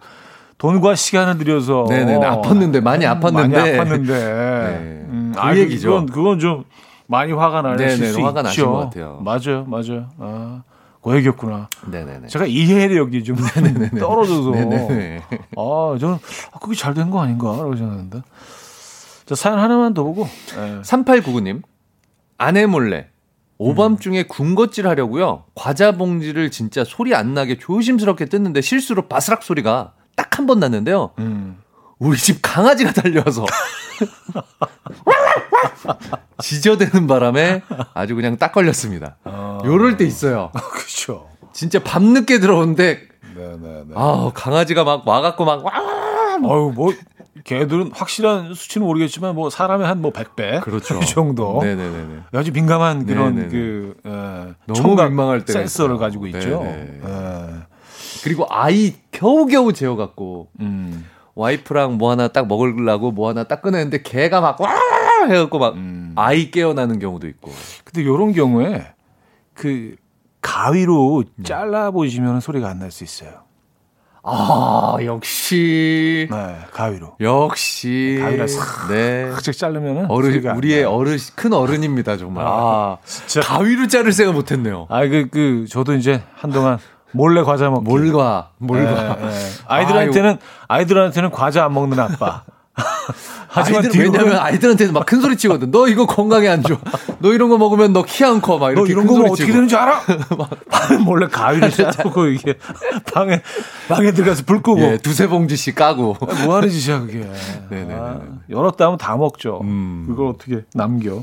돈과 0.58 0.94
시간을 0.94 1.38
들여서 1.38 1.86
네네네. 1.88 2.20
아팠는데 2.26 2.80
많이 2.82 3.04
아팠는데. 3.06 3.32
많이 3.32 3.54
아팠는데 3.54 4.06
네. 4.06 5.06
음, 5.08 5.34
그 5.36 5.58
얘기죠. 5.58 5.88
그건 5.90 6.06
그건 6.06 6.38
좀 6.38 6.64
많이 7.06 7.32
화가 7.32 7.62
나실 7.62 7.86
네네, 7.98 8.12
수 8.12 8.18
화가 8.24 8.40
있죠. 8.40 8.42
나신 8.42 8.64
것 8.66 8.72
같아요. 8.78 9.20
맞아요. 9.22 9.64
맞아요. 9.66 10.08
아, 10.18 10.62
그 11.04 11.14
얘기였구나. 11.16 11.68
네네네. 11.86 12.28
제가 12.28 12.46
이해력이 12.46 13.22
좀 13.24 13.36
떨어져서 14.00 14.50
네네네. 14.50 15.22
아 15.56 15.96
저는 16.00 16.14
아, 16.52 16.58
그게 16.58 16.74
잘 16.74 16.94
된 16.94 17.10
거 17.10 17.20
아닌가라고 17.20 17.76
생각했는데. 17.76 18.22
자 19.26 19.34
사연 19.34 19.58
하나만 19.58 19.92
더 19.94 20.02
보고. 20.02 20.26
예. 20.56 20.80
3899님. 20.82 21.62
아내 22.38 22.66
몰래 22.66 23.08
오밤중에 23.58 24.24
군것질 24.24 24.88
하려고요. 24.88 25.44
과자 25.54 25.92
봉지를 25.92 26.50
진짜 26.50 26.82
소리 26.84 27.14
안 27.14 27.34
나게 27.34 27.56
조심스럽게 27.58 28.24
뜯는데 28.26 28.60
실수로 28.60 29.06
바스락 29.06 29.42
소리가 29.44 29.92
딱 30.16 30.38
한 30.38 30.46
번 30.46 30.58
났는데요. 30.58 31.10
음. 31.20 31.58
우리 31.98 32.16
집 32.18 32.40
강아지가 32.42 32.92
달려와서 32.92 33.46
지저대는 36.42 37.06
바람에 37.06 37.62
아주 37.94 38.14
그냥 38.14 38.36
딱 38.36 38.52
걸렸습니다. 38.52 39.16
요럴 39.64 39.96
때 39.96 40.04
있어요. 40.04 40.50
그렇죠. 40.72 41.28
진짜 41.52 41.78
밤늦게 41.82 42.40
들어오는데 42.40 43.00
네네네. 43.36 43.94
아 43.94 44.30
강아지가 44.34 44.84
막 44.84 45.06
와갖고 45.06 45.44
막 45.44 45.64
와. 45.64 45.72
아유 45.74 46.72
뭐 46.74 46.92
걔들은 47.44 47.92
확실한 47.94 48.54
수치는 48.54 48.86
모르겠지만 48.86 49.34
뭐 49.34 49.50
사람의 49.50 49.86
한 49.86 50.00
뭐 50.00 50.12
100배 50.12 50.60
그렇죠. 50.62 50.98
이 51.02 51.06
정도. 51.06 51.60
네네네네. 51.62 52.20
아주 52.32 52.52
민감한 52.52 53.06
그런 53.06 53.36
네네네. 53.36 53.48
그 53.50 53.94
에, 54.04 54.10
너무 54.66 54.74
청각 54.74 55.08
민망할 55.08 55.44
때가 55.44 55.60
센서를. 55.60 55.98
가지고 55.98 56.26
있죠. 56.28 56.62
네네. 56.62 57.00
예. 57.04 57.54
그리고 58.24 58.46
아이 58.50 58.94
겨우겨우 59.12 59.72
재워갖고 59.72 60.48
음. 60.60 61.06
와이프랑 61.34 61.98
뭐 61.98 62.10
하나 62.10 62.28
딱 62.28 62.46
먹으려고 62.46 63.10
뭐 63.10 63.28
하나 63.28 63.44
딱 63.44 63.60
꺼냈는데 63.62 64.02
걔가 64.02 64.40
막 64.40 64.60
와 64.60 64.70
해갖고 65.28 65.58
막 65.58 65.74
음. 65.74 66.12
아이 66.16 66.50
깨어나는 66.50 66.98
경우도 66.98 67.26
있고. 67.28 67.50
근데 67.84 68.02
이런 68.02 68.32
경우에 68.32 68.86
그 69.54 69.96
가위로 70.42 71.24
잘라 71.42 71.90
보시면 71.90 72.40
소리가 72.40 72.68
안 72.68 72.78
날 72.78 72.90
수 72.90 73.04
있어요. 73.04 73.30
아 74.26 74.96
역시 75.04 76.28
네, 76.30 76.56
가위로. 76.72 77.16
역시 77.20 78.18
가위로 78.20 78.46
싹 78.46 78.88
네. 78.88 79.30
살짝 79.32 79.54
자르면은 79.56 80.10
어른 80.10 80.44
우리의. 80.56 80.84
어른 80.84 81.16
큰 81.34 81.52
어른입니다 81.52 82.16
정말. 82.16 82.44
아, 82.46 82.96
진짜. 83.04 83.40
가위로 83.42 83.86
자를 83.88 84.12
생각 84.12 84.32
못했네요. 84.34 84.86
아, 84.88 85.06
그, 85.08 85.28
그, 85.30 85.66
저도 85.68 85.94
이제 85.94 86.22
한동안 86.34 86.78
몰래 87.14 87.42
과자 87.42 87.70
먹기. 87.70 87.84
몰과 87.88 88.50
몰과. 88.58 89.16
예, 89.20 89.26
예. 89.26 89.30
아이들한테는, 89.66 90.38
아이들한테는 90.68 91.30
과자 91.30 91.64
안 91.64 91.72
먹는 91.74 91.98
아빠. 91.98 92.42
하지만 93.48 93.84
아이들, 93.84 94.00
왜냐면 94.00 94.36
아이들한테는 94.38 94.92
막 94.92 95.06
큰 95.06 95.20
소리 95.20 95.36
치거든. 95.36 95.70
너 95.70 95.86
이거 95.86 96.06
건강에 96.06 96.48
안 96.48 96.60
좋아. 96.64 96.76
너 97.20 97.32
이런 97.32 97.48
거 97.48 97.56
먹으면 97.56 97.92
너 97.92 98.02
키 98.02 98.24
안 98.24 98.40
커. 98.40 98.58
막너 98.58 98.72
이렇게 98.72 98.90
이런 98.92 99.06
큰 99.06 99.14
거면 99.14 99.26
어떻게 99.30 99.44
치고. 99.44 99.52
되는지 99.54 99.76
알아? 99.76 100.00
몰래 101.04 101.28
가위를 101.28 101.70
자르고 101.92 102.26
이게 102.26 102.58
방에 103.14 103.40
방에 103.88 104.10
들어가서 104.10 104.42
불 104.44 104.60
끄고 104.60 104.80
예, 104.80 104.96
두세 104.98 105.28
봉지씩 105.28 105.76
까고. 105.76 106.16
뭐 106.46 106.56
하는 106.56 106.68
짓이야 106.68 106.98
그게. 107.00 107.30
네네네. 107.70 107.94
아, 107.94 108.20
열었다 108.50 108.86
하면 108.86 108.98
다 108.98 109.16
먹죠. 109.16 109.60
음. 109.62 110.06
그걸 110.08 110.26
어떻게 110.26 110.64
남겨? 110.74 111.22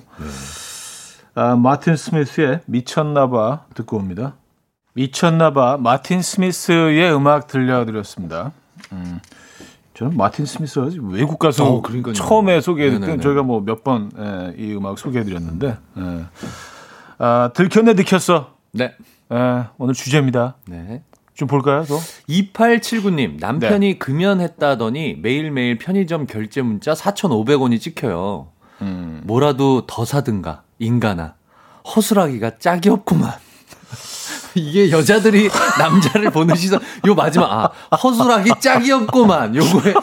아, 1.36 1.56
마틴 1.58 1.98
스미스의 1.98 2.62
미쳤나봐 2.66 3.66
듣고 3.74 3.98
옵니다. 3.98 4.36
미쳤나봐 4.94 5.78
마틴 5.78 6.22
스미스의 6.22 7.14
음악 7.16 7.48
들려드렸습니다. 7.48 8.52
음, 8.92 9.20
저는 9.94 10.18
마틴 10.18 10.46
스미스가 10.46 10.90
외국 11.10 11.40
가수 11.40 11.64
어, 11.64 11.82
그러니까요. 11.82 12.14
처음에 12.14 12.60
네네네. 13.08 13.22
저희가 13.24 13.44
뭐 13.44 13.62
몇 13.62 13.84
번 13.84 14.12
이 14.58 14.74
음악 14.76 14.98
소개해드렸는데 15.00 15.78
예. 15.98 16.26
아, 17.20 17.52
들켰네 17.54 17.94
들켰어. 17.94 18.56
네. 18.74 18.94
예, 19.32 19.64
오늘 19.78 19.94
주제입니다. 19.94 20.56
네. 20.68 21.04
좀 21.34 21.48
볼까요, 21.48 21.86
또? 21.88 21.98
2879님, 22.28 23.40
남편이 23.40 23.98
금연했다더니 24.00 25.16
매일매일 25.22 25.78
편의점 25.78 26.28
결제 26.28 26.62
문자 26.62 26.94
4,500원이 26.94 27.80
찍혀요. 27.80 28.50
음. 28.82 29.22
뭐라도 29.24 29.86
더 29.88 30.04
사든가 30.06 30.64
인간아 30.80 31.36
허술하기가 31.96 32.58
짝이 32.60 32.90
없구만. 32.90 33.32
이게 34.56 34.92
여자들이 34.92 35.50
남자를 35.80 36.30
보는 36.32 36.56
시선, 36.56 36.80
요 37.08 37.16
마지막, 37.16 37.52
아, 37.92 37.96
허술하기 37.96 38.52
짝이 38.60 38.92
없구만. 38.92 39.56
요거에. 39.56 39.94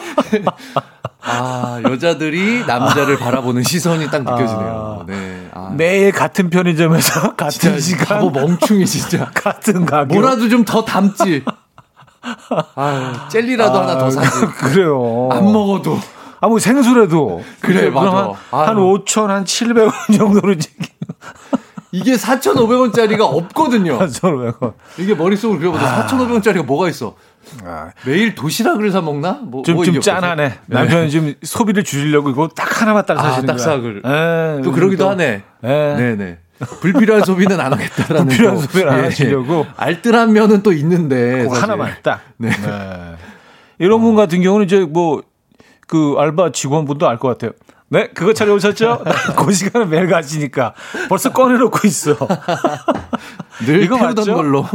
아, 1.21 1.81
여자들이 1.83 2.65
남자를 2.65 3.17
바라보는 3.19 3.63
시선이 3.63 4.09
딱 4.09 4.23
느껴지네요. 4.23 5.03
네. 5.07 5.49
아, 5.53 5.71
매일 5.75 6.11
같은 6.11 6.49
편의점에서 6.49 7.35
같은 7.35 7.79
시간 7.79 8.05
바보 8.07 8.29
멍충이 8.31 8.85
진짜. 8.85 9.29
같은 9.33 9.85
가격. 9.85 10.07
뭐라도 10.17 10.47
좀 10.49 10.63
더 10.65 10.83
담지. 10.85 11.43
아, 12.75 13.27
젤리라도 13.31 13.79
하나 13.79 13.97
더 13.97 14.09
사지. 14.09 14.29
그래요. 14.57 15.29
안 15.31 15.43
먹어도. 15.51 15.99
아, 16.41 16.47
뭐 16.47 16.57
생수라도. 16.59 17.43
그래, 17.59 17.89
그럼 17.89 17.93
맞아. 17.95 18.17
한, 18.51 18.67
한 18.67 18.77
아유. 18.77 19.03
5천, 19.05 19.27
한 19.27 19.43
700원 19.43 20.17
정도로 20.17 20.55
이게 21.91 22.13
4,500원짜리가 22.15 23.21
없거든요. 23.21 23.99
4,500원. 23.99 24.73
이게 24.97 25.15
머릿속으로 25.15 25.59
그려보다 25.59 26.07
4,500원짜리가 26.07 26.65
뭐가 26.65 26.89
있어? 26.89 27.15
아, 27.63 27.89
매일 28.05 28.35
도시락을 28.35 28.91
사 28.91 29.01
먹나? 29.01 29.39
뭐, 29.41 29.63
좀, 29.63 29.75
뭐좀 29.75 30.01
짠하네. 30.01 30.45
없어서. 30.45 30.61
남편이 30.67 31.09
지금 31.09 31.33
소비를 31.41 31.83
줄이려고 31.83 32.29
이거 32.29 32.47
딱 32.49 32.81
하나만 32.81 33.05
딱 33.05 33.17
아, 33.17 33.23
사시는 33.23 33.45
딱 33.47 33.53
거야. 33.55 33.65
사글. 33.65 34.01
예, 34.05 34.61
또 34.63 34.71
그러기도 34.71 35.05
또, 35.05 35.09
하네. 35.11 35.43
예. 35.63 35.67
네네. 35.67 36.37
불필요한 36.81 37.23
소비는 37.23 37.59
안 37.59 37.71
하겠다라는. 37.73 38.27
불필요한 38.27 38.55
또, 38.57 38.61
소비를 38.61 38.89
안 38.89 38.99
예, 38.99 39.03
하시려고. 39.05 39.65
알뜰한 39.77 40.33
면은 40.33 40.61
또 40.61 40.73
있는데. 40.73 41.47
하나만 41.47 41.95
딱. 42.03 42.21
네. 42.37 42.49
네. 42.49 43.15
이런 43.79 44.01
분 44.01 44.15
같은 44.15 44.41
경우는 44.41 44.65
이제 44.65 44.81
뭐 44.81 45.21
그 45.89 46.13
알바 46.19 46.51
직원분도 46.51 47.09
알 47.09 47.17
것 47.17 47.29
같아요. 47.29 47.51
네, 47.89 48.07
그거 48.13 48.33
찾아오셨죠? 48.33 49.03
그 49.35 49.51
시간에 49.51 49.85
매일 49.85 50.07
가시니까 50.07 50.73
벌써 51.09 51.31
꺼내놓고 51.31 51.87
있어. 51.87 52.15
늘 53.65 53.83
이거 53.83 53.97
맞죠? 53.97 54.35
걸로. 54.35 54.65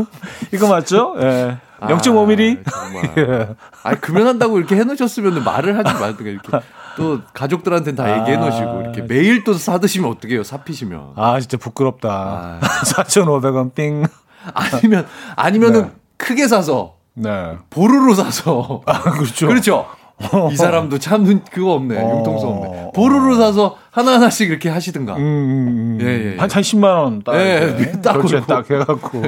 이거 0.52 0.68
맞죠? 0.68 1.14
예. 1.20 1.58
0.5mm? 1.80 2.62
아, 2.66 2.70
정말. 2.70 3.56
아, 3.82 3.94
금연한다고 3.94 4.58
이렇게 4.58 4.76
해놓으셨으면 4.76 5.44
말을 5.44 5.78
하지 5.78 5.92
말든가 5.94 6.30
이렇게. 6.30 6.50
또 6.96 7.20
가족들한테는 7.32 7.96
다 7.96 8.20
얘기해 8.20 8.36
놓으시고 8.36 8.80
이렇게 8.82 9.02
매일 9.02 9.42
또 9.42 9.54
사드시면 9.54 10.10
어떡해요 10.12 10.44
사피시면 10.44 11.14
아, 11.16 11.40
진짜 11.40 11.56
부끄럽다. 11.56 12.60
4,500원 12.86 13.74
삥. 13.74 14.06
아니면 14.54 15.06
아니면은 15.36 15.82
네. 15.82 15.90
크게 16.16 16.46
사서 16.46 16.94
네. 17.14 17.56
보루로 17.70 18.14
사서 18.14 18.82
그렇죠. 19.14 19.46
그렇죠. 19.48 19.86
이 20.52 20.56
사람도 20.56 20.98
참 20.98 21.24
눈, 21.24 21.42
그거 21.50 21.72
없네. 21.72 22.00
어. 22.00 22.18
융통성 22.18 22.50
없네. 22.50 22.92
보루로 22.94 23.36
사서 23.36 23.76
하나하나씩 23.90 24.48
이렇게 24.48 24.68
하시든가. 24.68 25.16
음, 25.16 25.20
음, 25.20 25.68
음. 25.68 25.98
예, 26.00 26.06
예, 26.06 26.32
예. 26.32 26.36
한, 26.38 26.50
한 26.50 26.62
10만원 26.62 27.24
딱. 27.24 27.34
예, 27.36 27.74
이렇게 27.78 28.00
딱. 28.00 28.20
딱 28.46 28.70
해갖고. 28.70 29.22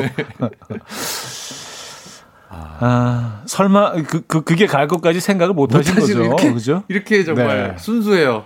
아, 2.78 3.42
설마, 3.46 3.92
그, 4.02 4.22
그, 4.26 4.42
그게 4.42 4.66
갈 4.66 4.86
것까지 4.86 5.20
생각을 5.20 5.54
못 5.54 5.74
하신 5.74 5.94
사실 5.94 6.14
거죠. 6.14 6.24
이렇게, 6.24 6.52
그죠? 6.52 6.82
이렇게 6.88 7.24
정말 7.24 7.72
네. 7.72 7.78
순수해요. 7.78 8.44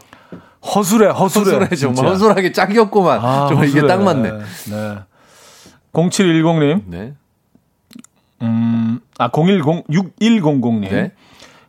허술해, 0.63 1.09
허술해. 1.09 1.57
허술해, 1.57 1.77
정말. 1.77 2.07
허술하게 2.07 2.53
짝이 2.53 2.79
없구만. 2.79 3.19
아, 3.19 3.47
정말 3.49 3.69
이게 3.69 3.81
허술해. 3.81 3.89
딱 3.89 4.03
맞네. 4.03 4.31
네. 4.31 4.99
0710님, 5.93 6.83
네. 6.87 7.15
음, 8.43 9.01
아, 9.19 9.29
010, 9.29 9.89
6100님. 9.91 10.91
네. 10.91 11.13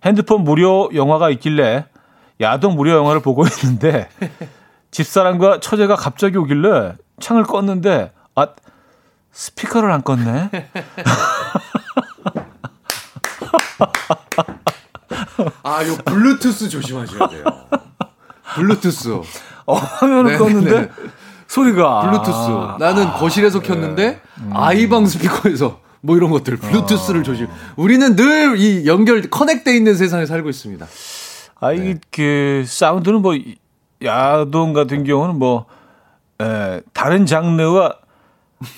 핸드폰 0.06 0.44
무료 0.44 0.90
영화가 0.94 1.30
있길래 1.32 1.86
야동 2.40 2.76
무료 2.76 2.92
영화를 2.94 3.22
보고 3.22 3.44
있는데 3.46 4.10
집사람과 4.92 5.60
처제가 5.60 5.96
갑자기 5.96 6.38
오길래 6.38 6.94
창을 7.20 7.44
껐는데 7.44 8.12
아 8.36 8.48
스피커를 9.32 9.92
안 9.92 10.02
껐네. 10.02 10.50
아, 15.64 15.88
요 15.88 15.96
블루투스 16.06 16.70
조심하셔야 16.70 17.28
돼요. 17.30 17.44
블루투스. 18.56 19.22
어, 19.66 19.76
화면을 19.76 20.34
네, 20.34 20.38
껐는데 20.38 20.70
네. 20.70 20.90
소리가 21.48 22.02
블루투스. 22.02 22.38
아, 22.52 22.78
나는 22.80 23.12
거실에서 23.14 23.60
켰는데 23.60 24.22
음. 24.40 24.52
아이방 24.54 25.06
스피커에서 25.06 25.80
뭐 26.02 26.18
이런 26.18 26.30
것들 26.32 26.58
블루투스를 26.58 27.24
조심. 27.24 27.48
우리는 27.76 28.16
늘 28.16 28.56
이 28.58 28.86
연결 28.88 29.22
커넥돼 29.30 29.76
있는 29.76 29.96
세상에 29.96 30.26
살고 30.26 30.50
있습니다. 30.50 30.88
아 31.60 31.72
이게 31.74 31.96
그 32.12 32.64
사운드는 32.66 33.22
뭐 33.22 33.36
야동 34.04 34.74
같은 34.74 35.04
경우는 35.04 35.36
뭐 35.38 35.66
에, 36.42 36.82
다른 36.94 37.26
장르와 37.28 37.96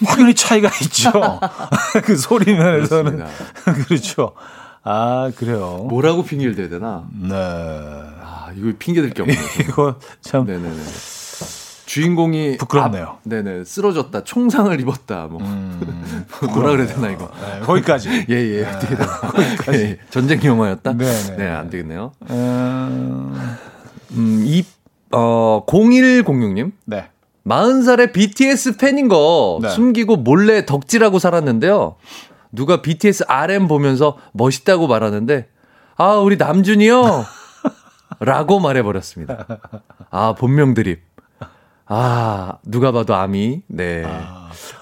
확연히 0.05 0.34
차이가 0.36 0.69
있죠. 0.82 1.11
그 2.03 2.17
소리 2.17 2.53
면에서는. 2.53 3.24
그렇죠. 3.88 4.34
아 4.84 5.32
그래요. 5.38 5.86
뭐라고 5.89 6.24
핑계를 6.24 6.55
대야 6.55 6.67
되나? 6.67 7.05
네. 7.13 7.34
아, 7.36 8.49
이거 8.57 8.74
핑계 8.78 9.01
댈게 9.01 9.21
없네요. 9.21 9.39
이거 9.61 9.95
참 10.21 10.45
네네네. 10.45 10.76
주인공이 11.94 12.58
부끄럽네요. 12.58 13.04
앞- 13.06 13.20
네네 13.24 13.66
쓰러졌다, 13.66 14.24
총상을 14.24 14.80
입었다, 14.82 15.28
뭐 15.30 15.39
뭐라 16.54 16.72
그래야 16.72 16.88
되나 16.88 17.12
이거. 17.12 17.30
네, 17.39 17.60
거기까지. 17.62 18.26
예예. 18.30 18.66
어떻게 18.66 18.96
되나. 18.96 19.12
예, 19.74 19.80
예. 19.80 20.00
전쟁 20.10 20.41
영화였다. 20.44 20.94
네네. 20.94 21.36
네, 21.38 21.48
안 21.50 21.70
되겠네요. 21.70 22.12
음, 22.32 23.56
음, 24.12 24.44
이 24.46 24.66
어, 25.12 25.64
0106님. 25.68 26.72
네. 26.86 27.10
40살의 27.46 28.14
BTS 28.14 28.78
팬인 28.78 29.08
거 29.08 29.60
네. 29.62 29.70
숨기고 29.70 30.16
몰래 30.18 30.66
덕질하고 30.66 31.20
살았는데요. 31.20 31.98
누가 32.52 32.82
BTS 32.82 33.26
RM 33.28 33.68
보면서 33.68 34.18
멋있다고 34.32 34.88
말하는데, 34.88 35.48
아, 35.98 36.14
우리 36.16 36.38
남준이요? 36.38 37.26
라고 38.22 38.60
말해버렸습니다. 38.60 39.46
아, 40.10 40.34
본명 40.36 40.74
드립. 40.74 41.12
아, 41.86 42.58
누가 42.66 42.92
봐도 42.92 43.16
아미. 43.16 43.62
네. 43.68 44.04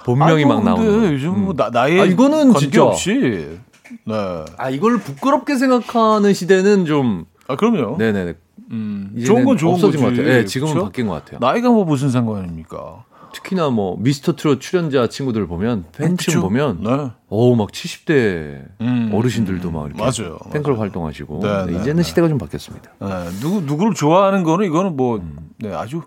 본명이 0.06 0.44
아이고, 0.44 0.50
막 0.50 0.64
나오는. 0.64 1.14
요즘 1.14 1.42
뭐 1.44 1.54
음. 1.54 1.56
나, 1.56 1.70
나의 1.70 2.00
아, 2.02 2.06
이거는 2.06 2.54
진짜. 2.56 2.84
없이. 2.84 3.60
네. 4.06 4.46
아, 4.58 4.70
이걸 4.70 5.00
부끄럽게 5.00 5.56
생각하는 5.58 6.34
시대는 6.34 6.86
좀, 6.86 7.26
아 7.48 7.56
그럼요. 7.56 7.98
네네네. 7.98 8.34
음, 8.72 9.16
좋은 9.26 9.44
건 9.44 9.58
좋은 9.58 9.80
거지. 9.80 9.98
것 9.98 10.06
같아요. 10.06 10.26
네, 10.26 10.46
지금은 10.46 10.74
그렇죠? 10.74 10.86
바뀐 10.88 11.08
것 11.08 11.14
같아요. 11.14 11.40
나이가 11.42 11.70
뭐 11.70 11.84
무슨 11.84 12.10
상관입니까? 12.10 13.04
특히나 13.34 13.70
뭐 13.70 13.98
미스터 14.00 14.36
트롯 14.36 14.60
출연자 14.62 15.08
친구들 15.08 15.48
보면 15.48 15.86
팬층 15.94 16.16
그쵸? 16.18 16.42
보면 16.42 16.84
네. 16.84 17.12
어우 17.30 17.56
막 17.56 17.70
70대 17.72 18.62
음, 18.82 19.12
어르신들도 19.14 19.72
막 19.72 19.86
이렇게 19.88 20.00
맞아요, 20.02 20.38
팬클럽 20.52 20.78
맞아요. 20.78 20.80
활동하시고 20.82 21.40
네, 21.42 21.66
네, 21.66 21.72
네, 21.72 21.80
이제는 21.80 21.96
네. 21.98 22.04
시대가 22.04 22.28
좀 22.28 22.38
바뀌었습니다. 22.38 22.92
네, 23.00 23.08
누구 23.42 23.62
누구를 23.62 23.94
좋아하는 23.94 24.44
거는 24.44 24.66
이거는 24.66 24.98
뭐 24.98 25.18
음. 25.18 25.38
네, 25.60 25.74
아주 25.74 26.02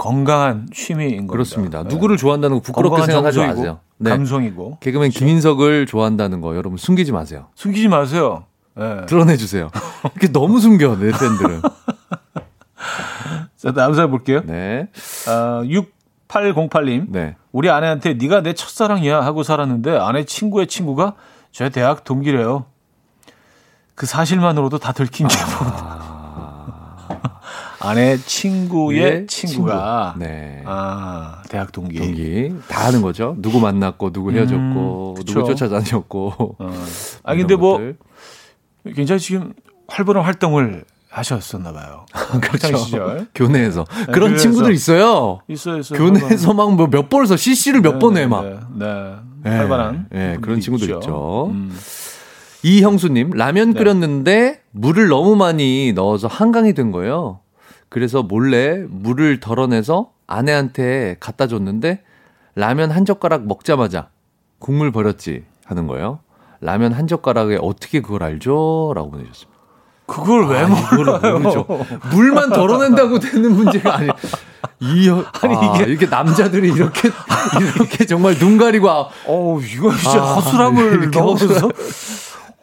건강한 0.00 0.66
취미인 0.72 1.10
겁니다. 1.10 1.32
그렇습니다. 1.32 1.82
네. 1.82 1.88
누구를 1.90 2.16
좋아한다는 2.16 2.56
거 2.56 2.62
부끄럽게 2.62 3.02
생각하지 3.04 3.38
마세요. 3.38 3.80
네. 3.98 4.08
감성이고 4.08 4.78
개그맨 4.80 5.10
김인석을 5.10 5.84
좋아한다는 5.84 6.40
거 6.40 6.56
여러분 6.56 6.78
숨기지 6.78 7.12
마세요. 7.12 7.48
숨기지 7.54 7.88
마세요. 7.88 8.46
네. 8.74 9.04
드러내 9.04 9.36
주세요. 9.36 9.70
이렇게 10.16 10.32
너무 10.32 10.58
숨겨 10.58 10.96
내 10.96 11.10
팬들은. 11.10 11.60
자, 13.58 13.72
다음 13.72 13.92
사연 13.92 14.10
볼게요. 14.10 14.40
네. 14.46 14.88
아, 15.28 15.62
6808님. 16.28 17.10
네. 17.10 17.36
우리 17.52 17.68
아내한테 17.68 18.14
네가 18.14 18.40
내 18.40 18.54
첫사랑이야 18.54 19.20
하고 19.20 19.42
살았는데 19.42 19.98
아내 19.98 20.24
친구의 20.24 20.66
친구가 20.66 21.12
제 21.52 21.68
대학 21.68 22.04
동기래요. 22.04 22.64
그 23.94 24.06
사실만으로도 24.06 24.78
다 24.78 24.92
들킨 24.92 25.28
기분. 25.28 25.44
아 25.66 26.09
내 27.94 28.16
친구의 28.18 28.98
예, 29.00 29.26
친구가 29.26 30.12
친구. 30.14 30.24
네. 30.24 30.62
아 30.66 31.42
대학 31.48 31.72
동기. 31.72 31.98
동기 31.98 32.54
다 32.68 32.86
아는 32.86 33.00
거죠. 33.02 33.34
누구 33.38 33.58
만났고 33.60 34.12
누구 34.12 34.32
헤어졌고 34.32 35.14
음. 35.18 35.24
누구 35.24 35.46
쫓아다녔고. 35.46 36.56
어. 36.58 36.84
아 37.24 37.34
근데 37.34 37.56
뭐 37.56 37.72
것들. 37.78 37.96
굉장히 38.94 39.20
지금 39.20 39.52
활발한 39.88 40.24
활동을 40.24 40.84
하셨었나 41.08 41.72
봐요. 41.72 42.06
학창 42.12 42.76
시절 42.76 43.26
교내에서 43.34 43.84
그런 44.06 44.06
네, 44.06 44.14
교내에서. 44.14 44.36
친구들 44.42 44.72
있어요. 44.72 45.40
있어 45.48 45.78
있어. 45.78 45.94
교내에서 45.96 46.54
막 46.54 46.74
뭐몇 46.76 47.08
번을 47.08 47.26
써 47.26 47.36
CC를 47.36 47.80
몇 47.80 47.98
번해 47.98 48.26
막. 48.26 48.44
네, 48.44 48.58
네, 48.76 49.14
네. 49.42 49.50
활발한 49.56 50.06
네, 50.10 50.38
그런 50.40 50.60
친구들 50.60 50.90
있죠. 50.94 51.48
음. 51.50 51.76
이형수님 52.62 53.30
라면 53.30 53.72
네. 53.72 53.78
끓였는데 53.78 54.60
물을 54.70 55.08
너무 55.08 55.34
많이 55.34 55.92
넣어서 55.94 56.28
한강이 56.28 56.74
된 56.74 56.92
거예요. 56.92 57.40
그래서 57.90 58.22
몰래 58.22 58.84
물을 58.88 59.40
덜어내서 59.40 60.12
아내한테 60.26 61.16
갖다 61.20 61.46
줬는데 61.46 62.02
라면 62.54 62.90
한 62.90 63.04
젓가락 63.04 63.46
먹자마자 63.46 64.08
국물 64.58 64.92
버렸지 64.92 65.44
하는 65.64 65.86
거예요. 65.86 66.20
라면 66.60 66.92
한 66.92 67.06
젓가락에 67.06 67.58
어떻게 67.60 68.00
그걸 68.00 68.22
알죠? 68.22 68.92
라고 68.94 69.10
보내주셨습니다. 69.10 69.60
그걸 70.06 70.48
왜 70.48 70.60
아, 70.60 70.66
모르죠. 70.66 71.66
물만 72.12 72.50
덜어낸다고 72.50 73.18
되는 73.20 73.54
문제가 73.54 73.96
아니. 73.96 74.08
이 74.80 75.08
아니 75.42 75.54
이게 75.54 75.90
이렇게 75.90 76.06
남자들이 76.06 76.72
이렇게 76.72 77.10
이렇게 77.76 78.06
정말 78.06 78.34
눈 78.36 78.58
가리고 78.58 78.90
아, 78.90 79.08
어우, 79.26 79.62
이거 79.62 79.94
진짜 79.94 80.20
아, 80.20 80.34
허술함을 80.34 80.92
이렇게 81.02 81.18
넣어서 81.18 81.46
허술함. 81.46 81.70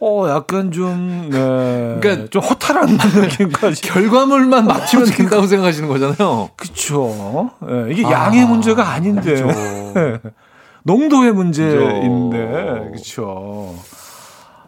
어, 0.00 0.28
약간 0.28 0.70
좀, 0.70 1.28
네. 1.30 1.98
그러니까 2.00 2.28
좀 2.30 2.40
허탈한 2.42 2.98
느낌까지. 3.14 3.82
결과물만 3.88 4.66
맞추면 4.66 5.06
된다고 5.06 5.46
생각하시는 5.46 5.88
거잖아요. 5.88 6.50
그쵸. 6.56 7.50
예, 7.68 7.90
이게 7.92 8.02
양의 8.02 8.46
문제가 8.46 8.90
아닌데. 8.90 9.42
그렇죠. 9.42 10.20
농도의 10.84 11.32
문제인데. 11.32 12.90
그쵸. 12.94 13.74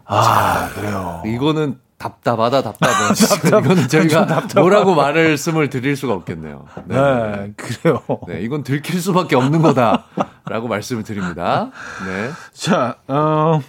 아, 0.05 0.68
그래요. 0.74 1.22
이거는 1.24 1.78
답답하다 1.97 2.62
답답해. 2.62 2.95
이거는 3.47 3.87
저희가 3.89 4.49
뭐라고 4.57 4.95
말을 4.97 5.37
씀을 5.39 5.70
드릴 5.70 5.95
수가 5.97 6.14
없겠네요. 6.14 6.64
네. 6.87 6.97
네, 6.97 7.53
그래요. 7.57 8.03
네, 8.26 8.41
이건 8.41 8.64
들킬 8.64 9.01
수밖에 9.01 9.37
없는 9.37 9.62
거다라고 9.62 10.66
말씀을 10.66 11.05
드립니다. 11.05 11.70
네. 12.07 12.31
자, 12.53 12.97
어, 13.07 13.61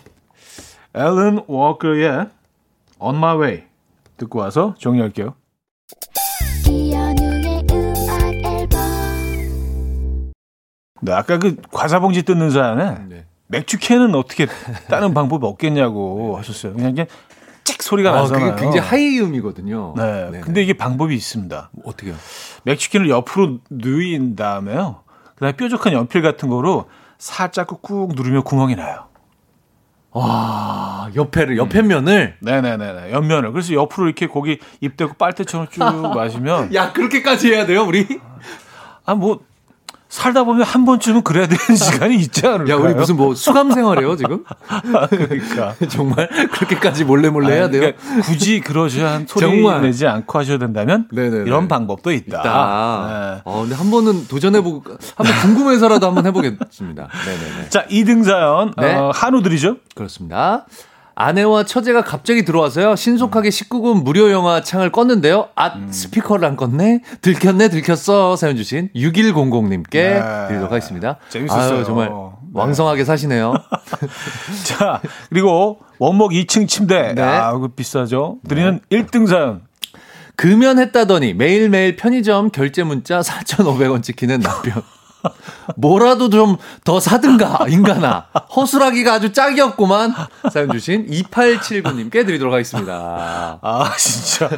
앨런 0.94 1.44
워커의 1.48 2.28
On 3.00 3.16
My 3.16 3.38
Way 3.38 3.64
듣고 4.18 4.40
와서 4.40 4.76
정리할게요. 4.78 5.36
네, 11.04 11.14
아까 11.14 11.40
그 11.40 11.56
과사봉지 11.72 12.24
뜯는 12.24 12.52
사연에 12.52 12.98
네. 13.08 13.26
맥주 13.48 13.80
캔은 13.80 14.14
어떻게 14.16 14.48
다른 14.88 15.14
방법이 15.14 15.46
없겠냐고 15.46 16.38
하셨어요. 16.40 16.74
그냥 16.74 16.92
이게 16.92 17.08
찍 17.64 17.82
소리가 17.82 18.12
아, 18.12 18.16
나잖아요. 18.16 18.52
그게 18.56 18.62
굉장히 18.64 18.88
하이음이거든요. 18.88 19.94
네, 19.98 20.04
네네. 20.04 20.40
근데 20.42 20.62
이게 20.62 20.74
방법이 20.74 21.16
있습니다. 21.16 21.72
어떻게요? 21.84 22.16
맥주캔을 22.64 23.10
옆으로 23.10 23.60
누인 23.70 24.36
다음에요. 24.36 25.02
그다음에 25.36 25.54
뾰족한 25.56 25.94
연필 25.94 26.22
같은 26.22 26.50
거로 26.50 26.86
살짝 27.18 27.68
꾹 27.82 28.14
누르면 28.16 28.44
구멍이 28.44 28.76
나요. 28.76 29.11
아, 30.14 31.10
옆에를 31.16 31.58
옆에 31.58 31.82
면을 31.82 32.36
네네네네. 32.42 33.12
옆면을. 33.12 33.52
그래서 33.54 33.74
옆으로 33.74 34.08
이렇게 34.08 34.28
고기 34.28 34.60
입 34.82 34.98
대고 34.98 35.14
빨대처럼 35.14 35.68
쭉 35.70 35.80
마시면 36.16 36.74
야 36.74 36.92
그렇게까지 36.92 37.54
해야 37.54 37.66
돼요, 37.66 37.84
우리? 37.84 38.06
아 39.06 39.16
뭐 39.16 39.40
살다 40.12 40.44
보면 40.44 40.64
한 40.64 40.84
번쯤은 40.84 41.24
그래야 41.24 41.48
되는 41.48 41.58
시간이 41.76 42.16
있지 42.18 42.46
않을까요? 42.46 42.76
야, 42.76 42.80
우리 42.80 42.94
무슨 42.94 43.16
뭐 43.16 43.34
수감 43.34 43.72
생활해요, 43.72 44.18
지금? 44.18 44.44
그러니까. 45.10 45.74
정말 45.90 46.28
그렇게까지 46.52 47.06
몰래 47.06 47.30
몰래 47.30 47.54
해야 47.54 47.64
아니, 47.64 47.72
돼요? 47.80 47.94
그러니까 47.98 48.28
굳이 48.28 48.60
그러셔야 48.60 49.22
소리 49.26 49.40
정말. 49.40 49.82
내지 49.82 50.06
않고 50.06 50.38
하셔야 50.38 50.58
된다면 50.58 51.08
네네네. 51.12 51.46
이런 51.46 51.68
방법도 51.70 52.12
있다. 52.12 52.42
있다. 52.42 53.08
네. 53.36 53.42
어, 53.46 53.62
근데 53.62 53.74
한 53.76 53.90
번은 53.90 54.28
도전해보고, 54.28 54.84
한번 55.16 55.36
궁금해서라도 55.42 56.08
한번 56.08 56.26
해보겠습니다. 56.28 57.08
네네네. 57.26 57.70
자, 57.70 57.86
2등 57.88 58.24
사연 58.26 58.74
네. 58.78 58.94
어, 58.94 59.12
한우들이죠. 59.16 59.78
그렇습니다. 59.96 60.66
아내와 61.22 61.66
처제가 61.66 62.04
갑자기 62.04 62.44
들어와서요. 62.44 62.96
신속하게 62.96 63.50
19금 63.50 64.04
무료 64.04 64.32
영화 64.32 64.62
창을 64.62 64.92
껐는데요. 64.92 65.50
아, 65.56 65.80
스피커를 65.92 66.46
안 66.46 66.58
껐네? 66.58 67.02
들켰네, 67.22 67.70
들켰어. 67.70 68.36
사연 68.36 68.56
주신 68.56 68.90
6100님께 68.96 69.92
네. 69.92 70.22
드리도록 70.48 70.72
하겠습니다. 70.72 71.18
재밌었어요. 71.30 71.78
아유, 71.78 71.86
정말 71.86 72.10
네. 72.10 72.16
왕성하게 72.54 73.06
사시네요. 73.06 73.54
자, 74.66 75.00
그리고 75.30 75.80
원목 76.00 76.32
2층 76.32 76.68
침대. 76.68 77.14
네. 77.14 77.22
아, 77.22 77.56
그 77.58 77.68
비싸죠. 77.68 78.40
드리는 78.48 78.80
1등 78.92 79.28
사연. 79.28 79.62
금연했다더니 80.38 81.36
매일매일 81.36 81.98
편의점 81.98 82.50
결제 82.50 82.84
문자 82.84 83.20
4,500원 83.20 84.02
찍히는 84.02 84.40
남편. 84.40 84.82
뭐라도 85.78 86.30
좀 86.30 86.58
더 86.84 87.00
사든가, 87.00 87.66
인간아. 87.70 88.26
허술하기가 88.56 89.14
아주 89.14 89.32
짝이 89.32 89.62
없구만. 89.62 90.14
사연 90.52 90.72
주신 90.72 91.06
2879님께 91.08 92.26
드리도록 92.26 92.54
하겠습니다. 92.54 93.60
아, 93.62 93.92
진짜. 93.98 94.50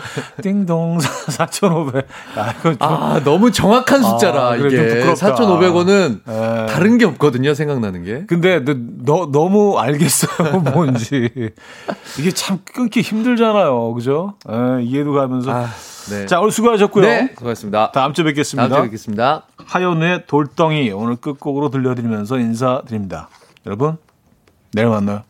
띵동 0.41 0.99
4,500. 0.99 2.07
아, 2.35 2.51
이거 2.59 2.69
좀. 2.71 2.77
아, 2.79 3.21
너무 3.23 3.51
정확한 3.51 4.03
숫자라, 4.03 4.51
아, 4.51 4.57
그래, 4.57 4.69
좀 4.69 4.79
이게. 4.85 4.95
부끄럽다. 4.99 5.35
4,500원은 5.35 6.21
예. 6.27 6.65
다른 6.73 6.97
게 6.97 7.05
없거든요, 7.05 7.53
생각나는 7.53 8.03
게. 8.03 8.25
근데 8.25 8.63
너, 8.63 8.73
너, 9.03 9.29
너무 9.31 9.77
알겠어요, 9.79 10.59
뭔지. 10.73 11.29
이게 12.19 12.31
참 12.31 12.59
끊기 12.63 13.01
힘들잖아요. 13.01 13.93
그죠? 13.93 14.35
예, 14.49 14.81
이해도 14.83 15.13
가면서. 15.13 15.51
아, 15.51 15.69
네. 16.09 16.25
자, 16.25 16.39
오늘 16.39 16.51
수고하셨고요. 16.51 17.05
네, 17.05 17.31
수고하셨습니다. 17.37 17.91
다음 17.91 18.13
주에 18.13 18.25
뵙겠습니다. 18.25 18.67
다음 18.67 18.81
주에 18.81 18.87
뵙겠습니다. 18.87 19.43
하연의 19.65 20.23
돌덩이 20.53 20.91
오늘 20.91 21.15
끝곡으로 21.15 21.69
들려드리면서 21.69 22.37
인사드립니다. 22.39 23.29
여러분, 23.65 23.97
내일 24.71 24.87
만나요. 24.87 25.23